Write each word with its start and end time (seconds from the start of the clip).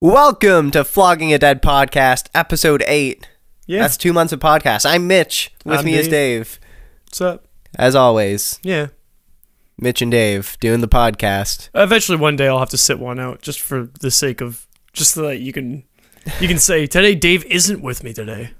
Welcome 0.00 0.70
to 0.72 0.84
Flogging 0.84 1.32
a 1.32 1.38
Dead 1.38 1.60
podcast, 1.62 2.28
episode 2.34 2.84
8. 2.86 3.28
Yeah. 3.66 3.80
That's 3.82 3.96
two 3.96 4.12
months 4.12 4.32
of 4.32 4.40
podcast. 4.40 4.86
I'm 4.88 5.06
Mitch. 5.06 5.52
With 5.64 5.80
I'm 5.80 5.84
me 5.84 5.94
is 5.94 6.06
Dave. 6.06 6.10
Dave. 6.10 6.60
What's 7.06 7.20
up? 7.20 7.46
As 7.76 7.94
always, 7.94 8.58
Yeah. 8.62 8.88
Mitch 9.80 10.00
and 10.02 10.10
Dave 10.10 10.56
doing 10.60 10.80
the 10.80 10.88
podcast. 10.88 11.68
Eventually, 11.74 12.16
one 12.18 12.36
day 12.36 12.48
I'll 12.48 12.58
have 12.58 12.70
to 12.70 12.76
sit 12.78 12.98
one 12.98 13.18
out 13.20 13.42
just 13.42 13.60
for 13.60 13.88
the 14.00 14.10
sake 14.10 14.40
of 14.40 14.66
just 14.92 15.14
so 15.14 15.22
that 15.22 15.38
you 15.38 15.52
can 15.52 15.84
you 16.40 16.48
can 16.48 16.58
say 16.58 16.86
today 16.86 17.14
Dave 17.14 17.44
isn't 17.44 17.80
with 17.82 18.02
me 18.02 18.12
today. 18.12 18.50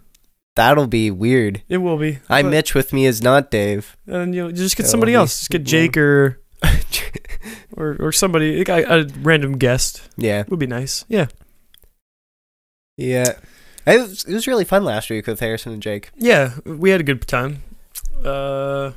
That'll 0.54 0.86
be 0.86 1.10
weird. 1.10 1.62
It 1.68 1.78
will 1.78 1.98
be. 1.98 2.18
I'm 2.28 2.46
But- 2.46 2.50
Mitch, 2.50 2.74
with 2.74 2.92
me 2.92 3.06
is 3.06 3.22
not 3.22 3.50
Dave. 3.50 3.96
and 4.06 4.34
you 4.34 4.44
know, 4.44 4.52
just 4.52 4.76
get 4.76 4.86
somebody 4.86 5.14
else. 5.14 5.38
Just 5.38 5.50
get 5.50 5.64
Jake 5.64 5.96
or 5.96 6.40
or 7.76 7.96
or 8.00 8.12
somebody 8.12 8.58
like 8.58 8.68
a, 8.68 9.00
a 9.00 9.04
random 9.20 9.58
guest 9.58 10.08
yeah. 10.16 10.44
would 10.48 10.58
be 10.58 10.66
nice. 10.66 11.04
Yeah. 11.08 11.26
Yeah. 12.96 13.34
It 13.86 14.00
was, 14.00 14.24
it 14.24 14.34
was 14.34 14.46
really 14.46 14.64
fun 14.64 14.84
last 14.84 15.08
week 15.08 15.26
with 15.26 15.40
Harrison 15.40 15.72
and 15.72 15.82
Jake. 15.82 16.10
Yeah. 16.16 16.54
We 16.64 16.90
had 16.90 17.00
a 17.00 17.04
good 17.04 17.26
time. 17.26 17.62
Uh, 18.24 18.92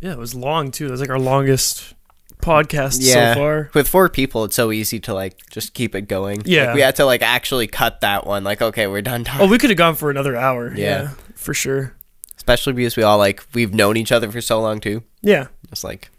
yeah, 0.00 0.12
it 0.12 0.18
was 0.18 0.34
long 0.34 0.70
too. 0.70 0.86
It 0.86 0.90
was 0.90 1.00
like 1.00 1.10
our 1.10 1.18
longest 1.18 1.94
podcast 2.40 2.98
Yeah. 3.00 3.34
so 3.34 3.40
far. 3.40 3.70
With 3.74 3.88
four 3.88 4.08
people, 4.08 4.44
it's 4.44 4.56
so 4.56 4.72
easy 4.72 5.00
to 5.00 5.14
like 5.14 5.46
just 5.50 5.74
keep 5.74 5.94
it 5.94 6.02
going. 6.02 6.42
Yeah. 6.44 6.66
Like, 6.66 6.74
we 6.74 6.80
had 6.80 6.96
to 6.96 7.04
like 7.04 7.22
actually 7.22 7.66
cut 7.66 8.00
that 8.00 8.26
one. 8.26 8.44
Like, 8.44 8.62
okay, 8.62 8.86
we're 8.86 9.02
done 9.02 9.24
talking. 9.24 9.46
Oh, 9.46 9.50
we 9.50 9.58
could 9.58 9.70
have 9.70 9.76
gone 9.76 9.96
for 9.96 10.10
another 10.10 10.36
hour. 10.36 10.72
Yeah. 10.74 11.02
yeah 11.02 11.08
for 11.34 11.52
sure. 11.52 11.94
Especially 12.36 12.72
because 12.72 12.96
we 12.96 13.02
all 13.02 13.18
like 13.18 13.44
we've 13.54 13.74
known 13.74 13.96
each 13.96 14.12
other 14.12 14.30
for 14.30 14.40
so 14.40 14.60
long 14.60 14.80
too. 14.80 15.02
Yeah. 15.20 15.48
Just 15.68 15.84
like 15.84 16.10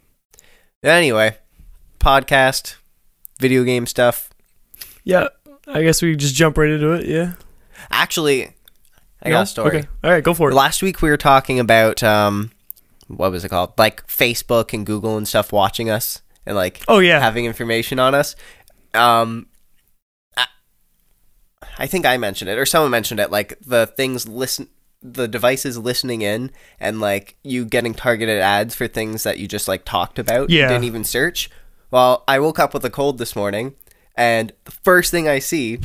anyway, 0.84 1.38
podcast, 2.04 2.76
video 3.40 3.64
game 3.64 3.86
stuff. 3.88 4.30
Yeah. 5.04 5.30
I 5.68 5.82
guess 5.84 6.02
we 6.02 6.16
just 6.16 6.36
jump 6.36 6.58
right 6.58 6.70
into 6.70 6.92
it. 6.92 7.06
Yeah. 7.08 7.34
Actually, 7.90 8.54
I 9.22 9.30
got 9.30 9.44
a 9.44 9.46
story. 9.46 9.78
Okay. 9.80 9.88
All 10.04 10.12
right, 10.12 10.24
go 10.24 10.34
for 10.34 10.52
it. 10.52 10.54
Last 10.54 10.82
week 10.84 11.02
we 11.02 11.10
were 11.10 11.18
talking 11.18 11.60
about 11.60 12.04
um, 12.04 12.52
what 13.08 13.32
was 13.32 13.46
it 13.46 13.50
called? 13.50 13.74
Like 13.78 14.06
Facebook 14.08 14.74
and 14.74 14.86
Google 14.86 15.18
and 15.18 15.28
stuff 15.28 15.52
watching 15.54 15.90
us 15.90 16.22
and 16.46 16.56
like 16.56 16.82
Oh 16.88 17.00
yeah. 17.00 17.20
having 17.20 17.46
information 17.46 18.00
on 18.00 18.14
us. 18.14 18.36
Um, 18.94 19.48
I, 20.38 20.48
I 21.78 21.88
think 21.88 22.06
I 22.06 22.18
mentioned 22.18 22.50
it 22.50 22.58
or 22.58 22.66
someone 22.66 22.92
mentioned 22.92 23.20
it. 23.22 23.32
Like 23.32 23.58
the 23.66 23.88
things 23.88 24.28
listen, 24.28 24.68
the 25.02 25.28
devices 25.28 25.78
listening 25.78 26.22
in, 26.22 26.52
and 26.80 27.00
like 27.00 27.38
you 27.44 27.66
getting 27.66 27.94
targeted 27.94 28.40
ads 28.40 28.76
for 28.76 28.88
things 28.88 29.24
that 29.24 29.38
you 29.40 29.48
just 29.48 29.68
like 29.70 29.86
talked 29.86 30.20
about. 30.20 30.50
you 30.50 30.60
Yeah. 30.60 30.68
didn't 30.68 30.84
even 30.86 31.04
search. 31.06 31.50
Well, 31.94 32.24
I 32.28 32.40
woke 32.40 32.58
up 32.58 32.74
with 32.74 32.84
a 32.86 32.90
cold 32.90 33.20
this 33.20 33.36
morning, 33.36 33.76
and 34.16 34.52
the 34.64 34.72
first 34.72 35.12
thing 35.12 35.28
I 35.28 35.38
see 35.38 35.80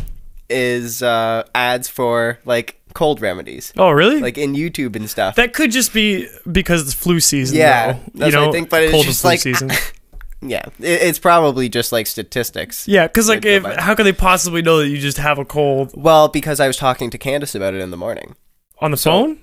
is 0.48 1.03
uh, 1.03 1.45
ads 1.55 1.87
for 1.87 2.39
like 2.47 2.81
cold 2.95 3.20
remedies, 3.20 3.75
oh 3.77 3.91
really? 3.91 4.19
like 4.19 4.39
in 4.39 4.55
YouTube 4.55 4.97
and 4.97 5.11
stuff. 5.11 5.34
that 5.36 5.53
could 5.53 5.70
just 5.70 5.92
be 5.92 6.27
because 6.51 6.81
it's 6.81 6.95
flu 6.95 7.20
season. 7.20 7.59
Yeah, 7.59 7.92
though. 7.92 8.01
that's 8.14 8.33
you 8.34 8.41
what 8.41 8.48
I 8.48 8.53
think, 8.53 8.70
but 8.70 8.84
it's 8.84 8.92
cold 8.92 9.05
just 9.05 9.20
flu 9.20 9.29
like- 9.33 9.41
season. 9.41 9.70
yeah, 10.41 10.62
it, 10.81 11.03
it's 11.03 11.19
probably 11.19 11.69
just 11.69 11.92
like 11.92 12.06
statistics. 12.06 12.89
Yeah, 12.89 13.06
because 13.06 13.29
like, 13.29 13.45
if, 13.45 13.62
how 13.64 13.95
could 13.95 14.06
they 14.06 14.14
possibly 14.14 14.62
know 14.62 14.79
that 14.79 14.89
you 14.89 14.97
just 14.97 15.19
have 15.19 15.39
a 15.39 15.45
cold 15.45 15.92
Well, 15.95 16.29
because 16.29 16.59
I 16.59 16.69
was 16.69 16.79
talking 16.79 17.11
to 17.11 17.19
Candace 17.19 17.55
about 17.55 17.75
it 17.75 17.83
in 17.83 17.91
the 17.91 17.98
morning. 17.98 18.34
on 18.81 18.92
the 18.92 18.97
So- 18.97 19.11
phone? 19.11 19.41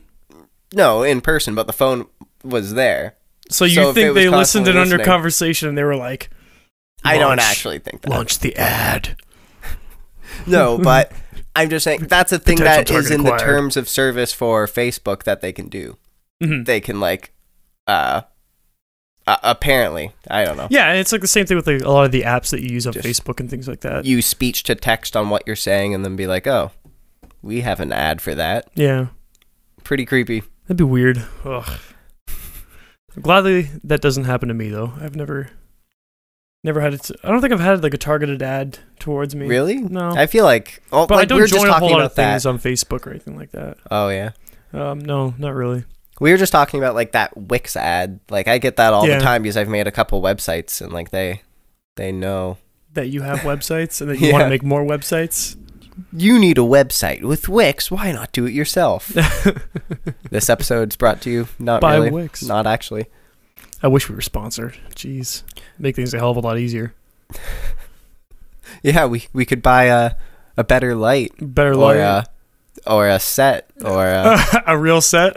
No, 0.73 1.03
in 1.03 1.21
person, 1.21 1.53
but 1.53 1.67
the 1.67 1.73
phone 1.73 2.07
was 2.43 2.73
there. 2.73 3.17
So 3.51 3.65
you 3.65 3.75
so 3.75 3.93
think 3.93 4.15
they 4.15 4.29
listened 4.29 4.67
in 4.67 4.75
under 4.77 4.95
listening- 4.97 5.05
conversation 5.05 5.69
and 5.69 5.77
they 5.77 5.83
were 5.83 5.95
like, 5.95 6.31
I 7.03 7.17
don't 7.17 7.39
actually 7.39 7.79
think 7.79 8.01
that. 8.01 8.09
launch 8.09 8.39
the 8.39 8.55
ad. 8.55 9.17
No, 10.47 10.77
but 10.77 11.11
I'm 11.55 11.69
just 11.69 11.83
saying 11.85 12.07
that's 12.07 12.31
a 12.33 12.39
thing 12.39 12.57
Potential 12.57 12.95
that 12.95 12.99
is 12.99 13.07
target 13.09 13.11
in 13.19 13.23
the 13.23 13.37
terms 13.37 13.77
of 13.77 13.87
service 13.87 14.33
for 14.33 14.67
Facebook 14.67 15.23
that 15.23 15.39
they 15.41 15.53
can 15.53 15.69
do. 15.69 15.97
Mhm. 16.43 16.65
They 16.65 16.81
can 16.81 16.99
like, 16.99 17.31
uh, 17.87 18.21
uh 19.25 19.37
apparently, 19.43 20.11
I 20.29 20.43
don't 20.43 20.57
know, 20.57 20.67
Yeah, 20.69 20.89
and 20.89 20.99
it's 20.99 21.11
like 21.13 21.21
the 21.21 21.27
same 21.27 21.45
thing 21.45 21.55
with 21.55 21.67
like 21.67 21.81
a 21.81 21.89
lot 21.89 22.05
of 22.05 22.11
the 22.11 22.23
apps 22.23 22.49
that 22.49 22.61
you 22.61 22.69
use 22.69 22.85
on 22.85 22.93
Just- 22.93 23.07
Facebook 23.07 23.39
and 23.39 23.49
things 23.49 23.67
like 23.67 23.79
that. 23.81 24.03
use 24.05 24.25
speech 24.25 24.63
to 24.63 24.75
text 24.75 25.15
on 25.15 25.29
what 25.29 25.43
you're 25.47 25.55
saying, 25.55 25.93
and 25.95 26.03
then 26.03 26.15
be 26.17 26.27
like, 26.27 26.45
oh, 26.47 26.71
we 27.41 27.61
have 27.61 27.79
an 27.79 27.93
ad 27.93 28.21
for 28.21 28.35
that. 28.35 28.67
Yeah, 28.75 29.07
Pretty 29.83 30.05
creepy. 30.05 30.43
that'd 30.67 30.77
be 30.77 30.83
weird. 30.83 31.23
Ugh. 31.45 31.79
Gladly 33.21 33.69
that 33.83 34.01
doesn't 34.01 34.25
happen 34.25 34.49
to 34.49 34.53
me 34.53 34.69
though. 34.69 34.93
I've 34.99 35.15
never, 35.15 35.49
never 36.65 36.81
had 36.81 36.93
it. 36.95 37.09
I 37.23 37.29
don't 37.29 37.39
think 37.39 37.53
I've 37.53 37.59
had 37.61 37.81
like 37.83 37.93
a 37.93 37.97
targeted 37.97 38.41
ad 38.41 38.79
towards 38.99 39.33
me. 39.35 39.47
Really? 39.47 39.77
No. 39.77 40.09
I 40.09 40.25
feel 40.25 40.43
like, 40.43 40.83
oh, 40.91 41.07
but 41.07 41.15
like 41.15 41.21
I 41.21 41.25
don't 41.25 41.37
we 41.37 41.41
were 41.43 41.47
just 41.47 41.59
join 41.61 41.67
a 41.69 41.71
talking 41.71 41.87
whole 41.89 41.97
lot 41.97 42.01
about 42.01 42.11
of 42.11 42.15
that. 42.15 42.31
things 42.33 42.45
on 42.45 42.59
Facebook 42.59 43.07
or 43.07 43.11
anything 43.11 43.37
like 43.37 43.51
that. 43.51 43.77
Oh 43.89 44.09
yeah. 44.09 44.31
Um, 44.73 44.99
no, 44.99 45.33
not 45.37 45.53
really. 45.53 45.85
We 46.19 46.31
were 46.31 46.37
just 46.37 46.51
talking 46.51 46.79
about 46.81 46.95
like 46.95 47.13
that 47.13 47.35
Wix 47.37 47.75
ad. 47.77 48.19
Like 48.29 48.47
I 48.49 48.57
get 48.57 48.75
that 48.77 48.93
all 48.93 49.07
Yeah. 49.07 49.17
the 49.19 49.23
time 49.23 49.43
because 49.43 49.55
I've 49.57 49.69
made 49.69 49.87
a 49.87 49.91
couple 49.91 50.21
websites 50.21 50.81
and 50.81 50.91
like 50.91 51.11
they 51.11 51.41
they 51.95 52.11
know 52.11 52.57
That 52.93 53.07
you 53.07 53.21
have 53.21 53.39
websites 53.51 54.01
and 54.01 54.09
that 54.09 54.19
you 54.19 54.31
want 54.33 54.43
to 54.43 54.49
make 54.49 54.63
more 54.63 54.83
websites. 54.83 55.55
you 56.11 56.39
need 56.39 56.57
a 56.57 56.61
website 56.61 57.21
with 57.23 57.47
Wix. 57.47 57.89
Why 57.91 58.11
not 58.11 58.31
do 58.33 58.45
it 58.45 58.53
yourself? 58.53 59.07
this 60.29 60.49
episode's 60.49 60.95
brought 60.95 61.21
to 61.21 61.29
you 61.29 61.47
not 61.59 61.81
By 61.81 61.95
really, 61.95 62.11
Wix. 62.11 62.43
not 62.43 62.65
actually. 62.67 63.05
I 63.85 63.87
wish 63.87 64.09
we 64.09 64.15
were 64.15 64.21
sponsored. 64.21 64.75
Jeez, 64.95 65.43
make 65.77 65.95
things 65.95 66.11
a 66.15 66.17
hell 66.17 66.31
of 66.31 66.37
a 66.37 66.39
lot 66.39 66.57
easier. 66.57 66.95
Yeah, 68.81 69.05
we 69.05 69.27
we 69.31 69.45
could 69.45 69.61
buy 69.61 69.85
a 69.85 70.13
a 70.57 70.63
better 70.63 70.95
light 70.95 71.33
Better 71.39 71.75
or 71.75 71.95
a 71.95 72.25
or 72.87 73.07
a 73.07 73.19
set 73.19 73.69
or 73.83 74.07
a, 74.07 74.63
a 74.67 74.77
real 74.77 75.01
set. 75.01 75.33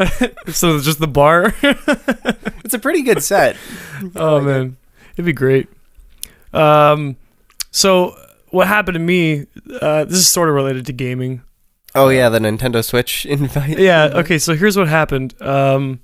so 0.49 0.81
just 0.81 0.99
the 0.99 1.07
bar. 1.07 1.55
it's 1.63 2.73
a 2.73 2.79
pretty 2.79 3.03
good 3.03 3.23
set. 3.23 3.57
oh 4.17 4.37
like 4.37 4.43
it. 4.43 4.47
man, 4.47 4.77
it'd 5.13 5.27
be 5.27 5.35
great. 5.35 5.69
Um, 6.55 7.17
so 7.71 8.17
what 8.49 8.67
happened 8.67 8.95
to 8.95 9.01
me? 9.01 9.47
Uh, 9.81 10.05
this 10.05 10.19
is 10.19 10.29
sort 10.29 10.49
of 10.49 10.55
related 10.55 10.87
to 10.87 10.93
gaming. 10.95 11.43
Oh 11.95 12.09
yeah, 12.09 12.31
the 12.31 12.39
Nintendo 12.39 12.83
Switch 12.83 13.27
invite. 13.27 13.79
Yeah. 13.79 14.11
Okay. 14.15 14.39
So 14.39 14.55
here's 14.55 14.77
what 14.77 14.89
happened. 14.89 15.41
Um, 15.43 16.01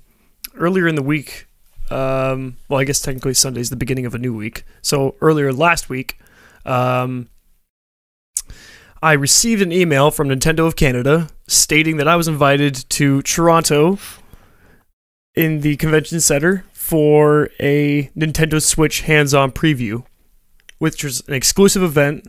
earlier 0.55 0.87
in 0.87 0.93
the 0.95 1.03
week. 1.03 1.47
Um, 1.91 2.57
well, 2.67 2.79
I 2.79 2.83
guess 2.83 2.99
technically 2.99 3.33
Sunday 3.33 3.61
is 3.61 3.69
the 3.69 3.75
beginning 3.75 4.05
of 4.05 4.15
a 4.15 4.17
new 4.17 4.35
week. 4.35 4.65
So 4.81 5.15
earlier 5.21 5.53
last 5.53 5.89
week, 5.89 6.17
um, 6.65 7.29
I 9.03 9.13
received 9.13 9.61
an 9.61 9.71
email 9.71 10.09
from 10.09 10.29
Nintendo 10.29 10.65
of 10.65 10.75
Canada 10.75 11.29
stating 11.47 11.97
that 11.97 12.07
I 12.07 12.15
was 12.15 12.27
invited 12.27 12.89
to 12.89 13.21
Toronto 13.21 13.99
in 15.35 15.61
the 15.61 15.75
convention 15.75 16.19
center 16.21 16.65
for 16.73 17.49
a 17.59 18.09
Nintendo 18.17 18.61
Switch 18.61 19.01
hands-on 19.01 19.51
preview, 19.51 20.05
which 20.79 21.03
was 21.03 21.21
an 21.27 21.33
exclusive 21.33 21.83
event. 21.83 22.27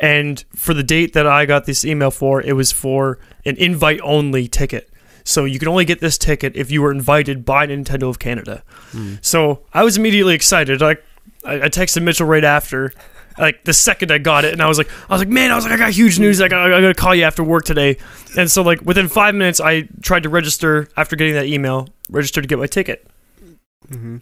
And 0.00 0.44
for 0.56 0.74
the 0.74 0.82
date 0.82 1.12
that 1.12 1.26
I 1.26 1.46
got 1.46 1.66
this 1.66 1.84
email 1.84 2.10
for, 2.10 2.40
it 2.42 2.54
was 2.54 2.72
for 2.72 3.20
an 3.44 3.56
invite-only 3.56 4.48
ticket. 4.48 4.90
So 5.24 5.44
you 5.44 5.58
can 5.58 5.68
only 5.68 5.84
get 5.84 6.00
this 6.00 6.18
ticket 6.18 6.56
if 6.56 6.70
you 6.70 6.82
were 6.82 6.90
invited 6.90 7.44
by 7.44 7.66
Nintendo 7.66 8.08
of 8.08 8.18
Canada. 8.18 8.62
Hmm. 8.90 9.14
So 9.20 9.64
I 9.72 9.84
was 9.84 9.96
immediately 9.96 10.34
excited. 10.34 10.82
I, 10.82 10.96
I 11.44 11.68
texted 11.68 12.02
Mitchell 12.02 12.26
right 12.26 12.44
after, 12.44 12.92
like 13.38 13.64
the 13.64 13.72
second 13.72 14.10
I 14.10 14.18
got 14.18 14.44
it, 14.44 14.52
and 14.52 14.60
I 14.62 14.68
was 14.68 14.78
like, 14.78 14.88
I 15.08 15.14
was 15.14 15.20
like, 15.20 15.28
man, 15.28 15.50
I 15.50 15.56
was 15.56 15.64
like, 15.64 15.74
I 15.74 15.76
got 15.76 15.92
huge 15.92 16.18
news. 16.18 16.40
I, 16.40 16.46
I 16.46 16.48
gotta 16.48 16.94
call 16.94 17.14
you 17.14 17.24
after 17.24 17.42
work 17.42 17.64
today. 17.64 17.96
And 18.36 18.50
so 18.50 18.62
like 18.62 18.80
within 18.82 19.08
five 19.08 19.34
minutes, 19.34 19.60
I 19.60 19.82
tried 20.02 20.24
to 20.24 20.28
register 20.28 20.88
after 20.96 21.16
getting 21.16 21.34
that 21.34 21.46
email, 21.46 21.88
register 22.10 22.40
to 22.42 22.48
get 22.48 22.58
my 22.58 22.66
ticket. 22.66 23.06
hmm 23.88 24.18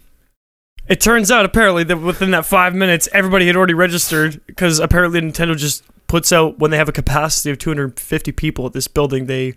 It 0.87 1.01
turns 1.01 1.31
out 1.31 1.45
apparently 1.45 1.83
that 1.85 1.97
within 1.97 2.31
that 2.31 2.45
five 2.45 2.73
minutes, 2.75 3.07
everybody 3.13 3.47
had 3.47 3.55
already 3.55 3.73
registered 3.73 4.41
because 4.47 4.79
apparently 4.79 5.21
Nintendo 5.21 5.57
just 5.57 5.83
puts 6.07 6.31
out 6.31 6.59
when 6.59 6.71
they 6.71 6.77
have 6.77 6.89
a 6.89 6.93
capacity 6.93 7.49
of 7.51 7.57
250 7.57 8.31
people 8.33 8.65
at 8.65 8.73
this 8.73 8.87
building, 8.87 9.27
they 9.27 9.53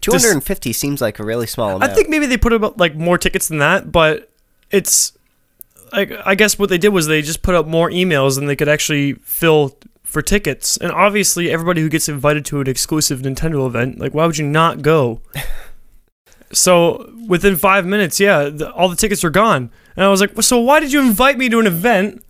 250 0.00 0.72
seems 0.72 1.00
like 1.00 1.18
a 1.18 1.24
really 1.24 1.46
small 1.46 1.76
amount. 1.76 1.84
I 1.84 1.94
think 1.94 2.08
maybe 2.08 2.26
they 2.26 2.36
put 2.36 2.52
about 2.52 2.78
like 2.78 2.94
more 2.94 3.18
tickets 3.18 3.48
than 3.48 3.58
that, 3.58 3.90
but 3.92 4.30
it's 4.70 5.12
like 5.92 6.12
I 6.24 6.34
guess 6.34 6.58
what 6.58 6.68
they 6.68 6.78
did 6.78 6.90
was 6.90 7.06
they 7.06 7.22
just 7.22 7.42
put 7.42 7.54
up 7.54 7.66
more 7.66 7.90
emails 7.90 8.36
than 8.36 8.46
they 8.46 8.56
could 8.56 8.68
actually 8.68 9.14
fill 9.14 9.76
for 10.02 10.22
tickets. 10.22 10.76
And 10.78 10.90
obviously, 10.90 11.50
everybody 11.50 11.82
who 11.82 11.88
gets 11.88 12.08
invited 12.08 12.44
to 12.46 12.60
an 12.60 12.68
exclusive 12.68 13.20
Nintendo 13.20 13.66
event, 13.66 13.98
like 13.98 14.14
why 14.14 14.26
would 14.26 14.38
you 14.38 14.46
not 14.46 14.82
go? 14.82 15.20
so 16.52 17.12
within 17.26 17.56
five 17.56 17.86
minutes, 17.86 18.18
yeah, 18.18 18.48
the, 18.48 18.72
all 18.72 18.88
the 18.88 18.96
tickets 18.96 19.22
were 19.22 19.30
gone, 19.30 19.70
and 19.96 20.04
I 20.04 20.08
was 20.08 20.20
like, 20.20 20.40
so 20.42 20.58
why 20.60 20.80
did 20.80 20.92
you 20.92 21.00
invite 21.00 21.38
me 21.38 21.48
to 21.48 21.58
an 21.58 21.66
event 21.66 22.24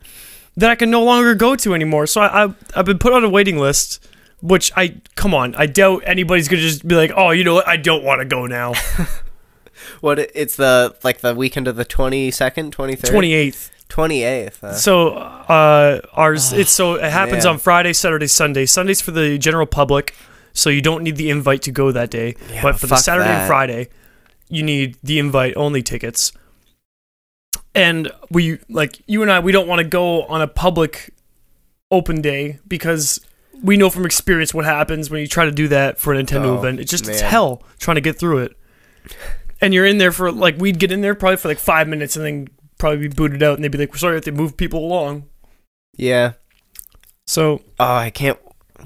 that 0.56 0.70
I 0.70 0.74
can 0.74 0.90
no 0.90 1.02
longer 1.04 1.34
go 1.34 1.54
to 1.56 1.74
anymore? 1.74 2.06
So 2.06 2.20
I, 2.20 2.44
I 2.44 2.54
I've 2.74 2.86
been 2.86 2.98
put 2.98 3.12
on 3.12 3.24
a 3.24 3.28
waiting 3.28 3.58
list. 3.58 4.04
Which 4.40 4.70
I 4.76 5.00
come 5.16 5.34
on, 5.34 5.54
I 5.56 5.66
doubt 5.66 6.04
anybody's 6.06 6.48
gonna 6.48 6.62
just 6.62 6.86
be 6.86 6.94
like, 6.94 7.10
oh, 7.16 7.30
you 7.30 7.42
know 7.44 7.54
what, 7.54 7.66
I 7.66 7.76
don't 7.76 8.04
want 8.04 8.20
to 8.20 8.24
go 8.24 8.46
now. 8.46 8.74
What 10.00 10.18
it's 10.18 10.56
the 10.56 10.96
like 11.02 11.20
the 11.20 11.34
weekend 11.34 11.68
of 11.68 11.76
the 11.76 11.84
22nd, 11.84 12.70
23rd. 12.70 13.10
Twenty 13.10 13.32
eighth. 13.34 13.70
Twenty 13.88 14.22
eighth. 14.22 14.60
Huh? 14.60 14.74
So 14.74 15.14
uh, 15.14 16.00
ours 16.12 16.52
it's 16.52 16.70
so 16.70 16.94
it 16.94 17.10
happens 17.10 17.44
man. 17.44 17.54
on 17.54 17.58
Friday, 17.58 17.92
Saturday, 17.92 18.26
Sunday. 18.26 18.66
Sundays 18.66 19.00
for 19.00 19.10
the 19.10 19.38
general 19.38 19.66
public, 19.66 20.14
so 20.52 20.70
you 20.70 20.82
don't 20.82 21.02
need 21.02 21.16
the 21.16 21.30
invite 21.30 21.62
to 21.62 21.72
go 21.72 21.90
that 21.92 22.10
day. 22.10 22.36
Yeah, 22.50 22.62
but 22.62 22.78
for 22.78 22.86
the 22.86 22.96
Saturday 22.96 23.28
that. 23.28 23.40
and 23.40 23.48
Friday, 23.48 23.88
you 24.48 24.62
need 24.62 24.96
the 25.02 25.18
invite 25.18 25.56
only 25.56 25.82
tickets. 25.82 26.32
And 27.74 28.10
we 28.30 28.58
like 28.68 29.00
you 29.06 29.22
and 29.22 29.30
I 29.30 29.40
we 29.40 29.52
don't 29.52 29.68
want 29.68 29.80
to 29.80 29.88
go 29.88 30.24
on 30.24 30.42
a 30.42 30.48
public 30.48 31.14
open 31.90 32.20
day 32.20 32.58
because 32.68 33.20
we 33.62 33.76
know 33.76 33.90
from 33.90 34.04
experience 34.06 34.52
what 34.54 34.64
happens 34.64 35.10
when 35.10 35.20
you 35.20 35.26
try 35.26 35.44
to 35.44 35.50
do 35.50 35.68
that 35.68 35.98
for 35.98 36.14
a 36.14 36.16
Nintendo 36.22 36.46
Oh, 36.46 36.58
event. 36.58 36.80
It's 36.80 36.90
just 36.90 37.08
it's 37.08 37.20
hell 37.20 37.62
trying 37.78 37.96
to 37.96 38.00
get 38.00 38.18
through 38.18 38.38
it. 38.38 38.56
And 39.60 39.74
you're 39.74 39.86
in 39.86 39.98
there 39.98 40.12
for 40.12 40.30
like 40.30 40.56
we'd 40.58 40.78
get 40.78 40.92
in 40.92 41.00
there 41.00 41.14
probably 41.14 41.36
for 41.38 41.48
like 41.48 41.58
five 41.58 41.88
minutes 41.88 42.16
and 42.16 42.24
then 42.24 42.48
probably 42.78 42.98
be 42.98 43.08
booted 43.08 43.42
out 43.42 43.54
and 43.56 43.64
they'd 43.64 43.72
be 43.72 43.78
like, 43.78 43.90
We're 43.92 43.98
sorry 43.98 44.16
if 44.18 44.24
they 44.24 44.30
move 44.30 44.56
people 44.56 44.84
along. 44.84 45.24
Yeah. 45.96 46.32
So 47.26 47.62
Oh, 47.80 47.94
I 47.96 48.10
can't 48.10 48.38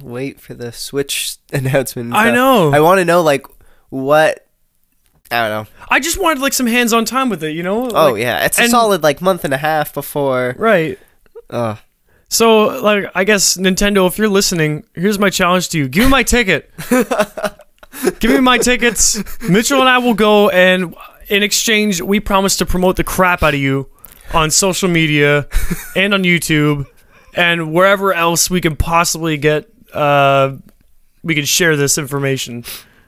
wait 0.03 0.41
for 0.41 0.55
the 0.55 0.73
Switch 0.73 1.37
announcement. 1.53 2.15
I 2.15 2.31
know. 2.31 2.73
I 2.73 2.81
want 2.81 2.99
to 3.01 3.05
know 3.05 3.23
like 3.23 3.47
what. 3.91 4.47
I 5.31 5.49
don't 5.49 5.65
know. 5.67 5.73
I 5.89 5.99
just 6.01 6.21
wanted 6.21 6.41
like 6.43 6.53
some 6.53 6.67
hands 6.67 6.93
on 6.93 7.07
time 7.07 7.31
with 7.31 7.43
it, 7.43 7.53
you 7.53 7.63
know? 7.63 7.89
Oh 7.91 8.13
Like- 8.13 8.21
yeah, 8.23 8.45
it's 8.45 8.59
a 8.59 8.63
and- 8.63 8.71
solid 8.71 9.03
like 9.03 9.21
month 9.23 9.45
and 9.45 9.55
a 9.55 9.59
half 9.59 9.95
before. 9.95 10.55
Right. 10.59 10.99
Oh, 11.51 11.79
So, 12.33 12.81
like, 12.81 13.11
I 13.15 13.25
guess 13.25 13.59
Nintendo, 13.59 14.07
if 14.09 14.17
you're 14.17 14.27
listening, 14.27 14.85
here's 14.95 15.19
my 15.19 15.29
challenge 15.29 15.69
to 15.69 15.79
you: 15.79 15.87
give 15.87 16.05
me 16.05 16.11
my 16.11 16.23
ticket. 16.23 16.71
give 18.21 18.31
me 18.31 18.41
my 18.41 18.57
tickets. 18.57 19.23
Mitchell 19.43 19.81
and 19.81 19.89
I 19.89 19.99
will 19.99 20.15
go, 20.15 20.49
and 20.49 20.97
in 21.29 21.43
exchange, 21.43 22.01
we 22.01 22.21
promise 22.21 22.57
to 22.57 22.65
promote 22.65 22.97
the 22.97 23.05
crap 23.05 23.43
out 23.43 23.53
of 23.53 23.61
you 23.61 23.87
on 24.33 24.51
social 24.51 24.89
media 24.89 25.47
and 25.95 26.15
on 26.15 26.23
YouTube 26.23 26.87
and 27.35 27.71
wherever 27.71 28.15
else 28.15 28.49
we 28.49 28.63
can 28.63 28.77
possibly 28.77 29.37
get. 29.37 29.69
Uh, 29.93 30.57
we 31.23 31.35
can 31.35 31.45
share 31.45 31.77
this 31.77 31.99
information 31.99 32.65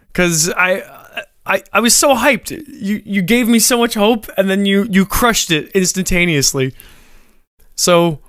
because 0.08 0.50
I. 0.50 1.00
I, 1.46 1.62
I 1.74 1.80
was 1.80 1.94
so 1.94 2.14
hyped. 2.14 2.50
You 2.50 3.02
you 3.04 3.20
gave 3.20 3.48
me 3.48 3.58
so 3.58 3.76
much 3.76 3.94
hope, 3.94 4.28
and 4.38 4.48
then 4.48 4.64
you 4.64 4.84
you 4.84 5.04
crushed 5.04 5.50
it 5.50 5.70
instantaneously. 5.72 6.74
So, 7.74 8.20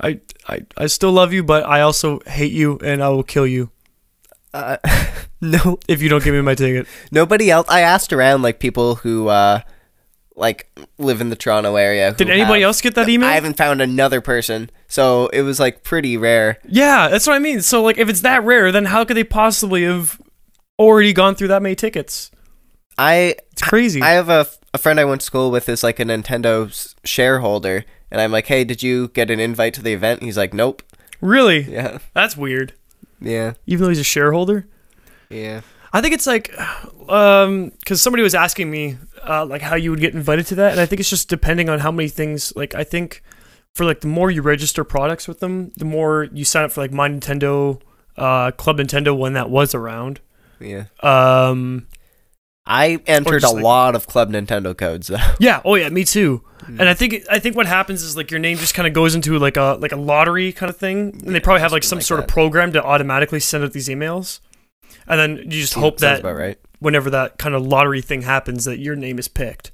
I, 0.00 0.20
I 0.48 0.60
I 0.76 0.86
still 0.86 1.12
love 1.12 1.32
you, 1.32 1.42
but 1.42 1.64
I 1.64 1.80
also 1.80 2.20
hate 2.26 2.52
you, 2.52 2.78
and 2.84 3.02
I 3.02 3.08
will 3.08 3.22
kill 3.22 3.46
you 3.46 3.70
uh, 4.56 4.76
no, 5.40 5.78
if 5.88 6.02
you 6.02 6.08
don't 6.08 6.24
give 6.24 6.34
me 6.34 6.40
my 6.40 6.54
ticket. 6.54 6.86
nobody 7.10 7.50
else. 7.50 7.66
I 7.68 7.80
asked 7.80 8.12
around 8.12 8.42
like 8.42 8.58
people 8.58 8.96
who 8.96 9.28
uh 9.28 9.60
like 10.34 10.68
live 10.98 11.20
in 11.20 11.30
the 11.30 11.36
Toronto 11.36 11.76
area. 11.76 12.12
Did 12.12 12.30
anybody 12.30 12.60
have- 12.60 12.68
else 12.68 12.80
get 12.80 12.94
that 12.94 13.08
email? 13.08 13.28
I 13.28 13.32
haven't 13.32 13.56
found 13.56 13.80
another 13.80 14.20
person, 14.20 14.70
so 14.88 15.28
it 15.28 15.42
was 15.42 15.60
like 15.60 15.82
pretty 15.82 16.16
rare. 16.16 16.58
yeah, 16.68 17.08
that's 17.08 17.26
what 17.26 17.34
I 17.34 17.38
mean. 17.38 17.62
So 17.62 17.82
like, 17.82 17.98
if 17.98 18.08
it's 18.08 18.20
that 18.22 18.44
rare, 18.44 18.72
then 18.72 18.86
how 18.86 19.04
could 19.04 19.16
they 19.16 19.24
possibly 19.24 19.84
have 19.84 20.20
already 20.78 21.12
gone 21.12 21.34
through 21.34 21.48
that 21.48 21.62
many 21.62 21.74
tickets? 21.74 22.30
I 22.98 23.36
It's 23.52 23.62
crazy. 23.62 24.00
I 24.02 24.10
have 24.10 24.28
a, 24.30 24.46
a 24.72 24.78
friend 24.78 24.98
I 24.98 25.04
went 25.04 25.20
to 25.20 25.26
school 25.26 25.50
with 25.50 25.68
is 25.68 25.82
like 25.82 26.00
a 26.00 26.04
Nintendo 26.04 26.94
shareholder, 27.04 27.84
and 28.10 28.20
I'm 28.20 28.32
like, 28.32 28.46
hey, 28.46 28.64
did 28.64 28.82
you 28.82 29.08
get 29.08 29.30
an 29.30 29.40
invite 29.40 29.74
to 29.74 29.82
the 29.82 29.92
event? 29.92 30.22
He's 30.22 30.36
like, 30.36 30.52
nope. 30.54 30.82
really? 31.20 31.60
Yeah, 31.62 31.98
That's 32.14 32.36
weird. 32.36 32.72
yeah, 33.20 33.54
Even 33.66 33.84
though 33.84 33.88
he's 33.90 33.98
a 33.98 34.04
shareholder. 34.04 34.66
yeah. 35.30 35.60
I 35.92 36.02
think 36.02 36.12
it's 36.14 36.26
like, 36.26 36.52
um, 37.08 37.70
because 37.80 38.02
somebody 38.02 38.22
was 38.22 38.34
asking 38.34 38.70
me, 38.70 38.98
uh, 39.26 39.46
like 39.46 39.62
how 39.62 39.76
you 39.76 39.90
would 39.90 40.00
get 40.00 40.12
invited 40.14 40.46
to 40.48 40.54
that, 40.56 40.72
and 40.72 40.80
I 40.80 40.84
think 40.84 41.00
it's 41.00 41.08
just 41.08 41.28
depending 41.30 41.70
on 41.70 41.78
how 41.78 41.90
many 41.90 42.08
things. 42.10 42.52
Like 42.54 42.74
I 42.74 42.84
think 42.84 43.22
for 43.74 43.86
like 43.86 44.00
the 44.00 44.06
more 44.06 44.30
you 44.30 44.42
register 44.42 44.84
products 44.84 45.26
with 45.26 45.40
them, 45.40 45.72
the 45.76 45.86
more 45.86 46.24
you 46.32 46.44
sign 46.44 46.64
up 46.64 46.72
for 46.72 46.82
like 46.82 46.92
My 46.92 47.08
Nintendo, 47.08 47.80
uh, 48.18 48.50
Club 48.50 48.76
Nintendo 48.78 49.16
when 49.16 49.32
that 49.34 49.48
was 49.48 49.74
around. 49.74 50.20
Yeah. 50.60 50.84
Um, 51.02 51.86
I 52.66 53.00
entered 53.06 53.44
a 53.44 53.50
like- 53.50 53.62
lot 53.62 53.94
of 53.94 54.06
Club 54.06 54.30
Nintendo 54.30 54.76
codes 54.76 55.08
though. 55.08 55.18
yeah, 55.38 55.60
oh 55.64 55.74
yeah, 55.76 55.88
me 55.88 56.04
too. 56.04 56.42
And 56.66 56.88
I 56.88 56.94
think 56.94 57.22
I 57.30 57.38
think 57.38 57.54
what 57.54 57.66
happens 57.66 58.02
is 58.02 58.16
like 58.16 58.32
your 58.32 58.40
name 58.40 58.56
just 58.56 58.74
kind 58.74 58.88
of 58.88 58.92
goes 58.92 59.14
into 59.14 59.38
like 59.38 59.56
a 59.56 59.78
like 59.80 59.92
a 59.92 59.96
lottery 59.96 60.52
kind 60.52 60.68
of 60.68 60.76
thing, 60.76 61.20
and 61.24 61.34
they 61.34 61.38
probably 61.38 61.60
have 61.60 61.70
like 61.70 61.84
some 61.84 61.98
like 61.98 62.06
sort 62.06 62.18
of 62.18 62.26
program 62.26 62.72
to 62.72 62.82
automatically 62.82 63.38
send 63.38 63.62
out 63.62 63.72
these 63.72 63.88
emails, 63.88 64.40
and 65.06 65.20
then 65.20 65.36
you 65.36 65.60
just 65.60 65.74
hope 65.74 65.98
that 65.98 66.24
right. 66.24 66.58
whenever 66.80 67.08
that 67.10 67.38
kind 67.38 67.54
of 67.54 67.64
lottery 67.64 68.02
thing 68.02 68.22
happens, 68.22 68.64
that 68.64 68.80
your 68.80 68.96
name 68.96 69.20
is 69.20 69.28
picked. 69.28 69.70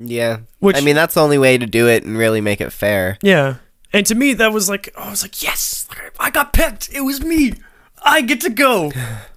Yeah. 0.00 0.40
Which 0.60 0.76
I 0.76 0.80
mean, 0.80 0.94
that's 0.94 1.14
the 1.14 1.22
only 1.22 1.38
way 1.38 1.58
to 1.58 1.66
do 1.66 1.88
it 1.88 2.04
and 2.04 2.16
really 2.16 2.40
make 2.40 2.60
it 2.60 2.72
fair. 2.72 3.18
Yeah. 3.22 3.56
And 3.92 4.06
to 4.06 4.14
me, 4.14 4.34
that 4.34 4.52
was 4.52 4.68
like, 4.68 4.90
I 4.96 5.10
was 5.10 5.22
like, 5.22 5.42
yes, 5.42 5.88
I 6.20 6.30
got 6.30 6.52
picked. 6.52 6.92
It 6.92 7.00
was 7.00 7.22
me. 7.22 7.54
I 8.04 8.20
get 8.20 8.40
to 8.42 8.50
go. 8.50 8.92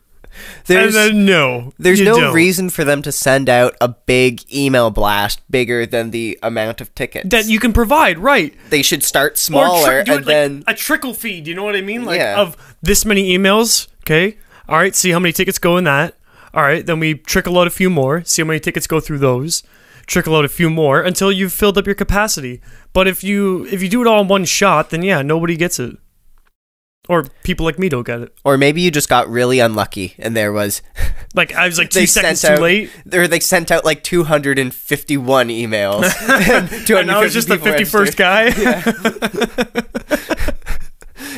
There's 0.66 0.94
then 0.94 1.26
no, 1.26 1.74
there's 1.80 2.02
no 2.02 2.20
don't. 2.20 2.34
reason 2.34 2.70
for 2.70 2.84
them 2.84 3.02
to 3.02 3.12
send 3.12 3.50
out 3.50 3.76
a 3.82 3.90
big 3.90 4.42
email 4.54 4.90
blast 4.92 5.42
bigger 5.50 5.86
than 5.86 6.12
the 6.12 6.38
amount 6.44 6.82
of 6.82 6.94
tickets. 6.96 7.30
that 7.30 7.46
you 7.48 7.60
can 7.60 7.74
provide, 7.74 8.20
right? 8.20 8.54
they 8.70 8.82
should 8.82 9.04
start 9.04 9.38
smaller 9.38 10.00
and 10.00 10.08
like 10.08 10.26
then 10.26 10.64
a 10.68 10.74
trickle 10.74 11.14
feed. 11.14 11.48
You 11.48 11.56
know 11.56 11.64
what 11.64 11.76
I 11.76 11.82
mean? 11.82 12.06
Like 12.06 12.20
Yeah. 12.20 12.40
of 12.40 12.56
this 12.82 13.06
many 13.06 13.38
emails. 13.38 13.88
Okay. 14.04 14.38
All 14.70 14.78
right. 14.78 14.96
See 14.96 15.12
how 15.12 15.20
many 15.20 15.34
tickets 15.34 15.60
go 15.60 15.78
in 15.78 15.84
that. 15.86 16.16
All 16.54 16.64
right. 16.64 16.86
Then 16.86 17.00
we 17.00 17.16
trickle 17.16 17.58
out 17.60 17.68
a 17.68 17.72
few 17.72 17.90
more. 17.90 18.24
See 18.24 18.42
how 18.42 18.48
many 18.48 18.60
tickets 18.60 18.88
go 18.88 19.00
through 19.00 19.20
those. 19.20 19.64
Trickle 20.08 20.36
out 20.36 20.44
a 20.46 20.50
few 20.50 20.70
more 20.70 21.02
until 21.02 21.32
you've 21.32 21.54
filled 21.54 21.78
up 21.78 21.86
your 21.86 21.96
capacity. 21.96 22.60
But 22.94 23.08
if 23.08 23.24
you 23.24 23.66
if 23.72 23.82
you 23.84 23.90
do 23.90 24.02
it 24.02 24.08
all 24.08 24.22
in 24.22 24.28
one 24.28 24.46
shot, 24.46 24.90
then 24.90 25.04
yeah, 25.04 25.22
nobody 25.22 25.56
gets 25.56 25.80
it. 25.80 25.98
Or 27.10 27.24
people 27.44 27.66
like 27.66 27.80
me 27.80 27.90
don't 27.90 28.06
get 28.06 28.22
it. 28.22 28.34
or 28.46 28.58
maybe 28.58 28.80
you 28.82 28.92
just 28.92 29.10
got 29.10 29.28
really 29.30 29.60
unlucky 29.60 30.14
and 30.20 30.36
there 30.38 30.54
was 30.54 30.82
Like 31.36 31.54
I 31.54 31.66
was 31.66 31.78
like 31.78 31.90
two 31.90 32.06
seconds 32.08 32.40
sent 32.42 32.52
too 32.52 32.56
out- 32.56 32.62
late. 32.64 32.92
or 33.14 33.28
they 33.28 33.40
sent 33.40 33.72
out 33.72 33.84
like 33.84 34.04
251 34.04 35.48
emails. 35.50 36.04
and 36.30 36.90
And 37.00 37.12
I 37.12 37.20
was 37.22 37.34
just 37.34 37.48
the 37.48 37.58
51st 37.58 38.06
people 38.06 38.18
guy. 38.18 38.52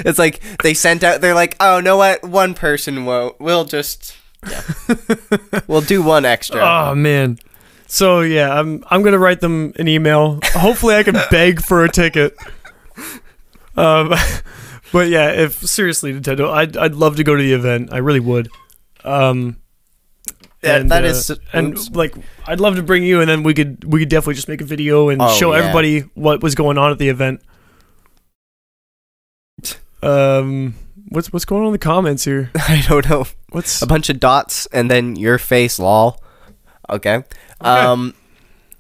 It's 0.06 0.18
like 0.20 0.42
they 0.64 0.74
sent 0.74 1.04
out. 1.04 1.22
They're 1.22 1.36
like, 1.36 1.56
oh, 1.60 1.80
know 1.80 1.98
what? 1.98 2.24
One 2.24 2.54
person 2.56 3.06
won't. 3.06 3.40
We'll 3.40 3.66
just. 3.66 4.16
Yeah. 4.50 4.62
we'll 5.68 5.82
do 5.82 6.02
one 6.02 6.26
extra. 6.26 6.60
oh 6.62 6.96
man. 6.96 7.38
So 7.88 8.22
yeah, 8.22 8.60
I'm 8.60 8.84
I'm 8.90 9.04
gonna 9.04 9.20
write 9.20 9.40
them 9.40 9.72
an 9.78 9.88
email. 9.88 10.40
Hopefully, 10.46 10.96
I 10.96 11.04
can 11.04 11.16
beg 11.30 11.62
for 11.62 11.84
a 11.86 11.90
ticket. 11.90 12.36
Um, 13.78 14.14
but 14.94 15.10
yeah, 15.10 15.30
if 15.32 15.56
seriously, 15.56 16.14
Nintendo, 16.14 16.50
I'd 16.50 16.78
I'd 16.78 16.96
love 16.96 17.18
to 17.18 17.24
go 17.26 17.36
to 17.36 17.44
the 17.44 17.52
event. 17.52 17.90
I 17.92 17.98
really 17.98 18.22
would. 18.22 18.48
Um, 19.04 19.58
Yeah, 20.64 20.78
and, 20.78 20.92
that 20.92 21.04
uh, 21.04 21.08
is- 21.08 21.30
and 21.52 21.94
like 21.94 22.16
I'd 22.48 22.62
love 22.62 22.78
to 22.78 22.84
bring 22.84 23.04
you, 23.04 23.20
and 23.20 23.30
then 23.30 23.44
we 23.44 23.54
could 23.54 23.84
we 23.84 24.00
could 24.00 24.08
definitely 24.08 24.36
just 24.36 24.48
make 24.48 24.62
a 24.62 24.66
video 24.66 25.10
and 25.10 25.22
Oh, 25.22 25.28
show 25.36 25.52
yeah. 25.52 25.60
everybody 25.60 26.00
what 26.16 26.42
was 26.42 26.56
going 26.56 26.78
on 26.78 26.90
at 26.92 26.98
the 27.00 27.10
event. 27.10 27.42
Um, 30.02 30.76
what's 31.10 31.32
what's 31.32 31.46
going 31.46 31.62
on 31.62 31.68
in 31.68 31.74
the 31.74 31.80
comments 31.80 32.24
here? 32.26 32.52
I 32.56 32.84
don't 32.88 33.10
know. 33.10 33.26
What's 33.50 33.82
A 33.82 33.88
bunch 33.88 34.10
of 34.10 34.20
dots 34.20 34.66
and 34.68 34.90
then 34.90 35.16
your 35.16 35.38
face, 35.38 35.80
lol. 35.80 36.22
Okay. 36.90 37.24
Um. 37.62 38.14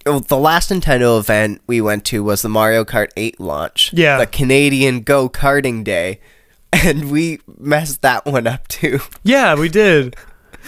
Well, 0.06 0.20
The 0.20 0.38
last 0.38 0.70
Nintendo 0.70 1.20
event 1.20 1.62
we 1.68 1.82
went 1.82 2.06
to 2.06 2.24
was 2.24 2.42
the 2.42 2.50
Mario 2.50 2.84
Kart 2.86 3.10
8 3.18 3.40
launch. 3.40 3.92
Yeah. 3.94 4.18
The 4.18 4.28
Canadian 4.28 5.02
Go 5.02 5.30
Karting 5.30 5.84
Day. 5.84 6.20
And 6.74 7.12
we 7.12 7.40
messed 7.60 8.02
that 8.02 8.26
one 8.26 8.48
up 8.48 8.68
too. 8.68 9.00
yeah, 9.24 9.54
we 9.56 9.70
did. 9.70 10.16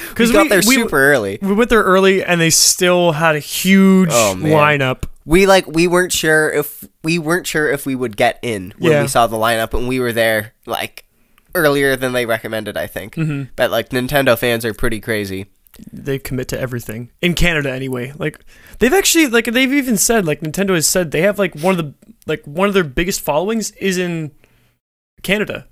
Because 0.09 0.29
We 0.31 0.33
got 0.35 0.49
there 0.49 0.61
super 0.61 0.97
early. 1.11 1.39
we 1.41 1.51
went 1.53 1.71
there 1.71 1.81
early 1.83 2.23
and 2.23 2.39
they 2.39 2.51
still 2.51 3.13
had 3.13 3.35
a 3.35 3.39
huge 3.39 4.09
Oh, 4.11 4.35
lineup. 4.37 5.05
we 5.25 5.47
like 5.47 5.65
we 5.65 5.87
weren't 5.87 6.11
sure 6.11 6.51
if 6.51 6.87
we 7.03 7.17
weren't 7.17 7.47
sure 7.47 7.67
if 7.71 7.87
we 7.87 7.95
would 7.95 8.15
get 8.17 8.37
in 8.43 8.71
when 8.77 8.91
Yeah. 8.91 9.01
we 9.01 9.07
saw 9.07 9.25
the 9.25 9.37
lineup 9.37 9.73
and 9.73 9.87
we 9.87 9.99
were 9.99 10.13
there 10.13 10.53
like 10.67 11.05
earlier 11.55 11.95
than 11.95 12.11
they 12.13 12.25
recommended 12.27 12.75
i 12.77 12.85
think 12.85 13.15
Mhm. 13.15 13.47
but 13.55 13.71
like 13.71 13.89
nintendo 13.89 14.37
fans 14.37 14.63
are 14.65 14.73
pretty 14.73 14.99
crazy 14.99 15.45
They 15.91 16.19
commit 16.19 16.47
to 16.49 16.59
everything 16.59 17.11
in 17.21 17.33
Canada 17.33 17.71
anyway. 17.71 18.13
Like 18.17 18.39
they've 18.79 18.93
actually 18.93 19.27
like 19.27 19.45
they've 19.45 19.73
even 19.73 19.97
said 19.97 20.25
like 20.25 20.41
Nintendo 20.41 20.73
has 20.75 20.87
said 20.87 21.11
they 21.11 21.21
have 21.21 21.37
like 21.37 21.53
one 21.59 21.77
of 21.77 21.85
the 21.85 21.93
like 22.25 22.43
one 22.45 22.67
of 22.67 22.73
their 22.73 22.83
biggest 22.85 23.21
followings 23.21 23.71
is 23.71 23.97
in 23.97 24.31
Canada. 25.23 25.67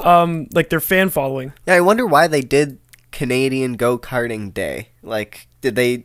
Um 0.00 0.48
like 0.52 0.70
their 0.70 0.80
fan 0.80 1.08
following. 1.10 1.52
yeah 1.66 1.74
i 1.74 1.80
wonder 1.80 2.04
why 2.06 2.26
they 2.26 2.40
did 2.40 2.78
canadian 3.12 3.74
go-karting 3.76 4.52
day 4.52 4.88
like 5.04 5.46
did 5.60 5.76
they 5.76 6.04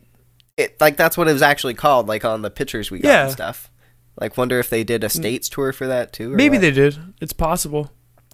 it 0.56 0.80
like 0.80 0.96
that's 0.96 1.16
what 1.18 1.26
it 1.26 1.32
was 1.32 1.42
actually 1.42 1.74
called 1.74 2.06
like 2.06 2.24
on 2.24 2.42
the 2.42 2.50
pictures 2.50 2.88
we 2.92 3.00
got 3.00 3.08
Yeah. 3.08 3.22
and 3.24 3.32
stuff 3.32 3.68
like 4.20 4.36
wonder 4.36 4.60
if 4.60 4.70
they 4.70 4.84
did 4.84 5.02
a 5.02 5.08
states 5.08 5.48
tour 5.48 5.72
for 5.72 5.88
that 5.88 6.12
too 6.12 6.32
or 6.32 6.36
Maybe 6.36 6.56
what? 6.56 6.60
they 6.60 6.70
did. 6.70 6.98
It's 7.20 7.32
possible. 7.32 7.90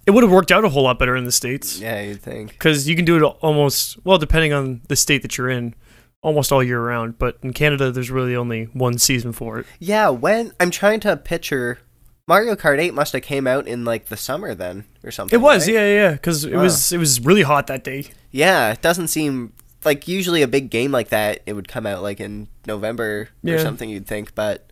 It 0.07 0.11
would 0.11 0.23
have 0.23 0.31
worked 0.31 0.51
out 0.51 0.63
a 0.65 0.69
whole 0.69 0.83
lot 0.83 0.97
better 0.97 1.15
in 1.15 1.25
the 1.25 1.31
states 1.31 1.79
yeah 1.79 2.01
you'd 2.01 2.21
think 2.21 2.51
because 2.51 2.87
you 2.87 2.95
can 2.95 3.05
do 3.05 3.17
it 3.17 3.23
almost 3.41 4.03
well 4.05 4.17
depending 4.17 4.53
on 4.53 4.81
the 4.87 4.95
state 4.95 5.21
that 5.21 5.37
you're 5.37 5.49
in, 5.49 5.75
almost 6.23 6.51
all 6.51 6.63
year 6.63 6.81
round. 6.81 7.19
But 7.19 7.37
in 7.43 7.53
Canada, 7.53 7.91
there's 7.91 8.09
really 8.09 8.35
only 8.35 8.65
one 8.73 8.97
season 8.97 9.33
for 9.33 9.59
it. 9.59 9.65
Yeah, 9.79 10.09
when 10.09 10.53
I'm 10.59 10.71
trying 10.71 10.99
to 11.01 11.15
picture 11.17 11.79
Mario 12.27 12.55
Kart 12.55 12.79
8 12.79 12.93
must 12.93 13.13
have 13.13 13.21
came 13.21 13.47
out 13.47 13.67
in 13.67 13.85
like 13.85 14.07
the 14.07 14.17
summer 14.17 14.53
then 14.55 14.85
or 15.03 15.11
something. 15.11 15.37
It 15.37 15.41
was, 15.41 15.67
right? 15.67 15.75
yeah, 15.75 15.93
yeah, 15.93 16.11
because 16.13 16.43
it 16.43 16.53
Wow. 16.55 16.63
was 16.63 16.91
it 16.91 16.97
was 16.97 17.19
really 17.21 17.43
hot 17.43 17.67
that 17.67 17.83
day. 17.83 18.05
Yeah, 18.31 18.71
it 18.71 18.81
doesn't 18.81 19.07
seem 19.09 19.53
like 19.85 20.07
usually 20.07 20.41
a 20.41 20.47
big 20.47 20.69
game 20.69 20.91
like 20.91 21.09
that 21.09 21.39
it 21.45 21.53
would 21.53 21.67
come 21.67 21.85
out 21.85 22.01
like 22.01 22.19
in 22.19 22.47
November 22.65 23.29
or 23.45 23.59
something 23.59 23.89
you'd 23.89 24.07
think, 24.07 24.35
but 24.35 24.66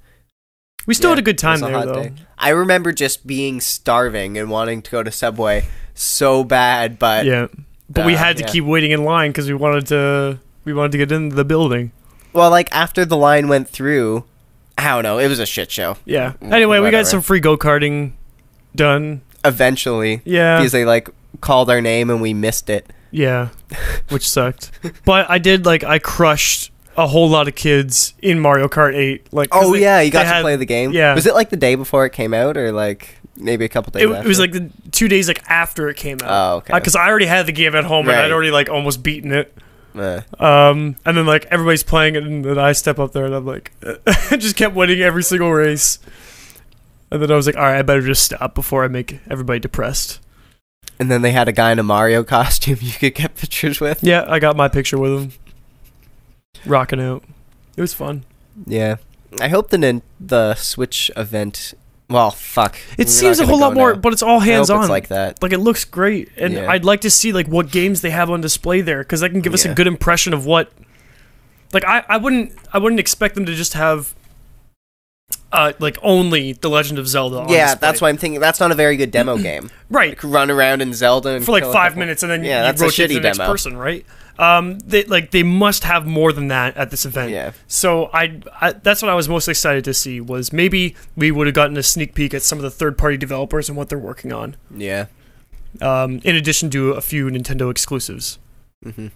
We 0.85 0.93
still 0.93 1.09
yeah, 1.09 1.15
had 1.15 1.19
a 1.19 1.23
good 1.23 1.37
time 1.37 1.63
a 1.63 1.67
there 1.67 1.75
hot 1.75 1.85
though. 1.87 2.03
day. 2.03 2.13
I 2.37 2.49
remember 2.49 2.91
just 2.91 3.25
being 3.25 3.59
starving 3.61 4.37
and 4.37 4.49
wanting 4.49 4.81
to 4.83 4.91
go 4.91 5.03
to 5.03 5.11
Subway 5.11 5.65
so 5.93 6.43
bad, 6.43 6.99
but 6.99 7.25
Yeah, 7.25 7.47
but 7.89 8.05
we 8.05 8.15
Uh, 8.15 8.17
had 8.19 8.37
to 8.37 8.43
yeah. 8.43 8.49
keep 8.49 8.63
waiting 8.65 8.91
in 8.91 9.03
line 9.03 9.31
because 9.31 9.47
we 9.47 9.53
wanted 9.55 9.87
to 9.87 10.39
we 10.63 10.73
wanted 10.73 10.91
to 10.93 10.97
get 10.97 11.11
into 11.11 11.35
the 11.35 11.45
building. 11.45 11.91
well, 12.33 12.49
like 12.49 12.69
after 12.75 13.05
the 13.05 13.15
line 13.17 13.47
went 13.47 13.69
through, 13.69 14.25
I 14.77 14.89
don't 14.89 15.03
know, 15.03 15.17
it 15.19 15.27
was 15.27 15.39
a 15.39 15.45
shit 15.45 15.71
show. 15.71 15.97
Yeah. 16.05 16.33
Anyway, 16.41 16.79
we 16.79 16.91
got 16.91 17.07
some 17.07 17.21
free 17.21 17.39
go 17.39 17.55
karting 17.57 18.11
done. 18.75 19.21
Eventually, 19.43 20.21
Yeah. 20.25 20.57
because 20.57 20.71
they 20.71 20.85
like 20.85 21.09
called 21.41 21.69
our 21.69 21.81
name 21.81 22.09
and 22.09 22.21
we 22.21 22.33
missed 22.33 22.69
it. 22.69 22.91
Yeah, 23.11 23.49
which 24.09 24.27
sucked. 24.27 24.71
But 25.05 25.29
I 25.29 25.37
did 25.37 25.65
like 25.65 25.83
I 25.83 25.99
crushed 25.99 26.71
a 26.97 27.07
whole 27.07 27.29
lot 27.29 27.47
of 27.47 27.55
kids 27.55 28.13
in 28.21 28.39
Mario 28.39 28.67
Kart 28.67 28.95
8. 28.95 29.33
Like, 29.33 29.49
Oh 29.51 29.73
they- 29.73 29.81
yeah, 29.81 30.01
you 30.01 30.11
got 30.11 30.23
to 30.23 30.27
had- 30.29 30.41
play 30.41 30.55
the 30.55 30.65
game. 30.65 30.91
yeah. 30.91 31.13
was 31.15 31.25
it 31.25 31.33
like 31.33 31.49
the 31.49 31.57
day 31.57 31.75
before 31.75 32.05
it 32.05 32.11
came 32.11 32.33
out, 32.33 32.57
or 32.57 32.71
like 32.71 33.17
maybe 33.37 33.65
a 33.65 33.69
couple 33.69 33.91
days? 33.91 34.03
It, 34.03 34.09
after? 34.11 34.25
it 34.25 34.27
was 34.27 34.39
like 34.39 34.51
the 34.53 34.69
two 34.91 35.07
days 35.07 35.27
like 35.27 35.43
after 35.49 35.89
it 35.89 35.97
came 35.97 36.17
out. 36.23 36.29
oh 36.29 36.57
okay, 36.57 36.73
Because 36.73 36.95
I 36.95 37.07
already 37.07 37.25
had 37.25 37.45
the 37.47 37.51
game 37.51 37.75
at 37.75 37.83
home 37.83 38.07
and 38.07 38.17
I'd 38.17 38.31
already 38.31 38.51
like 38.51 38.69
almost 38.69 39.03
beaten 39.03 39.31
it. 39.33 39.53
Uh, 39.97 40.21
Um, 40.39 40.95
and 41.05 41.15
then 41.17 41.25
like 41.25 41.45
everybody's 41.51 41.83
playing 41.83 42.15
it, 42.15 42.23
and 42.23 42.43
then 42.43 42.57
I 42.59 42.71
step 42.73 42.99
up 42.99 43.11
there 43.13 43.25
and 43.25 43.33
I'm 43.35 43.45
like, 43.45 43.71
I 44.05 44.35
just 44.37 44.55
kept 44.55 44.75
winning 44.75 45.01
every 45.01 45.23
single 45.23 45.51
race. 45.51 45.99
And 47.11 47.21
then 47.21 47.31
I 47.31 47.35
was 47.35 47.45
like, 47.45 47.55
all 47.55 47.61
right, 47.63 47.77
I 47.77 47.81
better 47.81 48.01
just 48.01 48.23
stop 48.23 48.55
before 48.55 48.83
I 48.83 48.87
make 48.87 49.19
everybody 49.29 49.59
depressed. 49.59 50.19
and 50.99 51.09
then 51.11 51.21
they 51.21 51.31
had 51.31 51.47
a 51.47 51.51
guy 51.53 51.71
in 51.71 51.79
a 51.79 51.83
Mario 51.83 52.23
costume 52.35 52.77
you 52.81 52.91
could 52.93 53.15
get 53.15 53.35
pictures 53.35 53.79
with. 53.79 54.03
Yeah, 54.03 54.25
I 54.27 54.39
got 54.39 54.55
my 54.57 54.67
picture 54.67 54.97
with 54.97 55.11
him, 55.13 55.31
rocking 56.65 57.01
out. 57.01 57.23
It 57.77 57.81
was 57.81 57.93
fun. 57.93 58.23
Yeah, 58.65 58.97
I 59.41 59.47
hope 59.49 59.69
the 59.69 59.77
nin- 59.77 60.01
the 60.19 60.55
Switch 60.55 61.11
event. 61.17 61.73
Well, 62.09 62.29
fuck. 62.31 62.77
We're 62.97 63.01
It 63.03 63.09
seems 63.09 63.39
a 63.39 63.45
whole 63.47 63.59
lot 63.59 63.73
more, 63.73 63.93
now. 63.93 63.99
but 63.99 64.13
it's 64.13 64.21
all 64.21 64.39
hands 64.39 64.69
on. 64.69 64.87
Like 64.89 65.07
that. 65.07 65.41
like 65.41 65.51
it 65.51 65.57
looks 65.59 65.83
great 65.85 66.29
and 66.37 66.53
Yeah. 66.53 66.69
i'd 66.71 66.85
like 66.85 67.01
to 67.01 67.09
see 67.09 67.33
like 67.33 67.47
what 67.47 67.71
games 67.71 68.01
they 68.01 68.11
have 68.11 68.29
on 68.29 68.41
display 68.41 68.81
there 68.81 68.99
because 68.99 69.21
that 69.21 69.31
can 69.31 69.41
give 69.41 69.55
us 69.55 69.65
a 69.65 69.73
good 69.73 69.87
impression 69.87 70.31
of 70.33 70.45
what 70.45 70.71
like 71.73 71.83
I, 71.83 72.03
I 72.07 72.17
wouldn't 72.17 72.53
i 72.71 72.77
wouldn't 72.77 72.99
expect 72.99 73.33
them 73.33 73.45
to 73.47 73.55
just 73.55 73.73
have 73.73 74.13
uh 75.51 75.73
like 75.79 75.97
only 76.03 76.53
the 76.53 76.69
legend 76.69 76.99
of 76.99 77.07
zelda 77.07 77.39
on 77.39 77.49
Yeah, 77.49 77.73
that's 77.75 78.01
why 78.01 78.09
I'm 78.09 78.17
thinking 78.17 78.39
that's 78.39 78.59
not 78.59 78.71
a 78.71 78.75
very 78.75 78.97
good 78.97 79.09
demo 79.11 79.37
game. 79.37 79.71
right 79.89 80.09
Like 80.09 80.23
run 80.23 80.51
around 80.51 80.81
in 80.81 80.93
Zelda 80.93 81.29
and 81.29 81.43
for 81.45 81.51
like 81.53 81.63
five 81.63 81.97
minutes 81.97 82.21
and 82.23 82.31
then 82.31 82.43
Yeah, 82.43 82.59
you 82.59 82.65
that's 82.73 82.81
a 82.81 82.85
shitty 82.85 83.15
the 83.15 83.19
next 83.21 83.37
demo. 83.39 83.49
person 83.51 83.77
right 83.77 84.05
um 84.37 84.79
they 84.79 85.03
like 85.05 85.31
they 85.31 85.43
must 85.43 85.83
have 85.83 86.05
more 86.05 86.33
than 86.33 86.47
that 86.49 86.75
at 86.75 86.91
this 86.91 87.05
event 87.05 87.31
Yeah, 87.31 87.51
so 87.67 88.09
I, 88.13 88.41
I 88.59 88.71
that's 88.73 89.01
what 89.01 89.09
i 89.09 89.15
was 89.15 89.29
most 89.29 89.47
excited 89.47 89.83
to 89.85 89.93
see 89.93 90.19
was 90.19 90.51
maybe 90.51 90.95
we 91.15 91.31
would 91.31 91.47
have 91.47 91.53
gotten 91.53 91.77
a 91.77 91.83
sneak 91.83 92.13
peek 92.13 92.33
at 92.33 92.41
some 92.41 92.57
of 92.57 92.63
the 92.63 92.69
third 92.71 92.97
party 92.97 93.15
developers 93.17 93.69
and 93.69 93.77
what 93.77 93.87
they're 93.89 93.97
working 93.97 94.33
on 94.33 94.55
yeah. 94.75 95.05
um 95.81 96.19
in 96.23 96.35
addition 96.35 96.69
to 96.71 96.91
a 96.91 97.01
few 97.01 97.27
nintendo 97.27 97.71
exclusives 97.71 98.37
hmm 98.83 99.07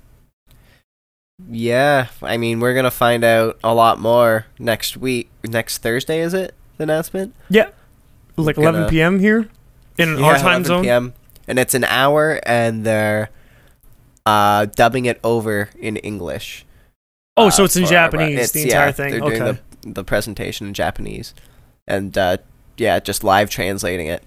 Yeah, 1.49 2.07
I 2.21 2.37
mean 2.37 2.59
we're 2.59 2.73
gonna 2.75 2.91
find 2.91 3.23
out 3.23 3.57
a 3.63 3.73
lot 3.73 3.99
more 3.99 4.45
next 4.59 4.97
week. 4.97 5.29
Next 5.43 5.77
Thursday 5.79 6.19
is 6.19 6.33
it? 6.33 6.53
The 6.77 6.83
announcement. 6.83 7.33
Yeah, 7.49 7.69
like 8.35 8.55
Gonna- 8.57 8.69
11 8.69 8.89
p.m. 8.89 9.19
here 9.19 9.47
in 9.97 10.17
Yeah, 10.17 10.25
our 10.25 10.35
time 10.35 10.63
11 10.63 10.65
zone. 10.65 10.83
PM. 10.83 11.13
And 11.47 11.57
it's 11.57 11.73
an 11.73 11.83
hour, 11.85 12.39
and 12.43 12.85
they're 12.85 13.29
uh, 14.29 14.65
dubbing 14.75 15.05
it 15.05 15.19
over 15.23 15.69
in 15.79 15.97
English. 15.97 16.65
Oh, 17.37 17.47
uh, 17.47 17.51
so 17.51 17.63
it's 17.63 17.75
in 17.75 17.85
Japanese, 17.85 18.33
it's- 18.33 18.51
the 18.51 18.59
yeah, 18.61 18.65
entire 18.87 18.91
thing. 18.91 19.11
They're 19.11 19.23
Okay. 19.23 19.39
doing 19.39 19.57
the, 19.83 19.91
the 19.93 20.03
presentation 20.03 20.67
in 20.67 20.73
Japanese, 20.73 21.33
and 21.87 22.17
uh, 22.17 22.37
yeah, 22.77 22.99
just 22.99 23.23
live 23.23 23.49
translating 23.49 24.07
it. 24.07 24.23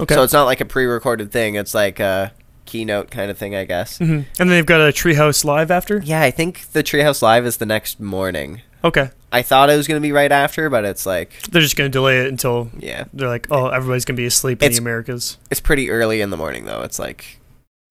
okay. 0.00 0.14
So 0.14 0.22
it's 0.22 0.32
not 0.32 0.44
like 0.44 0.60
a 0.60 0.64
pre-recorded 0.64 1.30
thing. 1.30 1.54
It's 1.56 1.74
like 1.74 2.00
a 2.00 2.32
keynote 2.64 3.10
kind 3.10 3.30
of 3.30 3.36
thing, 3.38 3.54
I 3.54 3.64
guess. 3.64 3.98
hmm 3.98 4.04
And 4.04 4.26
then 4.38 4.48
they've 4.48 4.64
got 4.66 4.80
a 4.80 4.92
Treehouse 4.92 5.44
Live 5.44 5.70
after. 5.70 5.98
Yeah, 6.04 6.22
I 6.22 6.30
think 6.30 6.72
the 6.72 6.82
Treehouse 6.82 7.20
Live 7.22 7.44
is 7.46 7.58
the 7.58 7.66
next 7.66 8.00
morning. 8.00 8.62
Okay, 8.82 9.10
I 9.32 9.42
thought 9.42 9.70
it 9.70 9.76
was 9.76 9.86
gonna 9.86 10.00
be 10.00 10.12
right 10.12 10.32
after, 10.32 10.68
but 10.70 10.84
it's 10.84 11.04
like, 11.06 11.30
they're 11.50 11.62
just 11.62 11.76
gonna 11.76 11.88
delay 11.90 12.20
it 12.20 12.26
until 12.28 12.70
yeah, 12.78 13.04
they're 13.12 13.28
like, 13.28 13.46
oh, 13.50 13.68
everybody's 13.68 14.04
gonna 14.06 14.16
be 14.16 14.26
asleep 14.26 14.62
in 14.62 14.66
It's- 14.66 14.78
the 14.78 14.82
Americas. 14.82 15.38
it's 15.50 15.60
pretty 15.60 15.90
early 15.90 16.20
in 16.22 16.30
the 16.30 16.36
morning 16.36 16.64
though. 16.64 16.82
It's 16.82 16.98
like, 16.98 17.38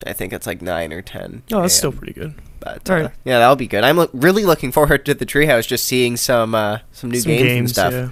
I 0.05 0.13
think 0.13 0.33
it's 0.33 0.47
like 0.47 0.61
nine 0.61 0.91
or 0.93 1.01
ten. 1.01 1.43
Oh, 1.51 1.61
that's 1.61 1.73
still 1.75 1.91
pretty 1.91 2.13
good. 2.13 2.35
But 2.59 2.89
uh, 2.89 2.93
right. 2.93 3.11
yeah, 3.25 3.39
that'll 3.39 3.55
be 3.55 3.67
good. 3.67 3.83
I'm 3.83 3.97
lo- 3.97 4.09
really 4.13 4.45
looking 4.45 4.71
forward 4.71 5.05
to 5.05 5.13
the 5.13 5.25
Treehouse, 5.25 5.67
just 5.67 5.85
seeing 5.85 6.17
some 6.17 6.55
uh, 6.55 6.79
some 6.91 7.11
new 7.11 7.19
Some 7.19 7.31
games, 7.31 7.59
and 7.59 7.69
stuff. 7.69 7.93
yeah. 7.93 8.09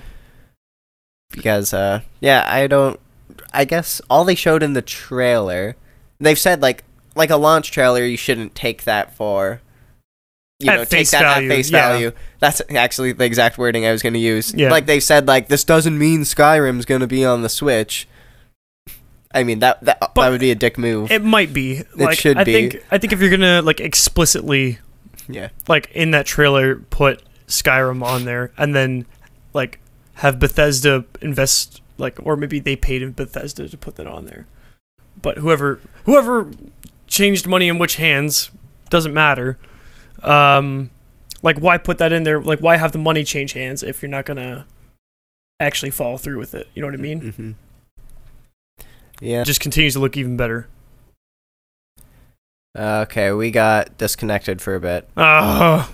Because 1.31 1.73
uh, 1.73 2.01
yeah, 2.19 2.45
I 2.47 2.67
don't. 2.67 2.99
I 3.53 3.65
guess 3.65 4.01
all 4.09 4.25
they 4.25 4.35
showed 4.35 4.63
in 4.63 4.73
the 4.73 4.81
trailer, 4.81 5.75
they've 6.19 6.39
said 6.39 6.61
like 6.61 6.83
like 7.15 7.29
a 7.29 7.37
launch 7.37 7.71
trailer, 7.71 8.05
you 8.05 8.17
shouldn't 8.17 8.55
take 8.55 8.83
that 8.83 9.15
for. 9.15 9.61
You 10.59 10.69
At 10.69 10.75
know, 10.75 10.85
take 10.85 11.09
that 11.09 11.21
value, 11.23 11.49
at 11.49 11.55
face 11.55 11.71
yeah. 11.71 11.89
value. 11.89 12.11
That's 12.39 12.61
actually 12.69 13.13
the 13.13 13.25
exact 13.25 13.57
wording 13.57 13.85
I 13.85 13.91
was 13.91 14.03
going 14.03 14.13
to 14.13 14.19
use. 14.19 14.53
Yeah. 14.53 14.69
Like 14.69 14.85
they 14.85 14.99
said, 14.99 15.27
like 15.27 15.47
this 15.47 15.63
doesn't 15.63 15.97
mean 15.97 16.21
Skyrim's 16.21 16.85
going 16.85 17.01
to 17.01 17.07
be 17.07 17.25
on 17.25 17.41
the 17.41 17.49
Switch. 17.49 18.07
I 19.33 19.43
mean 19.43 19.59
that 19.59 19.81
that, 19.81 19.99
But 19.99 20.15
that 20.15 20.29
would 20.29 20.39
be 20.39 20.51
a 20.51 20.55
dick 20.55 20.77
move. 20.77 21.11
It 21.11 21.23
might 21.23 21.53
be. 21.53 21.83
Like, 21.95 22.17
should 22.17 22.37
I 22.37 22.43
be. 22.43 22.53
think. 22.53 22.85
I 22.91 22.97
think 22.97 23.13
if 23.13 23.21
you're 23.21 23.29
gonna 23.29 23.61
like 23.61 23.79
explicitly, 23.79 24.79
yeah. 25.27 25.49
like 25.67 25.89
in 25.91 26.11
that 26.11 26.25
trailer, 26.25 26.75
put 26.77 27.21
Skyrim 27.47 28.03
on 28.03 28.25
there, 28.25 28.51
and 28.57 28.75
then 28.75 29.05
like 29.53 29.79
have 30.15 30.39
Bethesda 30.39 31.05
invest, 31.21 31.81
like, 31.97 32.19
or 32.23 32.35
maybe 32.35 32.59
they 32.59 32.75
paid 32.75 33.15
Bethesda 33.15 33.67
to 33.67 33.77
put 33.77 33.95
that 33.95 34.07
on 34.07 34.25
there. 34.25 34.47
But 35.21 35.37
whoever 35.37 35.79
whoever 36.05 36.51
changed 37.07 37.47
money 37.47 37.67
in 37.67 37.77
which 37.77 37.95
hands 37.97 38.51
doesn't 38.89 39.13
matter. 39.13 39.57
Um, 40.23 40.91
like 41.43 41.57
why 41.57 41.77
put 41.77 41.97
that 41.99 42.11
in 42.11 42.23
there? 42.23 42.41
Like 42.41 42.59
why 42.59 42.77
have 42.77 42.91
the 42.91 42.97
money 42.97 43.23
change 43.23 43.53
hands 43.53 43.83
if 43.83 44.01
you're 44.01 44.09
not 44.09 44.25
gonna 44.25 44.65
actually 45.59 45.91
follow 45.91 46.17
through 46.17 46.37
with 46.37 46.53
it? 46.53 46.67
You 46.73 46.81
know 46.81 46.87
what 46.87 46.95
I 46.95 46.97
mean? 46.97 47.31
hmm 47.31 47.51
Yeah. 49.21 49.41
It 49.41 49.45
just 49.45 49.61
continues 49.61 49.93
to 49.93 49.99
look 49.99 50.17
even 50.17 50.35
better. 50.35 50.67
Okay, 52.77 53.31
we 53.31 53.51
got 53.51 53.97
disconnected 53.97 54.61
for 54.61 54.75
a 54.75 54.79
bit, 54.79 55.07
Oh, 55.17 55.91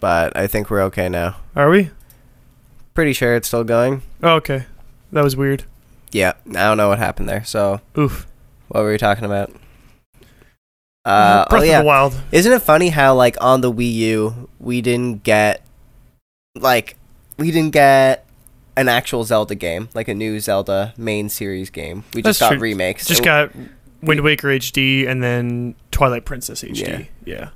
but 0.00 0.34
I 0.34 0.46
think 0.46 0.70
we're 0.70 0.82
okay 0.84 1.08
now. 1.08 1.36
are 1.54 1.68
we? 1.68 1.90
Pretty 2.94 3.12
sure 3.12 3.36
it's 3.36 3.48
still 3.48 3.64
going. 3.64 4.02
Oh, 4.22 4.34
okay, 4.36 4.64
that 5.12 5.22
was 5.22 5.36
weird. 5.36 5.64
Yeah, 6.10 6.32
I 6.48 6.52
don't 6.52 6.78
know 6.78 6.88
what 6.88 6.98
happened 6.98 7.28
there. 7.28 7.44
So, 7.44 7.80
Oof. 7.98 8.26
what 8.68 8.82
were 8.82 8.90
we 8.90 8.98
talking 8.98 9.24
about? 9.24 9.50
Uh, 11.04 11.44
Breath 11.48 11.62
oh 11.62 11.64
yeah, 11.64 11.78
of 11.78 11.84
the 11.84 11.86
Wild. 11.88 12.20
isn't 12.32 12.52
it 12.52 12.62
funny 12.62 12.88
how 12.88 13.14
like 13.14 13.36
on 13.40 13.60
the 13.60 13.72
Wii 13.72 13.92
U 13.92 14.48
we 14.60 14.80
didn't 14.80 15.22
get 15.24 15.62
like 16.54 16.96
we 17.38 17.50
didn't 17.50 17.72
get 17.72 18.24
an 18.76 18.88
actual 18.88 19.24
Zelda 19.24 19.54
game, 19.54 19.88
like 19.94 20.08
a 20.08 20.14
new 20.14 20.40
Zelda 20.40 20.94
main 20.96 21.28
series 21.28 21.70
game. 21.70 22.04
We 22.14 22.22
just 22.22 22.40
got 22.40 22.50
true. 22.50 22.58
remakes. 22.58 23.06
Just 23.06 23.20
And- 23.20 23.24
got 23.24 23.50
Wind 24.02 24.20
Waker 24.22 24.48
HD 24.48 25.06
and 25.06 25.22
then 25.22 25.74
Twilight 25.90 26.24
Princess 26.24 26.62
HD. 26.62 26.80
Yeah. 26.88 27.02
Yeah. 27.24 27.48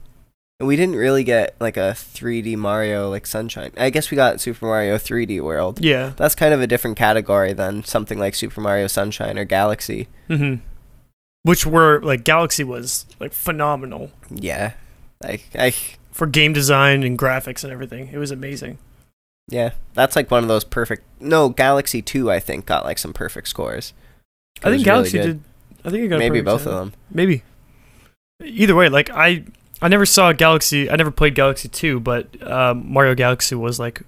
and 0.59 0.67
we 0.67 0.75
didn't 0.77 0.97
really 0.97 1.23
get 1.25 1.55
like 1.61 1.77
a 1.77 1.93
3D 1.95 2.57
Mario 2.57 3.11
like 3.11 3.27
Sunshine. 3.27 3.73
I 3.77 3.91
guess 3.91 4.11
we 4.11 4.15
got 4.17 4.41
Super 4.41 4.65
Mario 4.65 4.97
3D 4.97 5.41
World. 5.43 5.81
Yeah. 5.85 6.13
That's 6.17 6.35
kind 6.35 6.55
of 6.55 6.61
a 6.63 6.67
different 6.67 6.97
category 6.97 7.53
than 7.53 7.85
something 7.85 8.19
like 8.19 8.35
Super 8.35 8.61
Mario 8.63 8.87
Sunshine 8.87 9.39
or 9.39 9.45
Galaxy. 9.45 10.09
hmm 10.29 10.55
Which 11.43 11.67
were 11.67 12.01
like 12.03 12.25
Galaxy 12.25 12.65
was 12.65 13.05
like 13.21 13.33
phenomenal 13.35 14.11
Yeah. 14.31 14.73
Like 15.23 15.49
I 15.59 15.75
for 16.13 16.27
game 16.27 16.53
design 16.55 17.03
and 17.03 17.19
graphics 17.19 17.63
and 17.63 17.73
everything. 17.73 18.09
It 18.13 18.17
was 18.19 18.31
amazing. 18.31 18.79
Yeah, 19.49 19.71
that's 19.95 20.17
like 20.17 20.31
one 20.31 20.43
of 20.43 20.49
those 20.49 20.65
perfect 20.65 21.05
No, 21.21 21.49
Galaxy 21.49 22.03
2 22.03 22.31
I 22.31 22.41
think 22.41 22.67
got 22.67 22.85
like 22.85 22.99
some 22.99 23.13
perfect 23.13 23.49
scores. 23.49 23.93
I 24.63 24.71
think 24.71 24.85
Galaxy 24.85 25.19
good. 25.19 25.25
did. 25.27 25.41
I 25.85 25.91
think 25.91 26.05
it 26.05 26.09
got 26.09 26.19
Maybe 26.19 26.41
both 26.41 26.63
score. 26.63 26.73
of 26.73 26.79
them. 26.81 26.93
Maybe. 27.11 27.43
Either 28.43 28.75
way, 28.75 28.89
like 28.89 29.09
I, 29.11 29.45
I 29.81 29.89
never 29.89 30.05
saw 30.07 30.33
Galaxy. 30.33 30.91
I 30.91 30.97
never 30.97 31.11
played 31.11 31.35
Galaxy 31.35 31.69
Two, 31.69 32.01
but 32.01 32.29
um, 32.43 32.93
Mario 32.93 33.15
Galaxy 33.15 33.55
was 33.55 33.79
like 33.79 34.03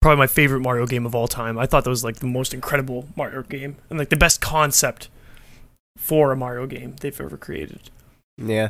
probably 0.00 0.18
my 0.18 0.26
favorite 0.26 0.60
Mario 0.60 0.86
game 0.86 1.06
of 1.06 1.14
all 1.14 1.26
time. 1.26 1.58
I 1.58 1.66
thought 1.66 1.84
that 1.84 1.90
was 1.90 2.04
like 2.04 2.16
the 2.16 2.26
most 2.26 2.52
incredible 2.54 3.08
Mario 3.16 3.42
game 3.42 3.76
and 3.90 3.98
like 3.98 4.10
the 4.10 4.16
best 4.16 4.40
concept 4.40 5.08
for 5.96 6.30
a 6.32 6.36
Mario 6.36 6.66
game 6.66 6.96
they've 7.00 7.18
ever 7.20 7.36
created. 7.36 7.90
Yeah. 8.36 8.68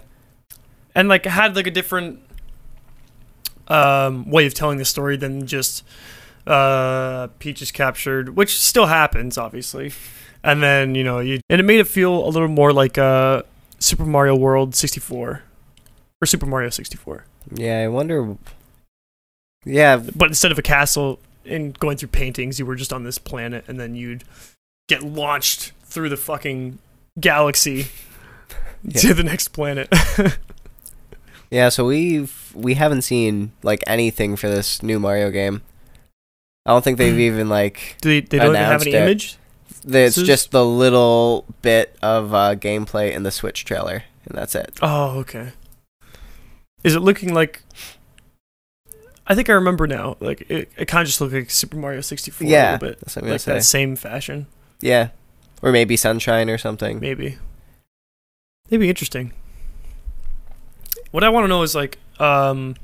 And 0.94 1.08
like 1.08 1.24
had 1.26 1.56
like 1.56 1.66
a 1.66 1.70
different 1.72 2.20
um, 3.68 4.28
way 4.30 4.46
of 4.46 4.54
telling 4.54 4.78
the 4.78 4.84
story 4.84 5.16
than 5.16 5.46
just 5.46 5.84
uh, 6.46 7.28
Peach 7.38 7.62
is 7.62 7.70
captured, 7.70 8.36
which 8.36 8.58
still 8.58 8.86
happens, 8.86 9.38
obviously. 9.38 9.92
And 10.42 10.62
then 10.62 10.94
you 10.94 11.04
know, 11.04 11.20
you 11.20 11.40
and 11.48 11.60
it 11.60 11.64
made 11.64 11.80
it 11.80 11.86
feel 11.88 12.26
a 12.26 12.28
little 12.28 12.48
more 12.48 12.72
like 12.72 12.98
uh, 12.98 13.42
Super 13.78 14.04
Mario 14.04 14.34
World 14.36 14.74
64 14.74 15.42
or 16.20 16.26
Super 16.26 16.46
Mario 16.46 16.68
64. 16.70 17.24
Yeah, 17.54 17.80
I 17.80 17.88
wonder. 17.88 18.36
Yeah, 19.64 19.96
But 19.96 20.28
instead 20.28 20.52
of 20.52 20.58
a 20.58 20.62
castle 20.62 21.18
and 21.46 21.78
going 21.78 21.96
through 21.96 22.08
paintings, 22.10 22.58
you 22.58 22.66
were 22.66 22.74
just 22.76 22.92
on 22.92 23.04
this 23.04 23.16
planet, 23.16 23.64
and 23.66 23.80
then 23.80 23.94
you'd 23.94 24.24
get 24.88 25.02
launched 25.02 25.72
through 25.84 26.10
the 26.10 26.16
fucking 26.18 26.78
galaxy 27.18 27.86
Yeah. 28.82 29.00
to 29.00 29.14
the 29.14 29.22
next 29.22 29.48
planet. 29.48 29.88
yeah. 31.50 31.70
So 31.70 31.86
we've 31.86 32.43
we 32.54 32.74
haven't 32.74 33.02
seen 33.02 33.52
like 33.62 33.82
anything 33.86 34.36
for 34.36 34.48
this 34.48 34.82
new 34.82 34.98
Mario 34.98 35.30
game. 35.30 35.62
I 36.66 36.70
don't 36.70 36.82
think 36.82 36.98
they've 36.98 37.18
even 37.18 37.48
like. 37.48 37.96
Do 38.00 38.08
they, 38.08 38.20
they 38.26 38.38
don't 38.38 38.48
even 38.54 38.56
have 38.56 38.68
Announced 38.82 38.86
any 38.86 38.96
it. 38.96 39.02
image. 39.02 39.36
It's 39.86 40.16
is- 40.16 40.26
just 40.26 40.50
the 40.50 40.64
little 40.64 41.44
bit 41.62 41.96
of 42.00 42.32
uh, 42.32 42.54
gameplay 42.56 43.12
in 43.12 43.22
the 43.22 43.30
Switch 43.30 43.64
trailer, 43.66 44.04
and 44.26 44.38
that's 44.38 44.54
it. 44.54 44.78
Oh, 44.80 45.18
okay. 45.20 45.52
Is 46.82 46.94
it 46.94 47.00
looking 47.00 47.34
like? 47.34 47.62
I 49.26 49.34
think 49.34 49.48
I 49.48 49.52
remember 49.54 49.86
now. 49.86 50.16
Like 50.20 50.42
it, 50.50 50.70
it 50.76 50.86
kind 50.86 51.02
of 51.02 51.06
just 51.06 51.20
looked 51.20 51.32
like 51.34 51.50
Super 51.50 51.76
Mario 51.76 52.00
64 52.00 52.46
a 52.46 52.50
Yeah, 52.50 52.72
little 52.72 52.88
bit, 52.88 53.00
That's 53.00 53.16
what 53.16 53.24
like 53.26 53.40
say. 53.40 53.52
that 53.54 53.64
same 53.64 53.96
fashion, 53.96 54.46
Yeah, 54.80 55.08
or 55.62 55.72
maybe 55.72 55.96
Sunshine 55.96 56.48
or 56.50 56.58
something. 56.58 57.00
maybe. 57.00 57.36
That'd 58.66 58.80
be 58.80 58.88
interesting. 58.88 59.32
What 61.10 61.22
I 61.24 61.28
want 61.28 61.44
to 61.44 61.48
know 61.48 61.62
is 61.62 61.74
like, 61.74 61.98
um, 62.18 62.76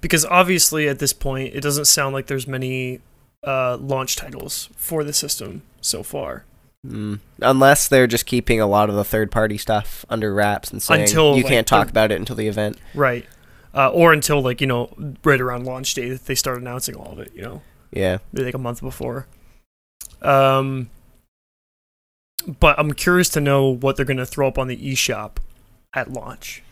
because 0.00 0.24
obviously 0.24 0.88
at 0.88 0.98
this 0.98 1.12
point 1.12 1.54
it 1.54 1.60
doesn't 1.60 1.86
sound 1.86 2.14
like 2.14 2.26
there's 2.26 2.46
many 2.46 3.00
uh, 3.42 3.76
launch 3.76 4.16
titles 4.16 4.68
for 4.76 5.04
the 5.04 5.12
system 5.12 5.62
so 5.80 6.02
far. 6.02 6.44
Mm. 6.86 7.20
Unless 7.40 7.88
they're 7.88 8.06
just 8.06 8.26
keeping 8.26 8.60
a 8.60 8.66
lot 8.66 8.90
of 8.90 8.94
the 8.94 9.04
third-party 9.04 9.56
stuff 9.56 10.04
under 10.10 10.34
wraps 10.34 10.70
and 10.70 10.82
saying 10.82 11.02
Until, 11.02 11.36
you 11.36 11.42
like, 11.42 11.50
can't 11.50 11.66
talk 11.66 11.88
about 11.88 12.12
it 12.12 12.16
until 12.16 12.36
the 12.36 12.48
event. 12.48 12.78
Right. 12.94 13.24
Uh, 13.74 13.88
or 13.88 14.12
until 14.12 14.40
like 14.40 14.60
you 14.60 14.66
know 14.66 14.94
right 15.24 15.40
around 15.40 15.64
launch 15.64 15.94
day 15.94 16.08
that 16.10 16.26
they 16.26 16.34
start 16.34 16.60
announcing 16.60 16.94
all 16.94 17.12
of 17.12 17.18
it. 17.18 17.32
You 17.34 17.42
know. 17.42 17.62
Yeah. 17.90 18.18
maybe 18.32 18.46
like 18.46 18.54
a 18.54 18.58
month 18.58 18.80
before. 18.80 19.26
Um, 20.20 20.90
but 22.60 22.78
I'm 22.78 22.92
curious 22.92 23.28
to 23.30 23.40
know 23.40 23.68
what 23.68 23.96
they're 23.96 24.04
going 24.04 24.16
to 24.16 24.26
throw 24.26 24.48
up 24.48 24.58
on 24.58 24.68
the 24.68 24.76
eShop 24.76 25.36
at 25.94 26.12
launch, 26.12 26.62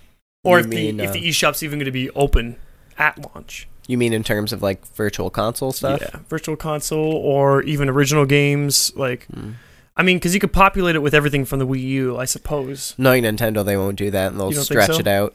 or 0.45 0.59
You 0.59 0.65
if 0.65 0.71
mean, 0.71 0.97
the 0.99 1.05
if 1.05 1.11
uh, 1.11 1.13
the 1.15 1.29
eShop's 1.29 1.63
even 1.63 1.79
going 1.79 1.87
to 1.87 1.93
be 1.93 2.11
open 2.11 2.57
at 2.99 3.19
launch. 3.35 3.69
You 3.89 3.99
mean 3.99 4.13
in 4.13 4.23
terms 4.23 4.53
of 4.53 4.63
like 4.63 4.87
virtual 4.95 5.29
console 5.31 5.73
stuff? 5.73 6.01
Yeah, 6.01 6.21
Virtual 6.29 6.57
Console 6.57 7.15
or 7.15 7.63
even 7.63 7.89
original 7.89 8.25
games. 8.27 8.93
Like, 8.97 9.27
Mm. 9.29 9.55
I 9.97 10.03
mean, 10.03 10.17
because 10.17 10.33
you 10.35 10.41
could 10.41 10.53
populate 10.53 10.95
it 10.95 11.01
with 11.01 11.13
everything 11.15 11.45
from 11.45 11.59
the 11.59 11.67
Wii 11.67 11.83
U, 11.83 12.17
I 12.17 12.25
suppose. 12.25 12.95
Knowing 12.97 13.25
Nintendo, 13.25 13.63
they 13.65 13.77
won't 13.77 13.97
do 13.99 14.11
that, 14.11 14.31
and 14.33 14.41
they'll 14.41 14.49
You 14.51 14.55
don't 14.57 14.65
think 14.67 14.81
stretch 14.83 14.97
so? 14.97 15.01
it 15.01 15.07
out. 15.07 15.35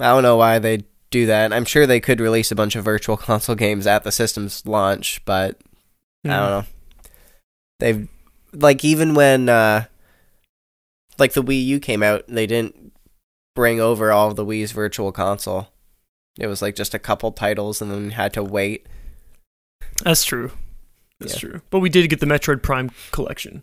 I 0.00 0.08
don't 0.10 0.22
know 0.24 0.36
why 0.36 0.58
they 0.58 0.82
do 1.10 1.26
that. 1.26 1.52
I'm 1.52 1.64
sure 1.64 1.86
they 1.86 2.00
could 2.00 2.20
release 2.20 2.50
a 2.50 2.56
bunch 2.56 2.74
of 2.74 2.84
virtual 2.84 3.16
console 3.28 3.54
games 3.54 3.86
at 3.86 4.02
the 4.02 4.10
system's 4.10 4.66
launch, 4.66 5.22
but 5.24 5.60
I 6.24 6.28
don't 6.28 6.50
know. 6.50 6.64
They've 7.78 8.08
like 8.52 8.84
even 8.84 9.14
when 9.14 9.48
uh 9.48 9.84
like 11.18 11.34
the 11.34 11.42
Wii 11.42 11.64
U 11.66 11.80
came 11.80 12.02
out, 12.02 12.24
they 12.26 12.46
didn't 12.46 12.85
bring 13.56 13.80
over 13.80 14.12
all 14.12 14.28
of 14.28 14.36
the 14.36 14.46
Wii's 14.46 14.70
virtual 14.70 15.10
console. 15.10 15.70
It 16.38 16.46
was 16.46 16.62
like 16.62 16.76
just 16.76 16.94
a 16.94 16.98
couple 17.00 17.32
titles 17.32 17.82
and 17.82 17.90
then 17.90 18.10
had 18.10 18.32
to 18.34 18.44
wait. 18.44 18.86
That's 20.04 20.22
true. 20.24 20.52
That's 21.18 21.32
Yeah. 21.34 21.38
true. 21.50 21.60
But 21.70 21.80
we 21.80 21.88
did 21.88 22.08
get 22.10 22.20
the 22.20 22.26
Metroid 22.26 22.62
Prime 22.62 22.90
collection, 23.10 23.62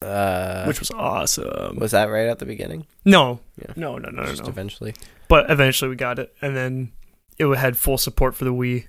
Uh 0.00 0.64
which 0.64 0.78
was 0.78 0.90
awesome. 0.92 1.76
was 1.76 1.90
that 1.90 2.04
right 2.06 2.28
at 2.28 2.38
the 2.38 2.46
beginning? 2.46 2.86
no, 3.04 3.40
Yeah. 3.60 3.72
no, 3.76 3.98
no, 3.98 4.10
no, 4.10 4.22
no, 4.22 4.28
just 4.30 4.44
no. 4.44 4.48
eventually. 4.48 4.94
but 5.28 5.50
eventually 5.50 5.88
we 5.90 5.96
got 5.96 6.18
it, 6.20 6.34
and 6.40 6.56
then 6.56 6.92
it 7.38 7.46
had 7.58 7.76
full 7.76 7.98
support 7.98 8.36
for 8.36 8.44
the 8.44 8.52
Wii 8.54 8.86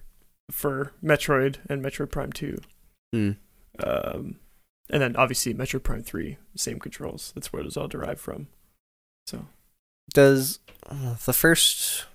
for 0.52 0.94
Metroid 1.04 1.58
and 1.68 1.84
Metroid 1.84 2.12
Prime 2.12 2.32
Two, 2.32 2.60
Hmm. 3.12 3.32
um, 3.84 4.40
and 4.92 5.02
then 5.02 5.16
obviously 5.16 5.54
Metroid 5.56 5.82
Prime 5.84 6.04
Three, 6.04 6.38
same 6.56 6.78
controls. 6.80 7.32
That's 7.34 7.52
where 7.52 7.62
it 7.62 7.66
was 7.66 7.78
all 7.78 7.88
derived 7.88 8.20
from. 8.20 8.48
So 9.26 9.48
Does 10.14 10.60
uh, 10.90 11.16
the 11.26 11.34
first 11.34 12.06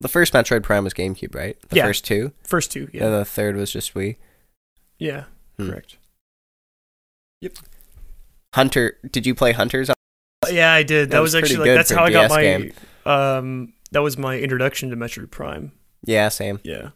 the 0.00 0.08
first 0.08 0.32
Metroid 0.32 0.62
Prime 0.62 0.84
was 0.84 0.94
GameCube, 0.94 1.34
right? 1.34 1.56
The 1.68 1.76
Yeah. 1.76 1.86
first 1.86 2.04
two? 2.04 2.32
first 2.44 2.70
two, 2.72 2.88
yeah, 2.92 3.04
And 3.06 3.14
the 3.14 3.24
third 3.24 3.56
was 3.56 3.70
just 3.72 3.94
Wii. 3.94 4.16
yeah, 4.98 5.24
Hmm. 5.58 5.68
correct. 5.70 5.96
Yep. 7.42 7.56
Hunter, 8.54 8.98
did 9.10 9.26
you 9.26 9.34
play 9.34 9.52
Hunters? 9.52 9.90
Yeah, 10.50 10.72
I 10.72 10.82
did. 10.82 11.10
That, 11.10 11.16
That 11.16 11.20
was, 11.20 11.34
was 11.34 11.42
actually 11.42 11.68
like 11.68 11.76
that's 11.76 11.90
how 11.90 12.04
I 12.04 12.10
got 12.10 12.22
DS 12.22 12.30
my 12.30 12.42
game. 12.42 12.72
um. 13.06 13.72
That 13.92 14.02
was 14.02 14.16
my 14.16 14.38
introduction 14.38 14.90
to 14.90 14.96
Metroid 14.96 15.30
Prime. 15.32 15.72
Yeah, 16.04 16.28
same. 16.28 16.60
Yeah, 16.62 16.90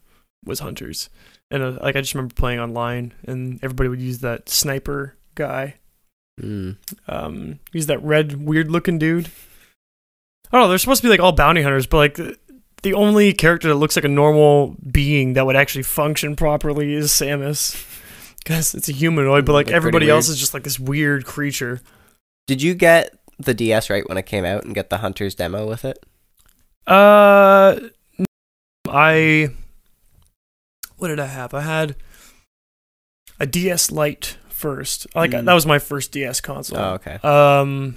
was 0.45 0.61
Hunters, 0.61 1.11
and 1.51 1.63
uh, 1.63 1.79
like 1.83 1.97
I 1.97 2.01
just 2.01 2.15
remember 2.15 2.35
playing 2.35 2.61
online, 2.61 3.13
and 3.27 3.59
everybody 3.65 3.89
would 3.89 4.01
use 4.01 4.21
that 4.21 4.49
sniper 4.49 5.17
guy. 5.35 5.75
Mm. 6.41 6.77
um 7.07 7.61
he's 7.73 7.87
that 7.87 8.03
red 8.03 8.45
weird 8.45 8.69
looking 8.69 8.99
dude 8.99 9.31
i 10.55 10.57
don't 10.57 10.63
know 10.65 10.69
they're 10.69 10.79
supposed 10.79 11.03
to 11.03 11.07
be 11.07 11.11
like 11.11 11.19
all 11.21 11.33
bounty 11.33 11.63
hunters 11.63 11.87
but 11.87 11.97
like 11.99 12.39
the, 12.83 12.95
only 12.95 13.33
character 13.33 13.67
that 13.69 13.75
looks 13.75 13.97
like 13.97 14.05
a 14.05 14.09
normal 14.09 14.77
being 14.93 15.33
that 15.33 15.45
would 15.47 15.57
actually 15.57 15.83
function 15.83 16.37
properly 16.37 16.95
is 16.95 17.11
samus 17.11 17.75
because 18.45 18.75
it's 18.75 18.89
a 18.89 18.93
humanoid 18.93 19.45
but 19.45 19.53
like 19.55 19.69
everybody 19.71 20.09
else 20.09 20.29
is 20.29 20.39
just 20.39 20.55
like 20.55 20.63
this 20.63 20.79
weird 20.79 21.25
creature 21.27 21.81
Did 22.47 22.63
you 22.63 22.75
get 22.75 23.19
the 23.39 23.55
DS 23.55 23.91
right 23.91 24.07
when 24.09 24.17
it 24.19 24.27
came 24.27 24.45
out 24.45 24.65
and 24.65 24.75
get 24.75 24.91
the 24.91 24.99
Hunters 24.99 25.35
demo 25.35 25.67
with 25.67 25.85
it? 25.85 25.99
uh 26.87 27.81
i 28.91 29.49
what 30.99 31.09
did 31.09 31.19
i 31.19 31.25
have 31.27 31.55
i 31.55 31.63
had 31.63 31.97
a 33.41 33.47
ds 33.47 33.91
lite 33.91 34.37
first 34.51 35.07
like 35.15 35.31
Mm. 35.31 35.47
that 35.47 35.55
was 35.55 35.65
my 35.67 35.79
first 35.79 36.13
ds 36.13 36.43
console 36.43 36.79
Oh, 36.79 36.93
okay. 37.01 37.15
Um, 37.23 37.97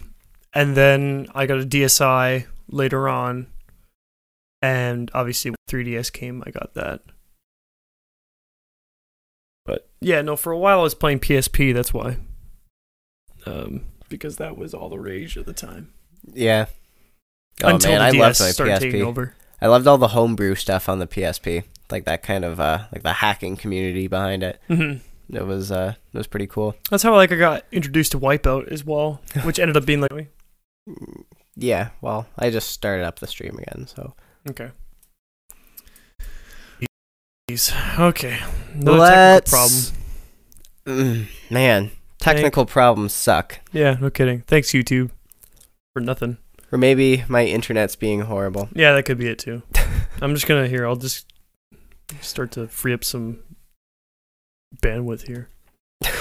and 0.58 0.76
then 0.76 1.28
I 1.36 1.46
got 1.46 1.60
a 1.62 1.66
DSi 1.66 2.48
later 2.68 3.08
on, 3.08 3.46
and 4.64 5.12
obviously 5.14 5.52
when 5.52 5.58
3DS 5.70 6.12
came, 6.12 6.44
I 6.48 6.50
got 6.50 6.74
that. 6.74 7.02
But 9.68 9.88
yeah, 10.02 10.24
no, 10.24 10.36
for 10.36 10.52
a 10.52 10.58
while 10.58 10.80
I 10.80 10.84
was 10.84 10.96
playing 10.96 11.20
PSP. 11.20 11.74
That's 11.76 11.94
why. 11.94 12.18
Um, 13.46 13.86
because 14.10 14.38
that 14.38 14.58
was 14.58 14.74
all 14.74 14.90
the 14.90 15.00
rage 15.00 15.38
at 15.38 15.46
the 15.46 15.54
time. 15.54 15.94
Yeah. 16.34 16.66
Oh 17.64 17.76
Until 17.76 17.92
man, 17.92 18.00
the 18.00 18.06
I 18.06 18.12
DS 18.12 18.40
loved 18.58 18.60
my 18.60 18.66
PSP. 18.80 19.02
over. 19.02 19.36
I 19.62 19.68
loved 19.68 19.86
all 19.88 19.98
the 20.00 20.10
homebrew 20.10 20.56
stuff 20.56 20.90
on 20.90 20.98
the 21.00 21.08
PSP, 21.08 21.64
like 21.92 22.06
that 22.06 22.24
kind 22.24 22.44
of 22.46 22.60
uh, 22.60 22.86
like 22.92 23.04
the 23.04 23.14
hacking 23.14 23.58
community 23.58 24.08
behind 24.08 24.42
it. 24.44 24.60
hmm 24.68 24.94
It 25.32 25.46
was 25.46 25.72
uh, 25.72 25.94
it 26.14 26.18
was 26.18 26.28
pretty 26.28 26.48
cool. 26.48 26.76
That's 26.90 27.04
how 27.04 27.14
like 27.14 27.32
I 27.32 27.36
got 27.36 27.64
introduced 27.72 28.12
to 28.14 28.20
Wipeout 28.20 28.70
as 28.70 28.84
well, 28.84 29.22
which 29.44 29.60
ended 29.60 29.78
up 29.78 29.86
being 29.86 30.02
like 30.02 30.12
Yeah. 31.56 31.90
Well, 32.02 32.28
I 32.38 32.50
just 32.50 32.70
started 32.70 33.06
up 33.06 33.20
the 33.20 33.28
stream 33.28 33.58
again, 33.58 33.88
so 33.88 34.14
okay. 34.50 34.72
Okay, 37.98 38.40
another 38.74 39.40
technical 39.40 39.50
problem. 39.50 39.82
Mm, 40.86 41.28
man, 41.50 41.92
technical 42.20 42.66
problems 42.66 43.14
suck. 43.14 43.60
Yeah, 43.72 43.96
no 44.02 44.10
kidding. 44.10 44.42
Thanks 44.42 44.70
YouTube 44.72 45.12
for 45.94 46.02
nothing. 46.02 46.38
Or 46.74 46.78
maybe 46.78 47.24
my 47.30 47.46
internet's 47.46 47.96
being 47.96 48.22
horrible. 48.22 48.68
Yeah, 48.74 48.94
that 48.94 49.04
could 49.04 49.18
be 49.18 49.28
it 49.28 49.40
too. 49.40 49.62
I'm 50.22 50.34
just 50.34 50.46
gonna 50.46 50.68
here. 50.68 50.86
I'll 50.86 50.98
just 50.98 51.32
start 52.20 52.52
to 52.52 52.68
free 52.68 52.94
up 52.94 53.06
some 53.06 53.40
bandwidth 54.82 55.28
here. 55.28 55.48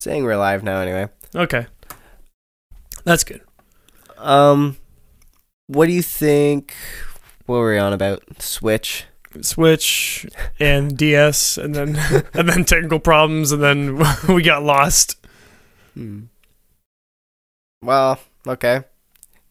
Saying 0.00 0.22
we're 0.22 0.36
live 0.36 0.62
now 0.62 0.80
anyway. 0.80 1.08
Okay, 1.34 1.66
that's 3.04 3.24
good. 3.24 3.42
Um, 4.18 4.76
what 5.66 5.86
do 5.86 5.92
you 5.92 6.02
think? 6.02 6.74
What 7.46 7.56
were 7.56 7.72
we 7.72 7.78
on 7.78 7.92
about? 7.92 8.22
Switch. 8.40 9.04
Switch 9.40 10.26
and 10.60 10.96
DS, 10.96 11.58
and 11.58 11.74
then 11.74 11.96
and 12.34 12.48
then 12.48 12.64
technical 12.64 13.00
problems, 13.00 13.52
and 13.52 13.62
then 13.62 14.00
we 14.28 14.42
got 14.42 14.62
lost. 14.62 15.16
Hmm. 15.94 16.24
Well, 17.82 18.20
okay. 18.46 18.84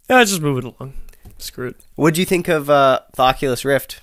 Yeah, 0.10 0.24
just 0.24 0.42
move 0.42 0.58
it 0.58 0.64
along. 0.64 0.94
Screw 1.38 1.68
it. 1.68 1.86
What'd 1.96 2.18
you 2.18 2.26
think 2.26 2.48
of 2.48 2.70
uh, 2.70 3.02
the 3.16 3.22
Oculus 3.24 3.66
Rift? 3.66 4.02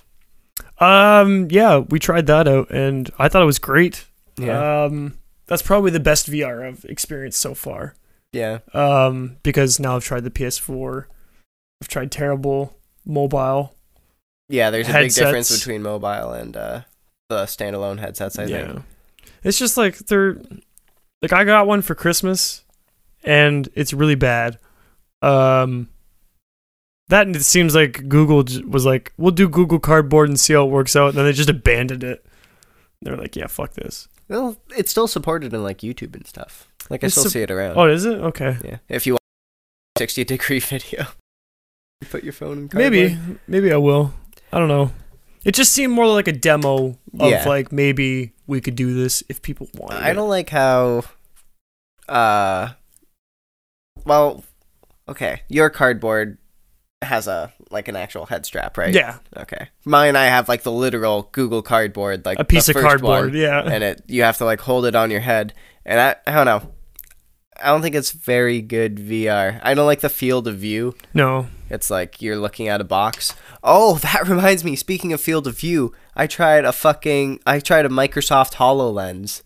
Um, 0.79 1.47
yeah, 1.49 1.79
we 1.79 1.99
tried 1.99 2.27
that 2.27 2.47
out, 2.47 2.69
and 2.71 3.09
I 3.19 3.27
thought 3.27 3.41
it 3.41 3.45
was 3.45 3.59
great. 3.59 4.05
Yeah. 4.37 4.83
Um, 4.85 5.17
that's 5.47 5.61
probably 5.61 5.91
the 5.91 5.99
best 5.99 6.29
VR 6.29 6.65
I've 6.65 6.85
experienced 6.85 7.39
so 7.39 7.53
far. 7.53 7.95
Yeah. 8.33 8.59
um, 8.73 9.37
because 9.43 9.79
now 9.79 9.95
I've 9.95 10.03
tried 10.03 10.23
the 10.23 10.31
PS4, 10.31 11.05
I've 11.81 11.87
tried 11.87 12.11
Terrible 12.11 12.77
Mobile, 13.05 13.73
Yeah, 14.49 14.69
there's 14.69 14.89
a 14.89 14.93
big 14.93 15.13
difference 15.13 15.55
between 15.55 15.81
mobile 15.81 16.31
and 16.33 16.55
uh, 16.55 16.81
the 17.29 17.43
standalone 17.45 17.99
headsets. 17.99 18.37
I 18.37 18.45
yeah. 18.45 18.67
think. 18.67 18.83
It's 19.43 19.57
just 19.57 19.77
like 19.77 19.97
they're 19.97 20.39
like 21.21 21.33
I 21.33 21.43
got 21.43 21.67
one 21.67 21.81
for 21.81 21.95
Christmas 21.95 22.63
and 23.23 23.69
it's 23.73 23.93
really 23.93 24.15
bad. 24.15 24.59
Um 25.21 25.89
that 27.07 27.27
and 27.27 27.35
it 27.35 27.43
seems 27.43 27.75
like 27.75 28.07
Google 28.07 28.43
was 28.67 28.85
like, 28.85 29.13
"We'll 29.17 29.31
do 29.31 29.49
Google 29.49 29.79
Cardboard 29.79 30.29
and 30.29 30.39
see 30.39 30.53
how 30.53 30.65
it 30.65 30.71
works 30.71 30.95
out." 30.95 31.09
And 31.09 31.17
then 31.17 31.25
they 31.25 31.33
just 31.33 31.49
abandoned 31.49 32.03
it. 32.03 32.25
They're 33.01 33.17
like, 33.17 33.35
"Yeah, 33.35 33.47
fuck 33.47 33.73
this." 33.73 34.07
Well, 34.31 34.55
it's 34.77 34.89
still 34.89 35.07
supported 35.09 35.53
in 35.53 35.61
like 35.61 35.79
YouTube 35.79 36.15
and 36.15 36.25
stuff. 36.25 36.69
Like 36.89 37.03
I 37.03 37.07
It's 37.07 37.15
still 37.15 37.25
sup- 37.25 37.33
see 37.33 37.41
it 37.41 37.51
around. 37.51 37.77
Oh, 37.77 37.85
is 37.87 38.05
it? 38.05 38.17
Okay. 38.17 38.57
Yeah, 38.63 38.77
if 38.87 39.05
you 39.05 39.13
want 39.13 39.21
a 39.97 39.99
60 39.99 40.23
degree 40.23 40.59
video, 40.73 41.05
you 42.01 42.07
put 42.09 42.23
your 42.23 42.31
phone 42.33 42.57
in. 42.57 42.69
Maybe 42.73 43.09
cardboard. 43.15 43.39
maybe 43.47 43.71
I 43.73 43.77
will. 43.77 44.13
I 44.53 44.59
don't 44.59 44.69
know. 44.69 44.91
It 45.43 45.53
just 45.53 45.73
seemed 45.73 45.91
more 45.93 46.07
like 46.07 46.27
a 46.29 46.31
demo 46.31 46.97
of 47.19 47.29
Yeah. 47.29 47.43
like 47.47 47.71
maybe 47.73 48.31
we 48.47 48.61
could 48.61 48.75
do 48.75 48.93
this 48.93 49.21
if 49.27 49.41
people 49.41 49.67
wanted 49.73 50.01
I 50.01 50.13
don't 50.13 50.29
like 50.29 50.49
how. 50.49 51.03
Uh. 52.07 52.69
Well, 54.05 54.43
okay. 55.09 55.41
Your 55.49 55.69
cardboard 55.69 56.37
has 57.01 57.27
a 57.27 57.51
like 57.71 57.87
an 57.87 57.95
actual 57.95 58.25
head 58.27 58.45
strap, 58.45 58.77
right? 58.77 58.93
Yeah, 58.93 59.17
Okay. 59.37 59.67
Mine, 59.85 60.15
I 60.15 60.25
have 60.25 60.47
like 60.49 60.63
the 60.63 60.71
literal 60.71 61.29
Google 61.31 61.61
Cardboard, 61.61 62.25
like 62.25 62.39
a 62.39 62.43
piece 62.45 62.69
of 62.69 62.75
cardboard. 62.75 63.31
one, 63.31 63.33
Yeah. 63.37 63.61
and 63.63 63.83
it 63.83 64.03
you 64.07 64.23
have 64.23 64.37
to 64.37 64.45
like 64.45 64.61
hold 64.61 64.85
it 64.85 64.95
on 64.95 65.09
your 65.11 65.21
head, 65.21 65.53
and 65.85 65.99
I 65.99 66.15
I 66.27 66.33
don't 66.35 66.45
know. 66.45 66.71
I 67.63 67.67
don't 67.67 67.81
think 67.83 67.93
it's 67.95 68.11
very 68.11 68.59
good 68.61 68.95
VR. 68.97 69.59
I 69.61 69.73
don't 69.75 69.85
like 69.85 69.99
the 70.01 70.09
field 70.09 70.47
of 70.47 70.57
view. 70.57 70.95
no. 71.13 71.47
It's 71.69 71.89
like 71.89 72.21
you're 72.21 72.35
looking 72.35 72.67
at 72.67 72.81
a 72.81 72.83
box. 72.83 73.33
Oh, 73.63 73.95
that 73.99 74.27
reminds 74.27 74.65
me. 74.65 74.75
Speaking 74.75 75.13
of 75.13 75.21
field 75.21 75.47
of 75.47 75.57
view, 75.57 75.93
I 76.17 76.27
tried 76.27 76.65
a 76.65 76.73
fucking 76.73 77.39
I 77.47 77.59
tried 77.61 77.85
a 77.85 77.89
Microsoft 77.89 78.55
Hololens 78.55 79.41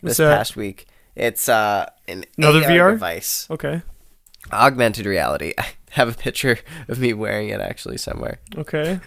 What's 0.00 0.16
this 0.16 0.16
that? 0.16 0.34
past 0.38 0.56
week. 0.56 0.86
It's 1.14 1.46
uh 1.48 1.86
an 2.08 2.24
Another 2.38 2.62
VR? 2.62 2.92
device, 2.92 3.46
Okay. 3.50 3.82
augmented 4.52 5.04
reality. 5.06 5.52
Have 5.90 6.08
a 6.08 6.12
picture 6.14 6.58
of 6.88 6.98
me 6.98 7.12
wearing 7.12 7.48
it 7.48 7.60
actually 7.60 7.98
somewhere. 7.98 8.38
Okay. 8.56 9.00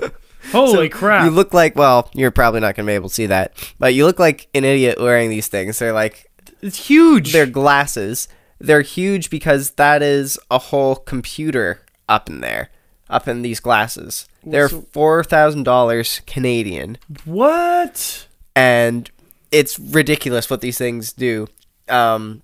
Holy 0.52 0.90
So, 0.90 0.96
crap. 0.96 1.24
You 1.24 1.30
look 1.30 1.52
like 1.54 1.76
well, 1.76 2.10
you're 2.14 2.30
probably 2.30 2.60
not 2.60 2.74
gonna 2.74 2.86
be 2.86 2.92
able 2.94 3.08
to 3.08 3.14
see 3.14 3.26
that, 3.26 3.52
but 3.78 3.94
you 3.94 4.06
look 4.06 4.18
like 4.18 4.48
an 4.54 4.64
idiot 4.64 4.98
wearing 5.00 5.30
these 5.30 5.48
things. 5.48 5.78
They're 5.78 5.92
like 5.92 6.30
it's 6.62 6.86
huge. 6.88 7.32
they're 7.32 7.46
glasses. 7.46 8.26
They're 8.58 8.82
huge 8.82 9.30
because 9.30 9.72
that 9.72 10.02
is 10.02 10.38
a 10.50 10.58
whole 10.58 10.96
computer 10.96 11.80
up 12.08 12.28
in 12.28 12.40
there, 12.40 12.70
up 13.08 13.28
in 13.28 13.42
these 13.42 13.60
glasses. 13.60 14.26
They're 14.44 14.68
four 14.68 15.22
thousand 15.24 15.64
dollars 15.64 16.20
Canadian, 16.26 16.98
what? 17.24 18.26
and 18.56 19.10
it's 19.52 19.78
ridiculous 19.78 20.48
what 20.50 20.60
these 20.62 20.78
things 20.78 21.12
do. 21.12 21.46
Um, 21.88 22.42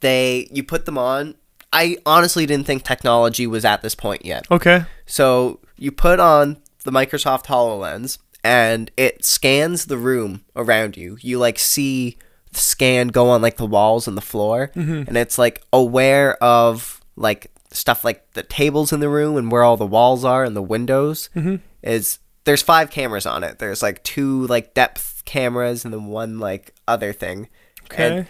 they 0.00 0.48
you 0.52 0.62
put 0.64 0.86
them 0.86 0.98
on. 0.98 1.34
I 1.72 1.98
honestly 2.04 2.46
didn't 2.46 2.66
think 2.66 2.82
technology 2.82 3.46
was 3.46 3.64
at 3.64 3.82
this 3.82 3.94
point 3.94 4.24
yet. 4.24 4.44
Okay. 4.50 4.84
So 5.06 5.60
you 5.76 5.92
put 5.92 6.18
on 6.20 6.56
the 6.84 6.90
Microsoft 6.90 7.46
HoloLens 7.46 8.18
and 8.42 8.90
it 8.96 9.24
scans 9.24 9.86
the 9.86 9.96
room 9.98 10.44
around 10.56 10.96
you. 10.96 11.16
You 11.20 11.38
like 11.38 11.58
see 11.58 12.16
the 12.52 12.58
scan 12.58 13.08
go 13.08 13.28
on 13.30 13.40
like 13.42 13.56
the 13.56 13.66
walls 13.66 14.08
and 14.08 14.16
the 14.16 14.20
floor 14.22 14.72
Mhm. 14.74 15.06
and 15.06 15.16
it's 15.16 15.38
like 15.38 15.62
aware 15.72 16.34
of 16.42 17.00
like 17.16 17.52
stuff 17.70 18.04
like 18.04 18.32
the 18.32 18.42
tables 18.42 18.92
in 18.92 18.98
the 18.98 19.08
room 19.08 19.36
and 19.36 19.52
where 19.52 19.62
all 19.62 19.76
the 19.76 19.86
walls 19.86 20.24
are 20.24 20.42
and 20.42 20.56
the 20.56 20.62
windows 20.62 21.28
Mhm. 21.36 21.60
is 21.82 22.18
there's 22.44 22.62
five 22.62 22.90
cameras 22.90 23.26
on 23.26 23.44
it. 23.44 23.58
There's 23.60 23.82
like 23.82 24.02
two 24.02 24.46
like 24.48 24.74
depth 24.74 25.22
cameras 25.24 25.84
and 25.84 25.94
then 25.94 26.06
one 26.06 26.40
like 26.40 26.74
other 26.88 27.12
thing. 27.12 27.48
Okay. 27.84 28.04
And 28.18 28.26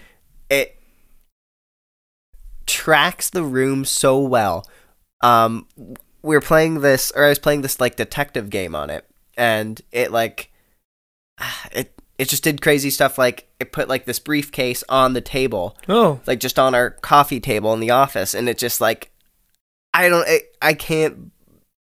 it 0.50 0.76
tracks 2.70 3.30
the 3.30 3.42
room 3.42 3.85
so 3.85 4.18
well. 4.18 4.66
Um, 5.22 5.66
we 6.22 6.37
were 6.37 6.40
playing 6.40 6.80
this, 6.80 7.12
or 7.14 7.24
I 7.24 7.28
was 7.28 7.38
playing 7.38 7.62
this 7.62 7.80
like 7.80 7.96
detective 7.96 8.50
game 8.50 8.74
on 8.74 8.90
it, 8.90 9.04
and 9.37 9.80
it 9.92 10.11
like 10.11 10.52
it 11.72 11.94
it 12.18 12.28
just 12.28 12.44
did 12.44 12.61
crazy 12.61 12.90
stuff. 12.90 13.18
Like 13.18 13.48
it 13.59 13.72
put 13.72 13.88
like 13.88 14.04
this 14.04 14.18
briefcase 14.18 14.85
on 14.88 15.14
the 15.14 15.20
table, 15.20 15.76
oh. 15.88 16.20
like 16.26 16.40
just 16.40 16.59
on 16.59 16.74
our 16.74 16.90
coffee 16.90 17.40
table 17.40 17.72
in 17.74 17.80
the 17.80 17.90
office, 17.90 18.35
and 18.35 18.48
it 18.48 18.59
just 18.59 18.80
like 18.80 19.11
I 19.92 20.09
don't 20.09 20.28
it, 20.28 20.54
I 20.62 20.74
can't 20.74 21.33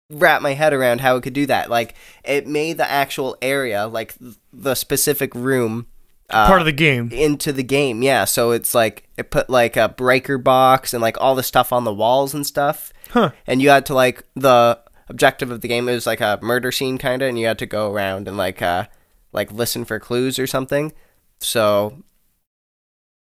wrap 0.10 0.42
my 0.42 0.54
head 0.54 0.74
around 0.74 1.02
how 1.02 1.16
it 1.16 1.22
could 1.22 1.34
do 1.34 1.46
that. 1.46 1.70
Like 1.70 1.96
it 2.24 2.48
made 2.48 2.78
the 2.78 2.90
actual 2.90 3.38
area, 3.42 3.88
like 3.88 4.16
the 4.52 4.76
specific 4.76 5.34
room, 5.36 5.88
uh, 6.32 6.48
Part 6.48 6.62
of 6.62 6.66
the 6.66 6.72
game. 6.72 7.10
into 7.12 7.52
the 7.54 7.64
game. 7.64 8.02
Yeah, 8.02 8.26
so 8.26 8.52
it's 8.52 8.74
like 8.74 9.08
it 9.18 9.30
put 9.32 9.50
like 9.50 9.78
a 9.78 9.90
breaker 9.90 10.38
box 10.38 10.94
and 10.94 11.02
like 11.02 11.18
all 11.22 11.36
the 11.36 11.44
stuff 11.44 11.72
on 11.74 11.84
the 11.84 11.94
walls 11.94 12.34
and 12.34 12.46
stuff. 12.48 12.92
Huh. 13.10 13.32
And 13.46 13.62
you 13.62 13.70
had 13.70 13.86
to 13.88 13.94
like 13.94 14.24
the 14.36 14.80
objective 15.10 15.52
of 15.52 15.62
the 15.62 15.68
game 15.68 15.90
is 15.90 16.08
like 16.08 16.22
a 16.22 16.40
murder 16.42 16.72
scene 16.72 16.98
kind 16.98 17.22
of, 17.22 17.30
and 17.30 17.38
you 17.40 17.46
had 17.48 17.60
to 17.60 17.66
go 17.66 17.92
around 17.92 18.28
and 18.28 18.38
like 18.38 18.62
uh 18.62 18.86
like 19.34 19.52
listen 19.52 19.86
for 19.86 20.00
clues 20.00 20.40
or 20.40 20.48
something. 20.48 20.94
So. 21.40 22.04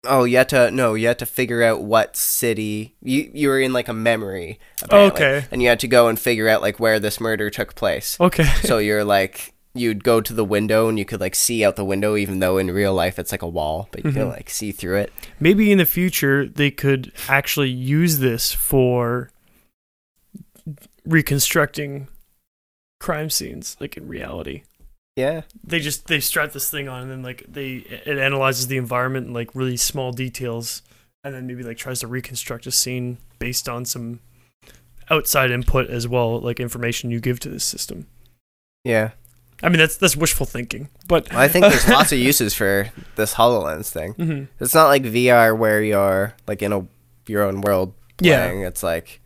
Oh, 0.08 0.22
you 0.22 0.36
had 0.36 0.48
to 0.50 0.70
no, 0.70 0.94
you 0.94 1.08
had 1.08 1.18
to 1.18 1.26
figure 1.26 1.64
out 1.64 1.82
what 1.82 2.16
city 2.16 2.94
you 3.02 3.28
you 3.34 3.48
were 3.48 3.58
in 3.60 3.72
like 3.72 3.88
a 3.88 3.92
memory. 3.92 4.60
apparently, 4.82 5.20
Okay. 5.24 5.46
and 5.50 5.60
you 5.60 5.68
had 5.68 5.80
to 5.80 5.88
go 5.88 6.06
and 6.06 6.16
figure 6.18 6.48
out 6.48 6.62
like 6.62 6.78
where 6.78 7.00
this 7.00 7.18
murder 7.20 7.50
took 7.50 7.74
place 7.74 8.16
Okay. 8.20 8.44
so 8.62 8.78
you're 8.78 9.02
like 9.02 9.52
you'd 9.78 10.02
go 10.04 10.20
to 10.20 10.32
the 10.34 10.44
window 10.44 10.88
and 10.88 10.98
you 10.98 11.04
could 11.04 11.20
like 11.20 11.34
see 11.34 11.64
out 11.64 11.76
the 11.76 11.84
window 11.84 12.16
even 12.16 12.38
though 12.40 12.58
in 12.58 12.70
real 12.70 12.94
life 12.94 13.18
it's 13.18 13.32
like 13.32 13.42
a 13.42 13.48
wall 13.48 13.88
but 13.92 14.04
you 14.04 14.12
can 14.12 14.22
Mhm. 14.22 14.30
like 14.30 14.50
see 14.50 14.72
through 14.72 14.96
it 14.96 15.12
Maybe 15.40 15.70
in 15.72 15.78
the 15.78 15.86
future 15.86 16.46
they 16.46 16.70
could 16.70 17.12
actually 17.28 17.70
use 17.70 18.18
this 18.18 18.52
for 18.52 19.30
reconstructing 21.04 22.08
crime 23.00 23.30
scenes, 23.30 23.76
like 23.80 23.96
in 23.96 24.08
reality. 24.08 24.62
yeah 25.16 25.42
They 25.64 25.80
just 25.80 26.06
they 26.06 26.20
strap 26.20 26.52
this 26.52 26.70
thing 26.70 26.88
on 26.88 27.02
and 27.02 27.10
then 27.10 27.22
like 27.22 27.44
they 27.48 27.76
it 28.06 28.18
analyzes 28.18 28.66
the 28.66 28.76
environment 28.76 29.26
and 29.26 29.34
like 29.34 29.54
really 29.54 29.76
small 29.76 30.12
details, 30.12 30.82
and 31.22 31.34
then 31.34 31.46
maybe 31.46 31.62
like 31.62 31.76
tries 31.76 32.00
to 32.00 32.06
reconstruct 32.06 32.66
a 32.66 32.72
scene 32.72 33.18
based 33.38 33.68
on 33.68 33.84
some 33.84 34.20
outside 35.10 35.50
input 35.52 35.88
as 35.88 36.08
well, 36.08 36.40
like 36.40 36.58
information 36.58 37.10
you 37.10 37.20
give 37.20 37.38
to 37.40 37.48
this 37.48 37.64
system. 37.64 38.06
yeah 38.84 39.10
I 39.62 39.68
mean 39.70 39.78
that's 39.78 39.96
that's 39.96 40.16
wishful 40.16 40.46
thinking, 40.46 40.88
but 41.08 41.28
well, 41.30 41.38
i 41.40 41.48
think 41.48 41.64
there's 41.64 41.88
lots 41.88 42.12
of 42.12 42.18
uses 42.18 42.52
for 42.54 42.90
this 43.16 43.34
hololens 43.34 43.88
thing 43.90 44.14
Mhm. 44.18 44.48
it's 44.60 44.74
not 44.74 44.88
like 44.88 45.02
vr 45.02 45.56
where 45.56 45.82
you're 45.82 46.34
like 46.46 46.60
in 46.62 46.72
a 46.72 46.86
your 47.26 47.42
own 47.42 47.60
world 47.62 47.94
Yeah. 48.20 48.46
playing 48.46 48.62
it's 48.62 48.82
like 48.82 49.20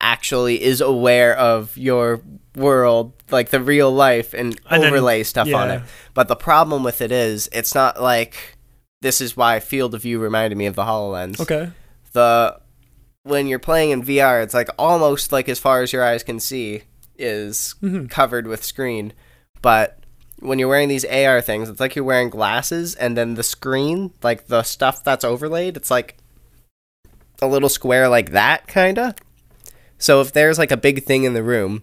actually 0.00 0.62
is 0.62 0.80
aware 0.80 1.36
of 1.36 1.76
your 1.76 2.20
world 2.56 3.12
like 3.30 3.50
the 3.50 3.60
real 3.60 3.92
life 3.92 4.34
and, 4.34 4.58
And 4.68 4.82
then- 4.82 4.92
overlay 4.92 5.22
stuff 5.22 5.52
on 5.54 5.70
it 5.70 5.82
but 6.14 6.26
the 6.28 6.36
problem 6.36 6.82
with 6.82 7.00
it 7.00 7.12
is 7.12 7.48
it's 7.52 7.74
not 7.74 8.00
like 8.02 8.56
this 9.02 9.20
is 9.20 9.36
why 9.36 9.60
field 9.60 9.94
of 9.94 10.02
view 10.02 10.18
reminded 10.18 10.56
me 10.56 10.66
of 10.66 10.74
the 10.74 10.84
hololens 10.84 11.38
Okay. 11.40 11.70
the 12.12 12.58
when 13.22 13.46
you're 13.46 13.58
playing 13.58 13.90
in 13.90 14.02
VR, 14.02 14.42
it's 14.42 14.54
like 14.54 14.70
almost 14.78 15.30
like 15.30 15.46
as 15.50 15.58
far 15.58 15.82
as 15.82 15.92
your 15.92 16.02
eyes 16.02 16.22
can 16.22 16.40
see 16.40 16.82
is 17.18 17.74
Mhm. 17.82 18.08
covered 18.10 18.46
with 18.46 18.64
screen. 18.64 19.12
But 19.62 19.98
when 20.38 20.58
you're 20.58 20.68
wearing 20.68 20.88
these 20.88 21.04
AR 21.04 21.40
things, 21.40 21.68
it's 21.68 21.80
like 21.80 21.94
you're 21.94 22.04
wearing 22.04 22.30
glasses, 22.30 22.94
and 22.94 23.16
then 23.16 23.34
the 23.34 23.42
screen, 23.42 24.12
like 24.22 24.46
the 24.46 24.62
stuff 24.62 25.04
that's 25.04 25.24
overlaid, 25.24 25.76
it's 25.76 25.90
like 25.90 26.16
a 27.42 27.46
little 27.46 27.68
square 27.68 28.08
like 28.08 28.30
that, 28.32 28.66
kinda. 28.66 29.14
So 29.98 30.20
if 30.20 30.32
there's 30.32 30.58
like 30.58 30.70
a 30.70 30.76
big 30.76 31.04
thing 31.04 31.24
in 31.24 31.34
the 31.34 31.42
room, 31.42 31.82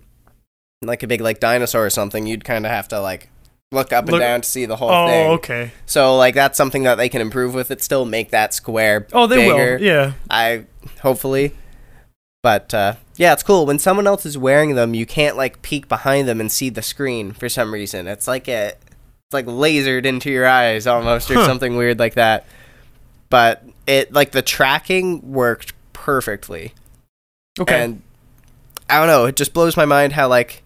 like 0.82 1.04
a 1.04 1.08
big 1.08 1.22
like 1.22 1.40
dinosaur 1.40 1.86
or 1.86 1.90
something, 1.90 2.26
you'd 2.26 2.44
kind 2.46 2.66
of 2.66 2.72
have 2.72 2.88
to 2.90 3.00
like 3.00 3.30
look 3.72 3.92
up 3.94 4.06
Look- 4.06 4.14
and 4.14 4.22
down 4.22 4.42
to 4.42 4.50
see 4.50 4.66
the 4.66 4.76
whole 4.76 4.90
Oh, 4.90 5.08
thing. 5.08 5.28
Oh, 5.28 5.34
okay. 5.34 5.72
So 5.86 6.18
like 6.18 6.34
that's 6.36 6.58
something 6.58 6.84
that 6.84 6.96
they 6.96 7.10
can 7.10 7.22
improve 7.22 7.54
with 7.54 7.70
it. 7.70 7.84
Still 7.84 8.06
make 8.06 8.32
that 8.32 8.54
square. 8.54 9.08
Oh, 9.14 9.28
they 9.28 9.36
bigger. 9.48 9.76
will. 9.78 9.82
Yeah. 9.84 10.14
I 10.30 10.66
hopefully. 11.02 11.54
But 12.44 12.74
uh, 12.74 12.94
yeah, 13.18 13.34
it's 13.34 13.44
cool. 13.44 13.66
When 13.66 13.80
someone 13.80 14.08
else 14.08 14.26
is 14.26 14.38
wearing 14.38 14.76
them, 14.76 14.94
you 14.94 15.06
can't 15.06 15.36
like 15.36 15.62
peek 15.62 15.88
behind 15.88 16.28
them 16.28 16.40
and 16.40 16.52
see 16.52 16.70
the 16.70 16.82
screen 16.82 17.34
for 17.34 17.50
some 17.50 17.74
reason. 17.74 18.08
It's 18.08 18.28
like 18.28 18.48
it, 18.48 18.80
it's 19.26 19.34
like 19.34 19.46
lasered 19.46 20.06
into 20.06 20.30
your 20.32 20.48
eyes 20.48 20.88
almost, 20.88 21.30
or 21.30 21.36
Huh. 21.36 21.46
something 21.46 21.76
weird 21.76 22.00
like 22.00 22.14
that. 22.16 22.46
But 23.30 23.64
it 23.86 24.14
like 24.14 24.32
the 24.32 24.42
tracking 24.42 25.34
worked 25.34 25.74
perfectly, 25.94 26.74
Okay. 27.60 27.84
and 27.84 28.02
I 28.90 29.00
don't 29.00 29.08
know. 29.08 29.26
It 29.26 29.36
just 29.36 29.54
blows 29.54 29.76
my 29.76 29.84
mind 29.86 30.14
how 30.14 30.30
like 30.30 30.64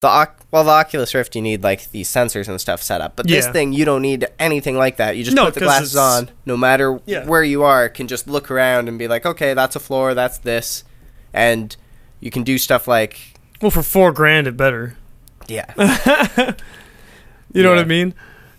the 0.00 0.28
well 0.50 0.64
the 0.64 0.70
Oculus 0.70 1.14
Rift 1.14 1.34
you 1.36 1.42
need 1.42 1.62
like 1.62 1.90
these 1.90 2.08
sensors 2.08 2.48
and 2.48 2.58
stuff 2.60 2.82
set 2.82 3.00
up, 3.00 3.16
but 3.16 3.26
this 3.26 3.46
thing 3.48 3.72
you 3.74 3.84
don't 3.84 4.00
need 4.02 4.26
anything 4.38 4.76
like 4.78 4.96
that. 4.96 5.16
You 5.16 5.24
just 5.24 5.36
No, 5.36 5.46
put 5.46 5.54
the 5.54 5.60
glasses 5.60 5.96
on, 5.96 6.30
no 6.46 6.56
matter 6.56 7.00
Yeah. 7.06 7.24
where 7.26 7.42
you 7.42 7.62
are, 7.62 7.88
can 7.88 8.06
just 8.06 8.26
look 8.28 8.50
around 8.50 8.88
and 8.88 8.98
be 8.98 9.08
like, 9.08 9.26
okay, 9.26 9.52
that's 9.54 9.74
a 9.76 9.80
floor, 9.80 10.14
that's 10.14 10.38
this, 10.38 10.84
and 11.36 11.76
you 12.20 12.30
can 12.32 12.42
do 12.42 12.58
stuff 12.58 12.88
like 12.88 13.18
Well, 13.62 13.70
for 13.70 13.82
four 13.84 14.10
grand, 14.12 14.46
it 14.48 14.56
better. 14.56 14.96
Yeah. 15.46 15.72
You 17.52 17.62
know 17.62 17.70
what 17.70 17.78
I 17.78 17.84
mean? 17.84 18.12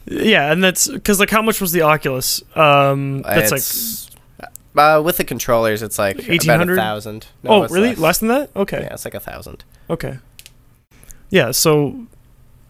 Yeah, 0.05 0.51
and 0.51 0.63
that's 0.63 0.87
because 0.87 1.19
like 1.19 1.29
how 1.29 1.41
much 1.43 1.61
was 1.61 1.71
the 1.71 1.81
Oculus? 1.81 2.41
Um, 2.55 3.21
that's 3.21 3.51
like 3.51 4.51
uh, 4.75 5.01
with 5.03 5.17
the 5.17 5.23
controllers, 5.23 5.83
it's 5.83 5.99
like 5.99 6.15
about 6.15 6.27
a 6.29 6.31
1800? 6.31 6.75
thousand. 6.77 7.27
No, 7.43 7.49
oh 7.51 7.63
it's 7.63 7.73
really 7.73 7.89
less. 7.89 7.99
less 7.99 8.17
than 8.19 8.29
that? 8.29 8.49
Okay, 8.55 8.81
Yeah, 8.81 8.93
it's 8.93 9.05
like 9.05 9.13
a 9.13 9.19
thousand. 9.19 9.65
okay. 9.89 10.17
Yeah, 11.29 11.51
so 11.51 12.07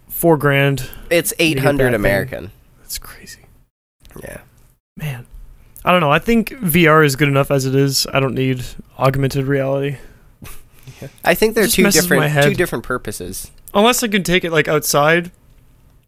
four 0.09 0.35
grand. 0.35 0.89
It's 1.09 1.29
get 1.31 1.41
eight 1.41 1.53
that 1.55 1.63
hundred 1.63 1.85
thing. 1.89 1.95
American. 1.95 2.51
That's 2.79 2.97
crazy, 2.97 3.41
Yeah. 4.21 4.41
man. 4.97 5.27
I 5.87 5.91
don't 5.91 6.01
know. 6.01 6.11
I 6.11 6.19
think 6.19 6.49
VR 6.49 7.05
is 7.05 7.15
good 7.15 7.29
enough 7.29 7.49
as 7.49 7.65
it 7.65 7.73
is. 7.73 8.05
I 8.13 8.19
don't 8.19 8.35
need 8.35 8.63
augmented 8.99 9.45
reality 9.45 9.97
I 11.23 11.33
think 11.35 11.55
they're 11.55 11.67
two 11.67 11.83
messes 11.83 12.09
with 12.09 12.19
my 12.19 12.27
different 12.27 12.47
two 12.47 12.53
different 12.55 12.83
purposes. 12.83 13.51
unless 13.73 14.03
I 14.03 14.07
can 14.07 14.23
take 14.23 14.43
it 14.43 14.51
like 14.51 14.67
outside, 14.67 15.31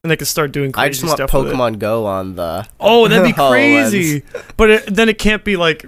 and 0.04 0.12
I 0.12 0.15
can 0.15 0.26
start 0.26 0.52
doing 0.52 0.72
crazy 0.72 0.86
I 0.86 0.89
just 0.89 1.04
want 1.04 1.18
stuff. 1.18 1.32
Pokemon 1.32 1.80
Go 1.80 2.06
on 2.06 2.36
the. 2.36 2.68
Oh, 2.80 3.08
that'd 3.08 3.24
be 3.24 3.34
crazy. 3.50 4.24
but 4.58 4.70
it, 4.70 4.86
then 4.88 5.10
it 5.10 5.20
can't 5.20 5.44
be 5.44 5.58
like, 5.58 5.86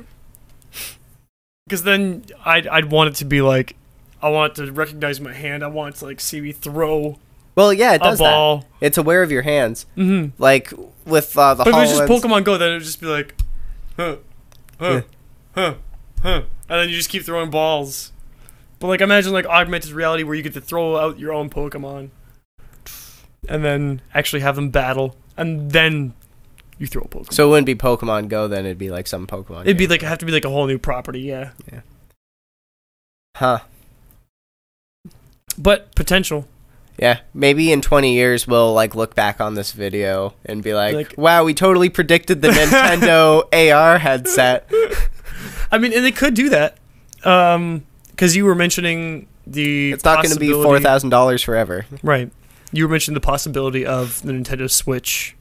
because 1.65 1.83
then 1.83 2.25
I'd 2.45 2.67
I'd 2.67 2.91
want 2.91 3.09
it 3.09 3.15
to 3.15 3.25
be 3.25 3.41
like, 3.41 3.75
I 4.21 4.29
want 4.29 4.57
it 4.57 4.65
to 4.65 4.71
recognize 4.71 5.19
my 5.19 5.33
hand. 5.33 5.63
I 5.63 5.67
want 5.67 5.95
it 5.95 5.99
to 5.99 6.05
like 6.05 6.19
see 6.19 6.41
me 6.41 6.51
throw 6.51 7.17
Well, 7.55 7.73
yeah, 7.73 7.93
it 7.93 8.01
a 8.01 8.05
does 8.05 8.19
that. 8.19 8.65
It's 8.81 8.97
aware 8.97 9.23
of 9.23 9.31
your 9.31 9.43
hands. 9.43 9.85
Mm-hmm. 9.97 10.41
Like 10.41 10.73
with 11.05 11.37
uh, 11.37 11.53
the 11.55 11.63
But 11.63 11.69
if 11.69 11.75
it 11.75 11.79
was 11.79 11.97
just 11.97 12.03
Pokemon 12.03 12.43
Go, 12.43 12.57
then 12.57 12.69
it'd 12.71 12.83
just 12.83 13.01
be 13.01 13.07
like, 13.07 13.35
huh, 13.97 14.17
huh, 14.79 15.01
huh, 15.55 15.75
huh, 16.21 16.43
and 16.69 16.79
then 16.79 16.89
you 16.89 16.95
just 16.95 17.09
keep 17.09 17.23
throwing 17.23 17.49
balls. 17.49 18.11
But 18.79 18.87
like, 18.87 19.01
imagine 19.01 19.33
like 19.33 19.45
augmented 19.45 19.91
reality 19.91 20.23
where 20.23 20.35
you 20.35 20.41
get 20.41 20.53
to 20.53 20.61
throw 20.61 20.97
out 20.97 21.19
your 21.19 21.33
own 21.33 21.49
Pokemon, 21.49 22.09
and 23.47 23.63
then 23.63 24.01
actually 24.13 24.41
have 24.41 24.55
them 24.55 24.69
battle, 24.69 25.15
and 25.37 25.71
then 25.71 26.13
you 26.77 26.87
throw 26.87 27.03
a 27.03 27.07
Pokemon. 27.07 27.33
So 27.33 27.47
it 27.47 27.49
wouldn't 27.51 27.67
be 27.67 27.75
Pokemon 27.75 28.27
Go, 28.27 28.47
then 28.47 28.65
it'd 28.65 28.79
be 28.79 28.89
like 28.89 29.07
some 29.07 29.27
Pokemon. 29.27 29.61
It'd 29.61 29.77
be 29.77 29.85
game. 29.85 29.91
like 29.91 30.01
have 30.01 30.17
to 30.17 30.25
be 30.25 30.31
like 30.31 30.45
a 30.45 30.49
whole 30.49 30.65
new 30.65 30.79
property, 30.79 31.21
yeah. 31.21 31.51
yeah. 31.71 31.81
huh? 33.35 33.59
But 35.57 35.93
potential. 35.93 36.47
Yeah, 36.99 37.19
maybe 37.33 37.71
in 37.71 37.81
20 37.81 38.13
years 38.13 38.45
we'll 38.47 38.73
like 38.73 38.93
look 38.95 39.15
back 39.15 39.41
on 39.41 39.55
this 39.55 39.71
video 39.71 40.33
and 40.45 40.61
be 40.61 40.73
like, 40.73 40.93
Like- 40.93 41.15
"Wow, 41.17 41.43
we 41.43 41.53
totally 41.53 41.89
predicted 41.89 42.41
the 42.41 42.49
Nintendo 42.49 43.43
AR 43.73 43.97
headset." 43.97 44.69
I 45.71 45.77
mean, 45.77 45.93
and 45.93 46.03
they 46.05 46.11
could 46.11 46.33
do 46.33 46.49
that. 46.49 46.77
Um, 47.23 47.85
because 48.09 48.35
you 48.35 48.45
were 48.45 48.55
mentioning 48.55 49.27
the 49.47 49.93
It's 49.93 50.03
not 50.03 50.23
going 50.23 50.33
to 50.33 50.39
be 50.39 50.51
four 50.51 50.79
thousand 50.79 51.09
dollars 51.09 51.41
forever. 51.41 51.85
Right. 52.03 52.29
You 52.71 52.85
were 52.85 52.91
mentioning 52.91 53.15
the 53.15 53.25
possibility 53.25 53.85
of 53.85 54.21
the 54.21 54.31
Nintendo 54.33 54.69
Switch 54.69 55.35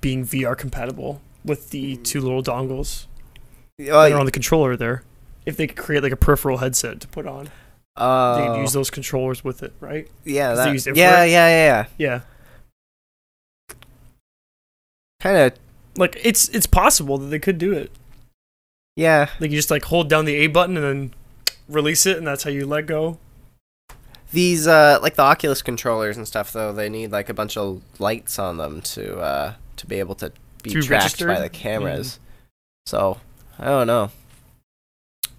being 0.00 0.24
VR 0.24 0.56
compatible 0.56 1.20
with 1.44 1.70
the 1.70 1.96
two 1.98 2.20
little 2.20 2.42
dongles 2.42 3.06
that 3.78 3.90
are 4.12 4.18
on 4.18 4.26
the 4.26 4.32
controller 4.32 4.76
there. 4.76 5.02
If 5.46 5.56
they 5.56 5.66
could 5.66 5.76
create 5.76 6.02
like 6.02 6.12
a 6.12 6.16
peripheral 6.16 6.58
headset 6.58 7.00
to 7.00 7.08
put 7.08 7.26
on, 7.26 7.50
uh, 7.96 8.54
could 8.54 8.60
use 8.60 8.72
those 8.72 8.90
controllers 8.90 9.44
with 9.44 9.62
it, 9.62 9.72
right? 9.80 10.08
yeah, 10.24 10.54
that, 10.54 10.74
yeah, 10.96 11.24
yeah, 11.24 11.24
yeah, 11.24 11.48
yeah. 11.48 11.86
Yeah. 11.98 12.20
Kind 15.20 15.36
of, 15.36 15.52
Like 15.96 16.16
it's 16.24 16.48
it's 16.48 16.66
possible 16.66 17.18
that 17.18 17.26
they 17.26 17.38
could 17.38 17.58
do 17.58 17.72
it. 17.72 17.92
yeah. 18.96 19.28
Like 19.40 19.50
you 19.50 19.56
just 19.56 19.70
like 19.70 19.84
hold 19.84 20.08
down 20.08 20.24
the 20.24 20.34
A 20.36 20.46
button 20.48 20.76
and 20.76 20.84
then 20.84 21.14
release 21.68 22.06
it, 22.06 22.18
and 22.18 22.26
that's 22.26 22.42
how 22.44 22.50
you 22.50 22.66
let 22.66 22.86
go. 22.86 23.18
These 24.32 24.66
uh, 24.66 24.98
like 25.02 25.14
the 25.14 25.22
Oculus 25.22 25.62
controllers 25.62 26.16
and 26.16 26.26
stuff, 26.26 26.52
though, 26.52 26.72
they 26.72 26.88
need 26.88 27.12
like 27.12 27.28
a 27.28 27.34
bunch 27.34 27.56
of 27.56 27.82
lights 28.00 28.38
on 28.38 28.56
them 28.56 28.80
to 28.82 29.18
uh 29.18 29.54
to 29.76 29.86
be 29.86 29.98
able 29.98 30.14
to 30.16 30.32
be 30.62 30.70
To 30.70 30.80
be 30.80 30.86
tracked 30.86 31.20
by 31.24 31.38
the 31.40 31.48
cameras. 31.50 32.18
So 32.86 33.20
I 33.58 33.66
don't 33.66 33.86
know. 33.86 34.10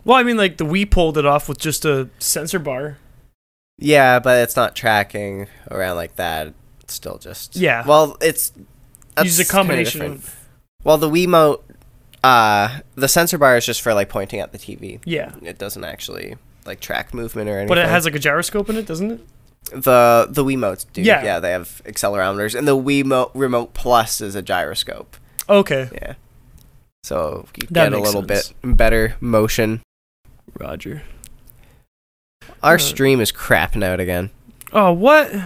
Well, 0.05 0.17
I 0.17 0.23
mean, 0.23 0.37
like 0.37 0.57
the 0.57 0.65
Wii 0.65 0.89
pulled 0.89 1.17
it 1.17 1.25
off 1.25 1.47
with 1.47 1.59
just 1.59 1.85
a 1.85 2.09
sensor 2.19 2.59
bar. 2.59 2.97
Yeah, 3.77 4.19
but 4.19 4.41
it's 4.43 4.55
not 4.55 4.75
tracking 4.75 5.47
around 5.71 5.95
like 5.95 6.15
that. 6.17 6.53
It's 6.81 6.93
still 6.93 7.17
just 7.17 7.55
Yeah. 7.55 7.85
Well, 7.87 8.17
it's 8.21 8.51
Uses 9.21 9.47
a 9.47 9.51
combination 9.51 10.01
of 10.01 10.35
Well, 10.83 10.97
the 10.97 11.09
Wiimote, 11.09 11.61
uh, 12.23 12.79
the 12.95 13.07
sensor 13.07 13.37
bar 13.37 13.57
is 13.57 13.65
just 13.65 13.81
for 13.81 13.93
like 13.93 14.09
pointing 14.09 14.39
at 14.39 14.51
the 14.51 14.57
TV. 14.57 14.99
yeah, 15.05 15.33
It 15.41 15.57
doesn't 15.57 15.83
actually 15.83 16.35
like 16.65 16.79
track 16.79 17.13
movement 17.13 17.49
or 17.49 17.53
anything. 17.53 17.67
but 17.69 17.77
it 17.77 17.87
has 17.87 18.05
like 18.05 18.15
a 18.15 18.19
gyroscope 18.19 18.69
in 18.69 18.75
it, 18.77 18.85
doesn't 18.85 19.11
it? 19.11 19.21
the 19.71 20.27
the 20.29 20.43
Wiimotes 20.43 20.85
do. 20.91 21.01
Yeah. 21.01 21.23
yeah, 21.23 21.39
they 21.39 21.51
have 21.51 21.81
accelerometers, 21.85 22.53
and 22.53 22.67
the 22.67 22.75
Wiimote 22.77 23.31
Remote 23.33 23.73
Plus 23.73 24.19
is 24.19 24.35
a 24.35 24.41
gyroscope. 24.41 25.15
Okay, 25.49 25.89
Yeah, 25.93 26.13
so 27.03 27.47
you 27.55 27.67
That 27.71 27.89
get 27.91 27.93
a 27.93 28.01
little 28.01 28.27
sense. 28.27 28.53
bit 28.61 28.77
better 28.77 29.15
motion. 29.21 29.81
Roger. 30.60 31.03
Our 32.62 32.75
Uh, 32.75 32.77
stream 32.77 33.19
is 33.21 33.32
crapping 33.32 33.84
out 33.84 33.99
again. 33.99 34.29
Oh, 34.71 34.91
what? 34.91 35.32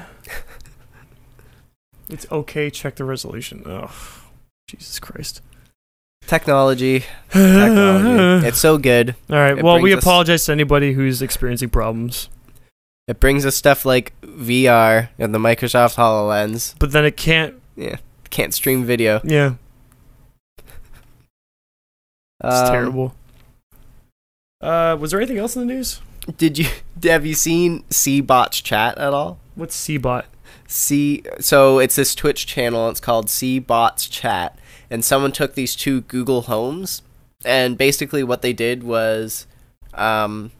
it's 2.10 2.25
okay. 2.31 2.69
Check 2.69 2.95
the 2.95 3.03
resolution. 3.03 3.63
Oh, 3.65 3.91
Jesus 4.67 4.99
Christ. 4.99 5.41
Technology, 6.25 7.05
technology. 7.29 8.47
it's 8.47 8.60
so 8.60 8.77
good. 8.77 9.15
All 9.29 9.38
right. 9.38 9.57
it 9.57 9.63
Well, 9.63 9.75
we 9.75 9.81
brings 9.91 9.97
us- 9.99 10.03
apologize 10.03 10.45
to 10.45 10.51
anybody 10.51 10.93
who's 10.93 11.21
experiencing 11.21 11.69
problems, 11.69 12.29
It 13.07 13.21
brings 13.21 13.45
us 13.45 13.55
stuff 13.55 13.86
like 13.86 14.12
VR 14.21 15.07
and 15.17 15.33
the 15.33 15.39
Microsoft 15.39 15.95
Hololens. 15.95 16.75
but 16.79 16.91
then 16.91 17.05
it 17.05 17.15
can't. 17.15 17.55
Yeah, 17.77 17.97
can't 18.29 18.53
stream 18.53 18.83
video. 18.83 19.21
Yeah, 19.23 19.53
it's 22.43 22.55
Um, 22.55 22.71
terrible. 22.71 23.15
Uh, 24.61 24.97
was 24.99 25.11
there 25.11 25.19
anything 25.19 25.37
else 25.37 25.55
in 25.55 25.67
the 25.67 25.73
news? 25.73 26.01
Did 26.37 26.57
you 26.57 26.65
have 27.03 27.25
you 27.25 27.33
seen 27.35 27.83
Cbots 27.89 28.61
chat 28.63 28.97
at 28.97 29.13
all? 29.13 29.39
What's 29.55 29.79
Cbot? 29.87 30.25
C 30.67 31.23
so 31.39 31.79
it's 31.79 31.95
this 31.95 32.13
Twitch 32.15 32.45
channel. 32.47 32.89
It's 32.89 32.99
called 32.99 33.27
Cbots 33.27 34.09
Chat, 34.09 34.57
and 34.89 35.03
someone 35.05 35.31
took 35.31 35.53
these 35.55 35.75
two 35.75 36.01
Google 36.01 36.43
Homes, 36.43 37.01
and 37.45 37.77
basically 37.77 38.23
what 38.23 38.41
they 38.41 38.51
did 38.51 38.83
was, 38.83 39.47
um, 39.93 40.51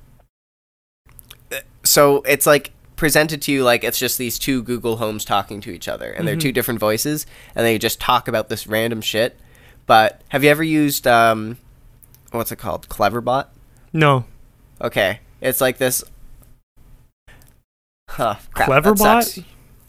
so 1.84 2.22
it's 2.22 2.46
like 2.46 2.72
presented 2.96 3.42
to 3.44 3.52
you 3.52 3.64
like 3.64 3.84
it's 3.84 4.00
just 4.00 4.18
these 4.18 4.40
two 4.40 4.64
Google 4.64 4.98
Homes 4.98 5.26
talking 5.26 5.60
to 5.62 5.72
each 5.72 5.88
other, 5.90 6.12
and 6.12 6.26
they're 6.28 6.38
Mhm. 6.38 6.42
two 6.42 6.52
different 6.54 6.80
voices, 6.80 7.26
and 7.54 7.66
they 7.66 7.78
just 7.78 8.00
talk 8.00 8.28
about 8.30 8.48
this 8.48 8.66
random 8.68 9.02
shit. 9.02 9.38
But 9.86 10.22
have 10.30 10.44
you 10.44 10.50
ever 10.50 10.64
used 10.64 11.06
um, 11.06 11.58
what's 12.32 12.52
it 12.52 12.58
called, 12.58 12.88
Cleverbot? 12.88 13.48
No. 13.98 14.26
Okay, 14.80 15.22
it's 15.42 15.60
like 15.60 15.80
this. 15.80 16.04
Huh, 18.10 18.36
crap, 18.54 18.70
Cleverbot? 18.70 19.44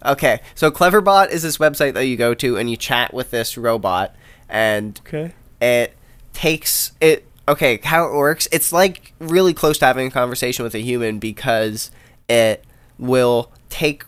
Okay, 0.05 0.41
so 0.55 0.71
Cleverbot 0.71 1.31
is 1.31 1.43
this 1.43 1.59
website 1.59 1.93
that 1.93 2.07
you 2.07 2.17
go 2.17 2.33
to 2.35 2.57
and 2.57 2.71
you 2.71 2.77
chat 2.79 3.13
with 3.13 3.31
this 3.31 3.59
robot, 3.59 4.15
and 4.49 4.99
Okay. 5.07 5.33
it 5.61 5.95
takes 6.33 6.93
it. 7.03 7.27
Okay, 7.47 7.81
how 7.85 8.07
it 8.07 8.15
works? 8.15 8.49
It's 8.51 8.73
like 8.73 9.13
really 9.19 9.53
close 9.53 9.77
to 9.79 9.85
having 9.87 10.07
a 10.07 10.11
conversation 10.11 10.63
with 10.65 10.75
a 10.75 10.81
human 10.81 11.19
because 11.19 11.91
it 12.29 12.65
will 12.99 13.53
take. 13.69 14.05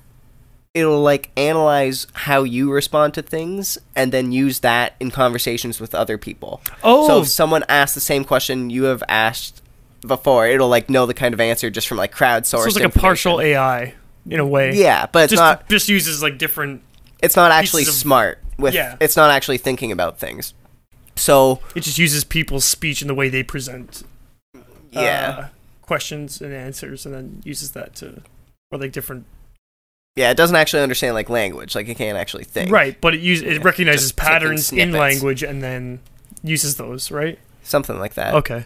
It'll 0.73 1.03
like 1.03 1.31
analyze 1.37 2.07
how 2.15 2.45
you 2.45 2.73
respond 2.73 3.13
to 3.15 3.23
things 3.23 3.77
and 3.97 4.13
then 4.13 4.31
use 4.33 4.61
that 4.61 4.95
in 5.01 5.11
conversations 5.11 5.81
with 5.81 5.95
other 5.95 6.17
people. 6.17 6.61
Oh, 6.85 7.07
So 7.09 7.17
if 7.19 7.23
oh. 7.23 7.25
someone 7.25 7.65
asks 7.69 7.95
the 7.95 8.01
same 8.01 8.25
question 8.25 8.71
you 8.71 8.85
have 8.85 9.03
asked 9.09 9.60
before, 10.01 10.47
it'll 10.47 10.69
like 10.69 10.89
know 10.91 11.07
the 11.07 11.15
kind 11.15 11.35
of 11.35 11.41
answer 11.41 11.71
just 11.71 11.89
from 11.89 11.99
like 11.99 12.15
crowdsourced. 12.15 12.47
so 12.47 12.65
it's 12.65 12.75
like 12.77 12.85
a 12.85 12.99
partial 12.99 13.41
AI 13.41 13.95
in 14.29 14.41
a 14.41 14.47
way. 14.47 14.75
Yeah, 14.75 15.07
but 15.07 15.25
it's 15.25 15.31
just 15.33 15.41
not. 15.41 15.69
just 15.69 15.89
uses 15.89 16.23
like 16.23 16.39
different. 16.39 16.83
It's 17.23 17.37
not 17.37 17.51
actually 17.53 17.83
of- 17.83 17.89
smart. 17.91 18.39
With 18.59 18.75
Yeah. 18.75 18.97
it's 19.01 19.17
not 19.17 19.31
actually 19.31 19.57
thinking 19.59 19.91
about 19.91 20.19
things. 20.19 20.53
So 21.17 21.61
It 21.75 21.81
just 21.81 21.99
uses 21.99 22.25
people's 22.25 22.65
speech 22.65 23.01
and 23.03 23.09
the 23.11 23.15
way 23.15 23.29
they 23.31 23.43
present. 23.43 24.03
yeah, 24.91 25.37
uh, 25.39 25.49
questions 25.83 26.41
and 26.41 26.53
answers, 26.53 27.05
and 27.07 27.15
then 27.15 27.43
uses 27.45 27.73
that 27.73 27.95
to 27.97 28.23
or 28.71 28.79
like 28.79 28.93
different. 28.93 29.25
yeah, 30.17 30.31
it 30.31 30.37
doesn't 30.37 30.57
actually 30.57 30.83
understand 30.83 31.15
like 31.15 31.29
language. 31.31 31.75
Like 31.75 31.89
it 31.89 31.97
can't 31.97 32.19
actually 32.19 32.45
think. 32.45 32.71
Right, 32.71 33.01
but 33.01 33.15
it 33.15 33.21
use 33.21 33.43
it 33.43 33.53
Yeah, 33.55 33.59
recognizes 33.63 34.13
patterns 34.13 34.73
in 34.73 34.93
language 34.93 35.43
and 35.43 35.63
then 35.63 36.01
uses 36.43 36.77
those. 36.77 37.11
Right. 37.11 37.39
Something 37.63 37.99
like 37.99 38.15
that. 38.15 38.35
Okay. 38.35 38.65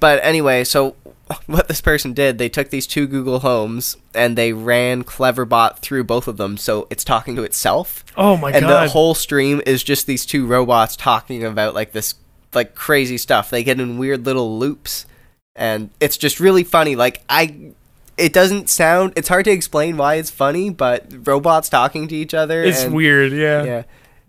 But 0.00 0.20
anyway, 0.22 0.64
so 0.64 0.96
what 1.46 1.68
this 1.68 1.80
person 1.80 2.12
did, 2.12 2.38
they 2.38 2.48
took 2.48 2.70
these 2.70 2.86
two 2.86 3.06
Google 3.06 3.40
Homes 3.40 3.96
and 4.14 4.36
they 4.36 4.52
ran 4.52 5.04
Cleverbot 5.04 5.78
through 5.78 6.04
both 6.04 6.28
of 6.28 6.36
them, 6.36 6.56
so 6.56 6.86
it's 6.90 7.04
talking 7.04 7.36
to 7.36 7.42
itself. 7.42 8.04
Oh 8.16 8.36
my 8.36 8.50
and 8.50 8.62
god. 8.62 8.82
And 8.82 8.88
the 8.88 8.92
whole 8.92 9.14
stream 9.14 9.60
is 9.66 9.82
just 9.82 10.06
these 10.06 10.24
two 10.24 10.46
robots 10.46 10.96
talking 10.96 11.44
about 11.44 11.74
like 11.74 11.92
this 11.92 12.14
like 12.54 12.74
crazy 12.74 13.18
stuff. 13.18 13.50
They 13.50 13.64
get 13.64 13.80
in 13.80 13.98
weird 13.98 14.24
little 14.24 14.58
loops, 14.58 15.06
and 15.54 15.90
it's 16.00 16.16
just 16.16 16.38
really 16.38 16.64
funny. 16.64 16.96
Like 16.96 17.22
I, 17.28 17.72
it 18.16 18.32
doesn't 18.32 18.70
sound. 18.70 19.12
It's 19.16 19.28
hard 19.28 19.44
to 19.46 19.50
explain 19.50 19.96
why 19.96 20.14
it's 20.14 20.30
funny, 20.30 20.70
but 20.70 21.26
robots 21.26 21.68
talking 21.68 22.06
to 22.08 22.14
each 22.14 22.34
other. 22.34 22.62
It's 22.62 22.84
and- 22.84 22.94
weird, 22.94 23.32
yeah. 23.32 23.64
Yeah, 23.64 23.82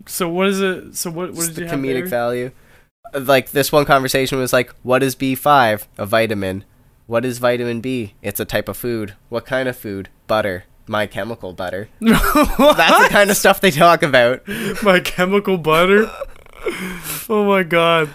So 0.06 0.28
what 0.28 0.48
is 0.48 0.60
it? 0.60 0.96
So 0.96 1.10
what? 1.10 1.32
What 1.32 1.46
did 1.46 1.54
the 1.54 1.62
comedic 1.64 2.08
value. 2.08 2.50
Like 3.14 3.50
this 3.50 3.72
one 3.72 3.84
conversation 3.84 4.38
was 4.38 4.52
like, 4.52 4.72
"What 4.82 5.02
is 5.02 5.14
B 5.14 5.34
five? 5.34 5.86
A 5.96 6.06
vitamin. 6.06 6.64
What 7.06 7.24
is 7.24 7.38
vitamin 7.38 7.80
B? 7.80 8.14
It's 8.22 8.40
a 8.40 8.44
type 8.44 8.68
of 8.68 8.76
food. 8.76 9.14
What 9.28 9.46
kind 9.46 9.68
of 9.68 9.76
food? 9.76 10.08
Butter. 10.26 10.64
My 10.86 11.06
chemical 11.06 11.52
butter. 11.52 11.88
That's 12.00 12.18
the 12.58 13.08
kind 13.10 13.30
of 13.30 13.36
stuff 13.36 13.60
they 13.60 13.70
talk 13.70 14.02
about. 14.02 14.42
My 14.82 15.00
chemical 15.00 15.58
butter. 15.58 16.10
oh 17.28 17.44
my 17.46 17.62
god, 17.62 18.12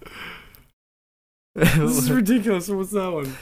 this 1.54 1.98
is 1.98 2.10
ridiculous. 2.10 2.68
What's 2.68 2.90
that 2.90 3.10
one? 3.10 3.36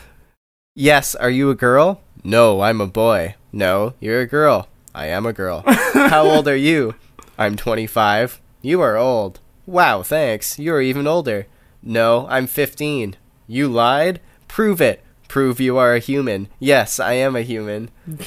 Yes, 0.74 1.14
are 1.14 1.30
you 1.30 1.50
a 1.50 1.54
girl? 1.54 2.00
No, 2.24 2.60
I'm 2.60 2.80
a 2.80 2.86
boy. 2.86 3.34
No, 3.52 3.94
you're 4.00 4.20
a 4.20 4.26
girl. 4.26 4.68
I 4.94 5.06
am 5.06 5.26
a 5.26 5.32
girl. 5.32 5.62
How 5.66 6.24
old 6.28 6.48
are 6.48 6.56
you? 6.56 6.94
I'm 7.36 7.56
25. 7.56 8.40
You 8.62 8.80
are 8.80 8.96
old. 8.96 9.40
Wow, 9.68 10.02
thanks. 10.02 10.58
You 10.58 10.72
are 10.72 10.80
even 10.80 11.06
older. 11.06 11.46
No, 11.82 12.26
I'm 12.30 12.46
15. 12.46 13.16
You 13.46 13.68
lied? 13.68 14.18
Prove 14.48 14.80
it. 14.80 15.04
Prove 15.28 15.60
you 15.60 15.76
are 15.76 15.94
a 15.94 15.98
human. 15.98 16.48
Yes, 16.58 16.98
I 16.98 17.12
am 17.12 17.36
a 17.36 17.42
human. 17.42 17.90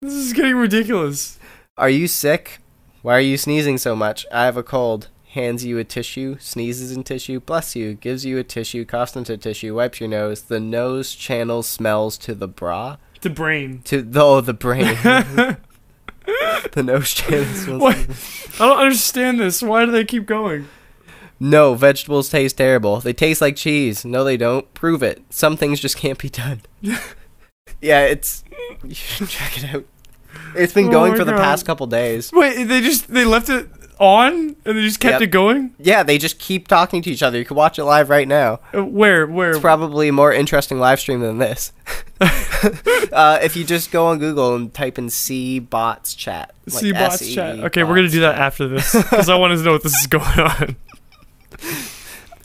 This 0.00 0.12
is 0.12 0.32
getting 0.34 0.56
ridiculous. 0.56 1.38
Are 1.78 1.88
you 1.88 2.08
sick? 2.08 2.60
Why 3.00 3.16
are 3.16 3.20
you 3.20 3.38
sneezing 3.38 3.78
so 3.78 3.96
much? 3.96 4.26
I 4.30 4.44
have 4.44 4.58
a 4.58 4.62
cold. 4.62 5.08
Hands 5.30 5.64
you 5.64 5.78
a 5.78 5.84
tissue, 5.84 6.36
sneezes 6.38 6.92
in 6.92 7.04
tissue, 7.04 7.40
bless 7.40 7.74
you, 7.74 7.94
gives 7.94 8.26
you 8.26 8.36
a 8.36 8.44
tissue, 8.44 8.84
coughs 8.84 9.16
into 9.16 9.38
tissue, 9.38 9.74
wipes 9.74 10.00
your 10.00 10.10
nose. 10.10 10.42
The 10.42 10.60
nose 10.60 11.14
channels 11.14 11.66
smells 11.66 12.18
to 12.18 12.34
the 12.34 12.48
bra. 12.48 12.98
The 13.22 13.30
brain. 13.30 13.80
To 13.84 14.02
the, 14.02 14.22
oh, 14.22 14.40
the 14.42 14.52
brain. 14.52 14.98
the 16.72 16.82
nose 16.82 17.10
smells 17.10 17.66
What? 17.66 17.96
I 18.60 18.68
don't 18.68 18.78
understand 18.78 19.40
this. 19.40 19.62
Why 19.62 19.84
do 19.84 19.90
they 19.90 20.04
keep 20.04 20.26
going? 20.26 20.68
No, 21.40 21.74
vegetables 21.74 22.28
taste 22.28 22.56
terrible. 22.56 23.00
They 23.00 23.12
taste 23.12 23.40
like 23.40 23.56
cheese. 23.56 24.04
No, 24.04 24.24
they 24.24 24.36
don't. 24.36 24.72
Prove 24.74 25.02
it. 25.02 25.22
Some 25.30 25.56
things 25.56 25.80
just 25.80 25.96
can't 25.96 26.18
be 26.18 26.28
done. 26.28 26.62
yeah, 27.80 28.00
it's. 28.06 28.44
You 28.82 28.94
should 28.94 29.28
check 29.28 29.58
it 29.58 29.74
out. 29.74 29.84
It's 30.56 30.72
been 30.72 30.86
Oh 30.86 30.90
going 30.90 31.16
for 31.16 31.24
the 31.24 31.32
past 31.32 31.66
couple 31.66 31.86
days. 31.86 32.32
Wait, 32.32 32.64
they 32.64 32.80
just 32.80 33.08
they 33.08 33.24
left 33.24 33.48
it 33.48 33.68
on 33.98 34.56
and 34.64 34.76
they 34.78 34.82
just 34.82 35.00
kept 35.00 35.14
Yep. 35.14 35.22
it 35.22 35.26
going. 35.28 35.74
Yeah, 35.78 36.02
they 36.02 36.18
just 36.18 36.38
keep 36.38 36.68
talking 36.68 37.02
to 37.02 37.10
each 37.10 37.22
other. 37.22 37.38
You 37.38 37.44
can 37.44 37.56
watch 37.56 37.78
it 37.78 37.84
live 37.84 38.10
right 38.10 38.26
now. 38.28 38.60
Uh, 38.74 38.84
Where? 38.84 39.26
Where? 39.26 39.50
It's 39.52 39.60
probably 39.60 40.08
a 40.08 40.12
more 40.12 40.32
interesting 40.32 40.78
live 40.78 41.00
stream 41.00 41.20
than 41.20 41.38
this. 41.38 41.72
uh, 43.12 43.38
if 43.42 43.56
you 43.56 43.64
just 43.64 43.90
go 43.90 44.06
on 44.06 44.18
Google 44.18 44.54
and 44.56 44.72
type 44.72 44.98
in 44.98 45.10
C 45.10 45.58
bots 45.58 46.14
chat. 46.14 46.54
like 46.66 46.80
See 46.80 46.92
bots 46.92 47.22
SE 47.22 47.34
chat. 47.34 47.58
Okay, 47.60 47.82
we're 47.82 47.96
gonna 47.96 48.08
do 48.08 48.20
that 48.20 48.32
chat. 48.32 48.40
after 48.40 48.68
this 48.68 48.92
because 48.94 49.28
I 49.28 49.34
want 49.38 49.56
to 49.56 49.62
know 49.64 49.72
what 49.72 49.82
this 49.82 49.94
is 49.94 50.06
going 50.06 50.24
on. 50.40 50.76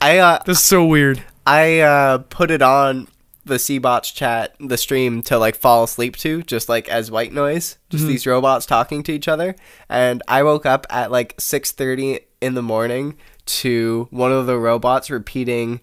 I 0.00 0.18
uh, 0.18 0.38
This 0.44 0.58
is 0.58 0.64
so 0.64 0.84
weird. 0.84 1.22
I 1.46 1.80
uh, 1.80 2.18
put 2.18 2.50
it 2.50 2.62
on 2.62 3.08
the 3.50 3.58
C-Bots 3.58 4.10
chat, 4.10 4.54
the 4.58 4.78
stream, 4.78 5.20
to 5.24 5.36
like 5.38 5.54
fall 5.56 5.84
asleep 5.84 6.16
to, 6.18 6.42
just 6.44 6.70
like 6.70 6.88
as 6.88 7.10
white 7.10 7.34
noise, 7.34 7.76
just 7.90 8.04
Mhm. 8.04 8.08
these 8.08 8.26
robots 8.26 8.64
talking 8.64 9.02
to 9.02 9.12
each 9.12 9.28
other. 9.28 9.54
And 9.90 10.22
I 10.26 10.42
woke 10.42 10.64
up 10.64 10.86
at 10.88 11.10
like 11.10 11.34
six 11.38 11.70
thirty 11.72 12.20
in 12.40 12.54
the 12.54 12.62
morning 12.62 13.16
to 13.46 14.08
one 14.10 14.32
of 14.32 14.46
the 14.46 14.58
robots 14.58 15.10
repeating. 15.10 15.80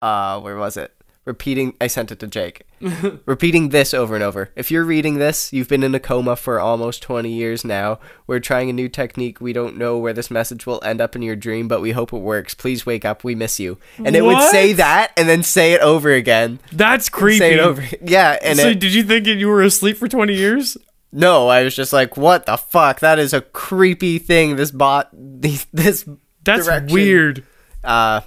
Uh, 0.00 0.40
where 0.40 0.56
was 0.56 0.76
it? 0.76 0.92
Repeating. 1.24 1.74
I 1.80 1.86
sent 1.86 2.10
it 2.10 2.18
to 2.18 2.26
Jake. 2.26 2.62
repeating 3.26 3.68
this 3.68 3.94
over 3.94 4.16
and 4.16 4.24
over. 4.24 4.50
If 4.56 4.72
you're 4.72 4.84
reading 4.84 5.18
this, 5.18 5.52
you've 5.52 5.68
been 5.68 5.84
in 5.84 5.94
a 5.94 6.00
coma 6.00 6.34
for 6.34 6.58
almost 6.58 7.00
20 7.02 7.30
years 7.30 7.64
now. 7.64 8.00
We're 8.26 8.40
trying 8.40 8.68
a 8.70 8.72
new 8.72 8.88
technique. 8.88 9.40
We 9.40 9.52
don't 9.52 9.76
know 9.76 9.98
where 9.98 10.12
this 10.12 10.32
message 10.32 10.66
will 10.66 10.82
end 10.82 11.00
up 11.00 11.14
in 11.14 11.22
your 11.22 11.36
dream, 11.36 11.68
but 11.68 11.80
we 11.80 11.92
hope 11.92 12.12
it 12.12 12.18
works. 12.18 12.54
Please 12.54 12.84
wake 12.84 13.04
up. 13.04 13.22
We 13.22 13.36
miss 13.36 13.60
you. 13.60 13.78
And 14.04 14.16
it 14.16 14.24
would 14.24 14.42
say 14.50 14.72
that 14.72 15.12
and 15.16 15.28
then 15.28 15.44
say 15.44 15.74
it 15.74 15.80
over 15.80 16.10
again. 16.10 16.58
That's 16.72 17.08
creepy. 17.08 17.38
Say 17.38 17.54
it 17.54 17.60
over. 17.60 17.82
Yeah, 18.04 18.36
and 18.42 18.58
so 18.58 18.68
it, 18.70 18.80
did 18.80 18.92
you 18.92 19.04
think 19.04 19.26
you 19.26 19.46
were 19.46 19.62
asleep 19.62 19.96
for 19.96 20.08
twenty 20.08 20.34
years? 20.34 20.76
no, 21.12 21.46
I 21.48 21.62
was 21.62 21.76
just 21.76 21.92
like, 21.92 22.16
what 22.16 22.46
the 22.46 22.56
fuck? 22.56 23.00
That 23.00 23.18
is 23.18 23.32
a 23.32 23.40
creepy 23.42 24.18
thing. 24.18 24.56
This 24.56 24.70
bot, 24.72 25.08
this, 25.12 25.66
this 25.72 26.04
That's 26.44 26.66
Direction. 26.66 26.92
weird. 26.92 27.44
uh. 27.84 28.22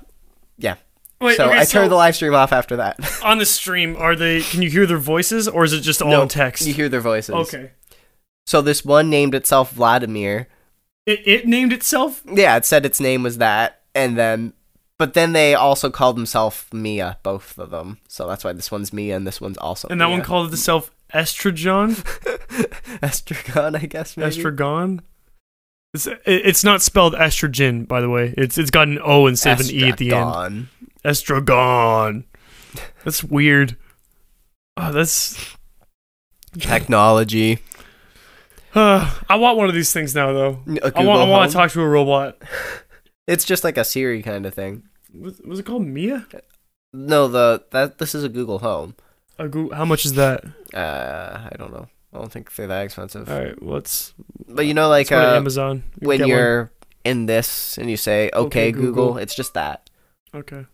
Wait, 1.21 1.37
so 1.37 1.45
okay, 1.47 1.57
I 1.59 1.63
so 1.63 1.79
turned 1.79 1.91
the 1.91 1.95
live 1.95 2.15
stream 2.15 2.33
off 2.35 2.51
after 2.51 2.75
that. 2.77 2.99
on 3.23 3.37
the 3.37 3.45
stream, 3.45 3.95
are 3.97 4.15
they? 4.15 4.41
Can 4.41 4.61
you 4.61 4.69
hear 4.69 4.85
their 4.85 4.97
voices, 4.97 5.47
or 5.47 5.63
is 5.63 5.73
it 5.73 5.81
just 5.81 6.01
all 6.01 6.11
No, 6.11 6.27
text? 6.27 6.65
You 6.67 6.73
hear 6.73 6.89
their 6.89 7.01
voices. 7.01 7.33
okay. 7.35 7.71
So 8.47 8.61
this 8.61 8.85
one 8.85 9.09
named 9.09 9.33
itself 9.33 9.71
Vladimir. 9.71 10.47
It, 11.05 11.27
it 11.27 11.47
named 11.47 11.73
itself. 11.73 12.21
Yeah, 12.31 12.57
it 12.57 12.65
said 12.65 12.85
its 12.85 12.99
name 12.99 13.23
was 13.23 13.37
that, 13.39 13.81
and 13.95 14.17
then, 14.17 14.53
but 14.99 15.13
then 15.13 15.33
they 15.33 15.55
also 15.55 15.89
called 15.89 16.15
themselves 16.17 16.65
Mia, 16.71 17.17
both 17.23 17.57
of 17.57 17.69
them. 17.71 17.99
So 18.07 18.27
that's 18.27 18.43
why 18.43 18.53
this 18.53 18.69
one's 18.71 18.91
Mia 18.93 19.15
and 19.15 19.25
this 19.25 19.39
one's 19.41 19.57
also. 19.57 19.87
And 19.87 19.99
that 20.01 20.07
Mia. 20.07 20.17
one 20.17 20.21
called 20.25 20.51
itself 20.53 20.91
Estrogen. 21.13 21.95
Estragon, 23.01 23.75
I 23.81 23.85
guess. 23.85 24.17
Maybe. 24.17 24.35
Estragon. 24.35 24.99
It's, 25.93 26.07
it's 26.25 26.63
not 26.63 26.81
spelled 26.81 27.13
estrogen, 27.13 27.87
by 27.87 28.01
the 28.01 28.09
way. 28.09 28.33
It's 28.37 28.57
it's 28.57 28.69
got 28.69 28.89
an 28.89 28.99
O 29.01 29.27
instead 29.27 29.61
of 29.61 29.69
an 29.69 29.73
E 29.73 29.89
at 29.89 29.97
the 29.97 30.13
end. 30.13 30.67
Estragon. 31.05 32.23
That's 33.03 33.23
weird. 33.23 33.77
Oh, 34.77 34.91
that's. 34.91 35.55
Technology. 36.59 37.59
Uh, 38.73 39.13
I 39.29 39.35
want 39.35 39.57
one 39.57 39.69
of 39.69 39.75
these 39.75 39.93
things 39.93 40.15
now, 40.15 40.33
though. 40.33 40.59
I 40.95 41.03
want. 41.03 41.21
I 41.21 41.29
want 41.29 41.51
to 41.51 41.55
talk 41.57 41.71
to 41.71 41.81
a 41.81 41.87
robot. 41.87 42.37
It's 43.27 43.43
just 43.43 43.63
like 43.63 43.75
a 43.75 43.83
Siri 43.83 44.21
kind 44.21 44.45
of 44.45 44.53
thing. 44.53 44.83
Was, 45.11 45.41
was 45.41 45.57
it 45.57 45.65
called 45.65 45.81
Mia? 45.83 46.27
No, 46.93 47.27
the 47.27 47.65
that 47.71 47.97
this 47.97 48.13
is 48.13 48.23
a 48.23 48.29
Google 48.29 48.59
Home. 48.59 48.93
A 49.39 49.47
Goo- 49.47 49.71
how 49.71 49.83
much 49.83 50.05
is 50.05 50.13
that? 50.13 50.45
Uh, 50.71 51.49
I 51.51 51.55
don't 51.57 51.71
know. 51.73 51.87
I 52.13 52.19
don't 52.19 52.31
think 52.31 52.53
they're 52.53 52.67
that 52.67 52.83
expensive. 52.85 53.27
All 53.27 53.39
right, 53.39 53.59
let's. 53.63 54.13
But 54.47 54.67
you 54.67 54.75
know, 54.75 54.89
like 54.89 55.09
let's 55.09 55.09
go 55.09 55.21
to 55.21 55.27
uh, 55.33 55.37
Amazon. 55.37 55.83
when 55.97 56.27
you're 56.27 56.71
in 57.03 57.25
this 57.25 57.79
and 57.79 57.89
you 57.89 57.97
say, 57.97 58.29
"Okay, 58.31 58.37
Okay, 58.67 58.71
Google,", 58.71 58.91
Google. 59.07 59.17
it's 59.17 59.33
just 59.33 59.55
that. 59.55 59.89
okay. 60.35 60.67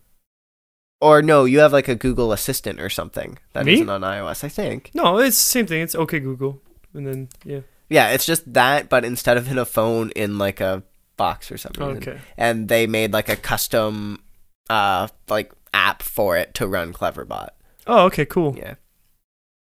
Or 1.02 1.20
no, 1.20 1.44
you 1.46 1.58
have 1.58 1.72
like 1.72 1.88
a 1.88 1.96
Google 1.96 2.32
Assistant 2.32 2.80
or 2.80 2.88
something 2.88 3.36
that 3.54 3.66
Me? 3.66 3.82
not 3.82 4.04
on 4.04 4.08
iOS. 4.08 4.44
I 4.44 4.48
think. 4.48 4.92
No, 4.94 5.18
it's 5.18 5.36
the 5.36 5.42
same 5.42 5.66
thing. 5.66 5.82
It's 5.82 5.96
okay 5.96 6.20
Google, 6.20 6.62
and 6.94 7.04
then 7.04 7.28
yeah. 7.44 7.60
Yeah, 7.88 8.10
it's 8.10 8.24
just 8.24 8.52
that, 8.54 8.88
but 8.88 9.04
instead 9.04 9.36
of 9.36 9.50
in 9.50 9.58
a 9.58 9.64
phone, 9.64 10.10
in 10.10 10.38
like 10.38 10.60
a 10.60 10.84
box 11.16 11.50
or 11.50 11.58
something. 11.58 11.82
Okay. 11.96 12.20
And 12.36 12.68
they 12.68 12.86
made 12.86 13.12
like 13.12 13.28
a 13.28 13.34
custom, 13.34 14.22
uh, 14.70 15.08
like 15.28 15.52
app 15.74 16.02
for 16.02 16.36
it 16.36 16.54
to 16.54 16.68
run 16.68 16.92
Cleverbot. 16.92 17.48
Oh, 17.88 18.04
okay, 18.06 18.24
cool. 18.24 18.54
Yeah. 18.56 18.74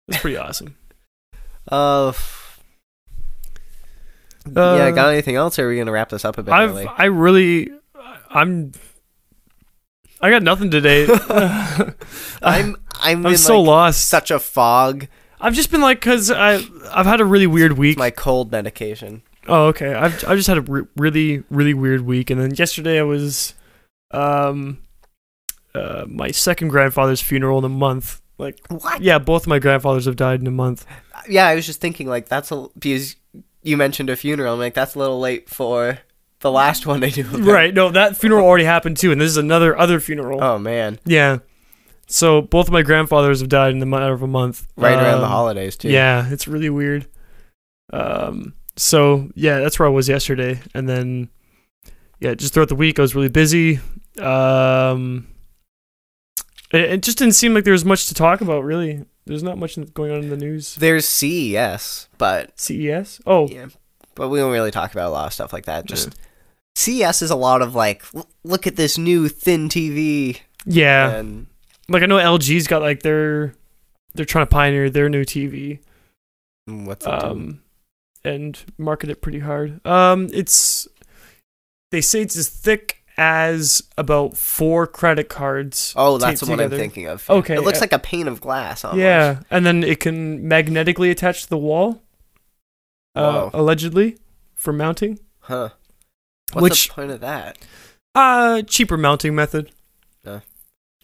That's 0.07 0.21
pretty 0.21 0.37
awesome. 0.37 0.75
Uh, 1.69 2.13
Uh, 4.55 4.75
yeah. 4.77 4.91
Got 4.91 5.09
anything 5.11 5.35
else? 5.35 5.59
Or 5.59 5.65
are 5.65 5.69
we 5.69 5.77
gonna 5.77 5.91
wrap 5.91 6.09
this 6.09 6.23
up 6.23 6.37
a 6.37 6.43
bit 6.43 6.53
I've 6.53 6.69
early? 6.69 6.87
I 6.87 7.05
really 7.05 7.69
I'm 8.29 8.71
I 10.21 10.29
got 10.29 10.43
nothing 10.43 10.71
today. 10.71 11.05
I'm 12.41 12.75
I'm, 13.01 13.25
I'm 13.25 13.25
in 13.27 13.37
so 13.37 13.59
like, 13.61 13.67
lost. 13.67 14.07
such 14.09 14.31
a 14.31 14.39
fog. 14.39 15.07
I've 15.39 15.53
just 15.53 15.69
been 15.71 15.81
like 15.81 16.01
cuz 16.01 16.31
I 16.31 16.55
I've 16.91 17.05
had 17.05 17.21
a 17.21 17.25
really 17.25 17.47
weird 17.47 17.71
It's 17.73 17.79
week. 17.79 17.97
my 17.97 18.09
cold 18.09 18.51
medication. 18.51 19.21
oh, 19.47 19.65
okay. 19.67 19.93
I've 19.93 20.23
I 20.27 20.35
just 20.35 20.47
had 20.47 20.57
a 20.57 20.61
re- 20.61 20.87
really 20.97 21.43
really 21.49 21.73
weird 21.73 22.01
week 22.01 22.29
and 22.29 22.41
then 22.41 22.55
yesterday 22.55 22.99
I 22.99 23.03
was 23.03 23.53
um 24.11 24.79
uh 25.75 26.05
my 26.07 26.31
second 26.31 26.69
grandfather's 26.69 27.21
funeral 27.21 27.59
in 27.59 27.65
a 27.65 27.69
month. 27.69 28.21
Like 28.39 28.59
What? 28.69 29.01
yeah, 29.01 29.19
both 29.19 29.45
my 29.47 29.59
grandfathers 29.59 30.05
have 30.05 30.15
died 30.15 30.41
in 30.41 30.47
a 30.47 30.51
month. 30.51 30.85
Yeah, 31.29 31.47
I 31.47 31.55
was 31.55 31.65
just 31.65 31.81
thinking 31.81 32.07
like 32.07 32.27
that's 32.29 32.51
a 32.51 32.67
because 32.73 33.15
you 33.63 33.77
mentioned 33.77 34.09
a 34.09 34.15
funeral. 34.15 34.53
I'm 34.53 34.59
like 34.59 34.73
that's 34.73 34.95
a 34.95 34.99
little 34.99 35.19
late 35.19 35.49
for 35.49 35.99
the 36.47 36.51
last 36.51 36.85
one 36.85 36.99
they 37.01 37.09
do. 37.11 37.23
Right. 37.23 37.73
No, 37.73 37.89
that 37.89 38.15
funeral 38.17 38.45
already 38.45 38.63
happened 38.65 38.97
too 38.97 39.11
and 39.11 39.19
this 39.21 39.29
is 39.29 39.37
another 39.37 39.77
other 39.77 39.99
funeral. 39.99 40.41
Oh 40.43 40.57
man, 40.57 40.99
Yeah. 41.05 41.39
So 42.09 42.41
both 42.41 42.67
of 42.67 42.73
my 42.73 42.83
grandfathers 42.83 43.41
have 43.41 43.49
died 43.49 43.73
in 43.73 43.79
the 43.79 43.85
matter 43.85 44.13
of 44.13 44.21
a 44.23 44.27
month. 44.27 44.65
right 44.77 44.93
around 44.95 45.19
the 45.19 45.25
Um, 45.25 45.31
holidays 45.31 45.75
too. 45.75 45.89
Yeah, 45.89 46.29
it's 46.31 46.47
really 46.47 46.69
weird. 46.69 47.05
Um, 47.91 48.53
so 48.77 49.29
yeah, 49.35 49.59
that's 49.59 49.77
where 49.77 49.87
I 49.87 49.91
was 49.91 50.07
yesterday, 50.07 50.61
and 50.73 50.87
then 50.87 51.29
yeah, 52.21 52.33
just 52.33 52.53
throughout 52.53 52.69
the 52.69 52.75
week 52.75 52.97
I 52.97 53.01
was 53.01 53.13
really 53.13 53.27
busy. 53.29 53.79
Um, 54.21 55.27
it, 56.71 56.81
it 56.81 57.01
just 57.03 57.17
didn't 57.17 57.35
seem 57.35 57.53
like 57.53 57.63
there 57.65 57.73
was 57.73 57.85
much 57.85 58.07
to 58.07 58.13
talk 58.13 58.39
about. 58.41 58.63
Really, 58.63 59.03
there's 59.25 59.43
not 59.43 59.57
much 59.57 59.77
going 59.93 60.11
on 60.11 60.19
in 60.23 60.29
the 60.29 60.37
news. 60.37 60.75
There's 60.75 61.05
CES, 61.05 62.07
but 62.17 62.57
CES. 62.59 63.19
Oh, 63.25 63.47
yeah, 63.47 63.67
but 64.15 64.29
we 64.29 64.39
don't 64.39 64.51
really 64.53 64.71
talk 64.71 64.93
about 64.93 65.07
a 65.07 65.11
lot 65.11 65.27
of 65.27 65.33
stuff 65.33 65.51
like 65.53 65.65
that. 65.65 65.85
Just 65.85 66.17
CES 66.77 67.23
is 67.23 67.31
a 67.31 67.35
lot 67.35 67.63
of 67.63 67.73
like, 67.73 68.03
look 68.43 68.67
at 68.67 68.75
this 68.75 68.97
new 68.99 69.27
thin 69.29 69.67
TV, 69.67 70.39
yeah. 70.65 71.09
and 71.15 71.47
like 71.89 72.03
I 72.03 72.05
know 72.05 72.17
LG's 72.17 72.67
got 72.67 72.81
like 72.83 73.01
their 73.01 73.55
they're 74.13 74.25
trying 74.25 74.45
to 74.45 74.49
pioneer 74.51 74.89
their 74.89 75.09
new 75.09 75.23
TV 75.23 75.79
What's 76.65 77.05
it 77.05 77.19
do? 77.19 77.25
um 77.25 77.61
and 78.23 78.59
market 78.77 79.09
it 79.09 79.21
pretty 79.21 79.39
hard. 79.39 79.85
Um 79.85 80.27
it's 80.33 80.87
they 81.91 82.01
say 82.01 82.21
it's 82.21 82.37
as 82.37 82.49
thick 82.49 83.01
as 83.17 83.81
about 83.97 84.37
four 84.37 84.85
credit 84.85 85.29
cards. 85.29 85.93
Oh, 85.95 86.17
that's 86.19 86.41
the 86.41 86.45
taped 86.45 86.59
one 86.59 86.71
I'm 86.71 86.77
thinking 86.77 87.07
of. 87.07 87.27
Okay, 87.27 87.55
It 87.55 87.61
looks 87.61 87.77
yeah. 87.77 87.81
like 87.81 87.93
a 87.93 87.99
pane 87.99 88.27
of 88.27 88.39
glass 88.41 88.83
almost. 88.85 88.99
Yeah, 88.99 89.39
and 89.49 89.65
then 89.65 89.83
it 89.83 89.99
can 89.99 90.47
magnetically 90.47 91.09
attach 91.09 91.43
to 91.43 91.49
the 91.49 91.57
wall. 91.57 92.03
Uh, 93.15 93.49
allegedly 93.53 94.17
for 94.53 94.71
mounting. 94.71 95.17
Huh. 95.39 95.69
What's 96.53 96.63
Which 96.63 96.87
the 96.87 96.93
point 96.93 97.11
of 97.11 97.19
that? 97.21 97.57
uh 98.15 98.61
cheaper 98.63 98.97
mounting 98.97 99.35
method. 99.35 99.71
Uh. 100.25 100.39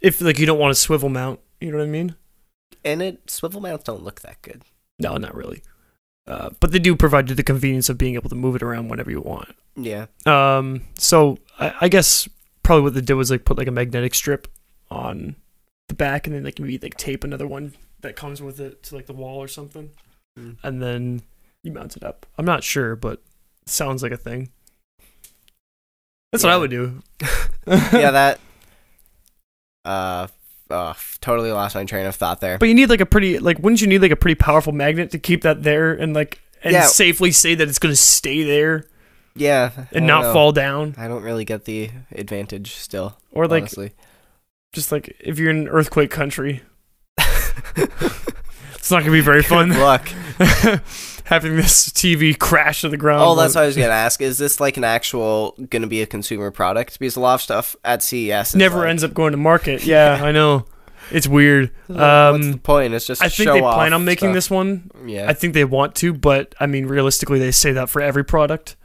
If 0.01 0.19
like 0.21 0.39
you 0.39 0.45
don't 0.45 0.59
want 0.59 0.71
a 0.71 0.75
swivel 0.75 1.09
mount, 1.09 1.39
you 1.61 1.71
know 1.71 1.77
what 1.77 1.83
I 1.85 1.87
mean? 1.87 2.15
And 2.83 3.01
it 3.01 3.29
swivel 3.29 3.61
mounts 3.61 3.83
don't 3.85 4.03
look 4.03 4.21
that 4.21 4.41
good. 4.41 4.63
No, 4.99 5.15
not 5.17 5.33
really. 5.35 5.61
Uh, 6.27 6.49
but 6.59 6.71
they 6.71 6.79
do 6.79 6.95
provide 6.95 7.29
you 7.29 7.35
the 7.35 7.43
convenience 7.43 7.89
of 7.89 7.97
being 7.97 8.15
able 8.15 8.29
to 8.29 8.35
move 8.35 8.55
it 8.55 8.63
around 8.63 8.87
whenever 8.89 9.11
you 9.11 9.19
want. 9.21 9.53
Yeah. 9.75 10.05
Um, 10.25 10.83
so 10.97 11.37
I, 11.59 11.73
I 11.81 11.87
guess 11.89 12.27
probably 12.63 12.83
what 12.83 12.93
they 12.93 13.01
did 13.01 13.15
was 13.15 13.29
like 13.29 13.43
put 13.45 13.57
like 13.57 13.67
a 13.67 13.71
magnetic 13.71 14.13
strip 14.15 14.47
on 14.89 15.35
the 15.89 15.95
back, 15.95 16.25
and 16.27 16.35
then 16.35 16.43
like 16.43 16.59
maybe 16.59 16.77
like 16.81 16.95
tape 16.95 17.23
another 17.25 17.47
one 17.47 17.73
that 18.01 18.15
comes 18.15 18.41
with 18.41 18.59
it 18.61 18.83
to 18.83 18.95
like 18.95 19.05
the 19.07 19.13
wall 19.13 19.37
or 19.41 19.47
something, 19.47 19.91
Mm. 20.39 20.57
and 20.63 20.81
then 20.81 21.21
you 21.63 21.71
mount 21.71 21.95
it 21.97 22.03
up. 22.03 22.25
I'm 22.37 22.45
not 22.45 22.63
sure, 22.63 22.95
but 22.95 23.21
sounds 23.65 24.01
like 24.01 24.11
a 24.13 24.17
thing. 24.17 24.49
That's 26.33 26.43
what 26.43 26.51
I 26.51 26.57
would 26.57 26.69
do. 26.71 27.01
yeah, 27.67 28.11
that. 28.11 28.39
Uh, 29.85 30.27
uh, 30.69 30.93
totally 31.19 31.51
lost 31.51 31.75
my 31.75 31.83
train 31.83 32.05
of 32.05 32.15
thought 32.15 32.39
there. 32.39 32.57
But 32.57 32.69
you 32.69 32.73
need 32.73 32.89
like 32.89 33.01
a 33.01 33.05
pretty 33.05 33.37
like 33.39 33.59
wouldn't 33.59 33.81
you 33.81 33.87
need 33.87 34.01
like 34.01 34.11
a 34.11 34.15
pretty 34.15 34.35
powerful 34.35 34.71
magnet 34.71 35.11
to 35.11 35.19
keep 35.19 35.41
that 35.41 35.61
there 35.63 35.91
and 35.91 36.13
like 36.13 36.39
and 36.63 36.71
Yeah. 36.71 36.83
safely 36.85 37.31
say 37.31 37.53
that 37.53 37.67
it's 37.67 37.79
gonna 37.79 37.97
stay 37.97 38.43
there 38.43 38.85
Yeah, 39.35 39.71
and 39.91 40.07
not 40.07 40.21
know. 40.23 40.31
fall 40.33 40.53
down? 40.53 40.95
I 40.97 41.09
don't 41.09 41.21
really 41.21 41.43
get 41.43 41.65
the 41.65 41.89
advantage 42.13 42.75
still. 42.75 43.17
Or 43.31 43.45
like 43.45 43.63
honestly. 43.63 43.91
just 44.71 44.89
like 44.93 45.13
if 45.19 45.37
you're 45.37 45.49
in 45.51 45.57
an 45.57 45.67
earthquake 45.67 46.11
country, 46.11 46.61
it's 48.83 48.91
not 48.91 48.99
gonna 48.99 49.13
be 49.13 49.21
very 49.21 49.43
fun 49.43 49.69
Look. 49.79 50.07
having 51.25 51.55
this 51.55 51.89
TV 51.89 52.37
crash 52.37 52.81
to 52.81 52.89
the 52.89 52.97
ground. 52.97 53.23
Oh, 53.23 53.33
that's 53.35 53.55
what 53.55 53.63
I 53.63 53.67
was 53.67 53.77
gonna 53.77 53.87
ask. 53.91 54.21
Is 54.21 54.37
this 54.37 54.59
like 54.59 54.75
an 54.75 54.83
actual 54.83 55.55
gonna 55.69 55.87
be 55.87 56.01
a 56.01 56.05
consumer 56.05 56.51
product? 56.51 56.99
Because 56.99 57.15
a 57.15 57.21
lot 57.21 57.35
of 57.35 57.41
stuff 57.41 57.75
at 57.85 58.03
CES 58.03 58.55
never 58.55 58.79
like, 58.79 58.89
ends 58.89 59.03
up 59.03 59.13
going 59.13 59.31
to 59.31 59.37
market. 59.37 59.85
Yeah, 59.85 60.19
I 60.21 60.31
know. 60.33 60.65
It's 61.11 61.27
weird. 61.27 61.71
What's 61.87 61.97
the 61.99 62.05
Um, 62.53 62.59
point? 62.59 62.93
It's 62.93 63.07
just 63.07 63.23
I 63.23 63.29
think 63.29 63.49
they 63.51 63.61
plan 63.61 63.93
on 63.93 64.03
making 64.05 64.27
stuff. 64.29 64.33
this 64.35 64.49
one. 64.49 64.91
Yeah. 65.05 65.29
I 65.29 65.33
think 65.33 65.53
they 65.53 65.65
want 65.65 65.95
to, 65.95 66.13
but 66.13 66.53
I 66.59 66.65
mean, 66.65 66.85
realistically, 66.85 67.39
they 67.39 67.51
say 67.51 67.71
that 67.73 67.89
for 67.89 68.01
every 68.01 68.23
product. 68.25 68.75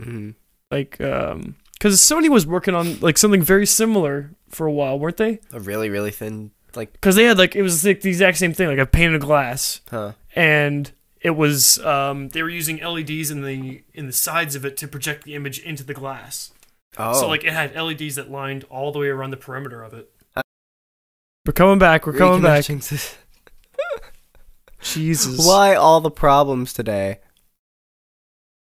Mhm. 0.00 0.34
Like, 0.70 1.00
um, 1.00 1.56
because 1.74 1.98
Sony 2.00 2.28
was 2.28 2.46
working 2.46 2.74
on 2.74 2.98
like 3.00 3.16
something 3.18 3.42
very 3.42 3.66
similar 3.66 4.32
for 4.48 4.66
a 4.66 4.72
while, 4.72 4.98
weren't 4.98 5.16
they? 5.18 5.38
A 5.52 5.60
really, 5.60 5.88
really 5.90 6.10
thin, 6.10 6.50
like, 6.76 6.92
Because 6.92 7.16
they 7.16 7.24
had 7.24 7.38
like 7.38 7.56
it 7.56 7.62
was 7.62 7.84
like 7.84 8.02
the 8.02 8.10
exact 8.10 8.38
same 8.38 8.52
thing, 8.52 8.68
like 8.68 8.78
a 8.78 8.86
pane 8.86 9.14
of 9.14 9.20
glass, 9.20 9.80
huh? 9.90 10.12
and 10.34 10.92
it 11.20 11.30
was 11.30 11.78
um 11.80 12.28
they 12.28 12.42
were 12.42 12.50
using 12.50 12.78
LEDs 12.78 13.30
in 13.30 13.42
the 13.42 13.82
in 13.94 14.06
the 14.06 14.12
sides 14.12 14.54
of 14.54 14.64
it 14.64 14.76
to 14.76 14.88
project 14.88 15.24
the 15.24 15.34
image 15.34 15.58
into 15.58 15.82
the 15.82 15.94
glass. 15.94 16.52
Oh, 16.98 17.20
So 17.20 17.28
like 17.28 17.44
it 17.44 17.52
had 17.52 17.74
LEDs 17.74 18.14
that 18.14 18.30
lined 18.30 18.64
all 18.70 18.92
the 18.92 18.98
way 18.98 19.08
around 19.08 19.30
the 19.30 19.36
perimeter 19.36 19.82
of 19.82 19.92
it. 19.94 20.10
We're 21.44 21.52
coming 21.52 21.78
back. 21.78 22.06
We're 22.06 22.14
coming 22.14 22.42
back. 22.42 22.64
Jesus. 24.82 25.46
Why 25.46 25.74
all 25.74 26.00
the 26.00 26.10
problems 26.10 26.72
today? 26.72 27.18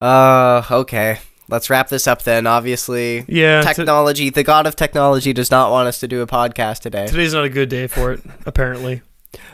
Uh, 0.00 0.62
okay. 0.70 1.18
Let's 1.48 1.70
wrap 1.70 1.88
this 1.88 2.06
up 2.08 2.22
then. 2.22 2.46
Obviously, 2.46 3.24
Yeah. 3.28 3.60
t- 3.62 3.72
technology, 3.74 4.30
the 4.30 4.42
god 4.42 4.66
of 4.66 4.74
technology, 4.76 5.32
does 5.32 5.50
not 5.50 5.70
want 5.70 5.86
us 5.88 6.00
to 6.00 6.08
do 6.08 6.20
a 6.22 6.26
podcast 6.26 6.80
today. 6.80 7.06
today's 7.06 7.34
not 7.34 7.44
a 7.44 7.48
good 7.48 7.68
day 7.68 7.86
for 7.86 8.12
it. 8.12 8.20
Apparently. 8.46 9.02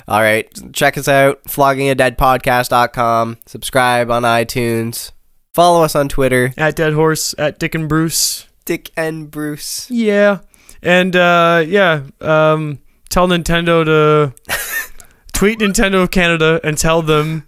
All 0.09 0.21
right. 0.21 0.49
Check 0.73 0.97
us 0.97 1.09
out, 1.09 1.43
floggingadeadpodcast.com. 1.45 3.39
Subscribe 3.47 4.11
on 4.11 4.23
iTunes. 4.23 5.13
Follow 5.55 5.83
us 5.83 5.95
on 5.95 6.09
Twitter, 6.09 6.53
At 6.57 6.77
Dead 6.77 6.95
Horse. 6.95 7.35
At 7.37 7.59
Dick 7.59 7.75
and 7.75 7.89
Bruce. 7.89 8.47
Dick 8.65 8.91
and 8.97 9.31
Bruce. 9.31 9.91
Yeah. 9.91 10.39
And 10.83 11.15
uh 11.15 11.63
yeah, 11.67 12.03
um 12.21 12.79
tell 13.11 13.29
Nintendo 13.29 13.85
to 13.85 14.33
tweet 15.33 15.59
Nintendo 15.59 16.03
of 16.05 16.11
Canada 16.11 16.61
and 16.65 16.79
tell 16.79 17.03
them 17.03 17.45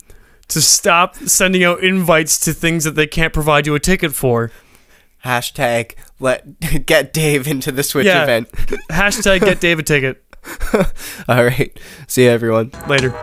to 0.49 0.61
stop 0.61 1.17
sending 1.17 1.65
out 1.65 1.83
invites 1.83 2.39
to 2.41 2.53
things 2.53 2.85
that 2.85 2.93
they 2.97 3.07
can't 3.07 3.33
provide 3.33 3.67
you 3.67 3.75
a 3.75 3.81
ticket 3.81 4.15
for. 4.15 4.51
Hashtag 5.25 5.95
let 6.21 6.61
get 6.87 7.13
Dave 7.13 7.47
into 7.49 7.73
the 7.73 7.83
Switch 7.83 8.07
Yeah. 8.07 8.25
event. 8.25 8.51
Hashtag 8.91 9.41
get 9.41 9.61
Dave 9.61 9.79
a 9.79 9.83
ticket. 9.83 10.23
All 11.29 11.45
right. 11.45 11.79
See 12.07 12.25
you, 12.25 12.31
everyone. 12.31 12.71
Later. 12.87 13.15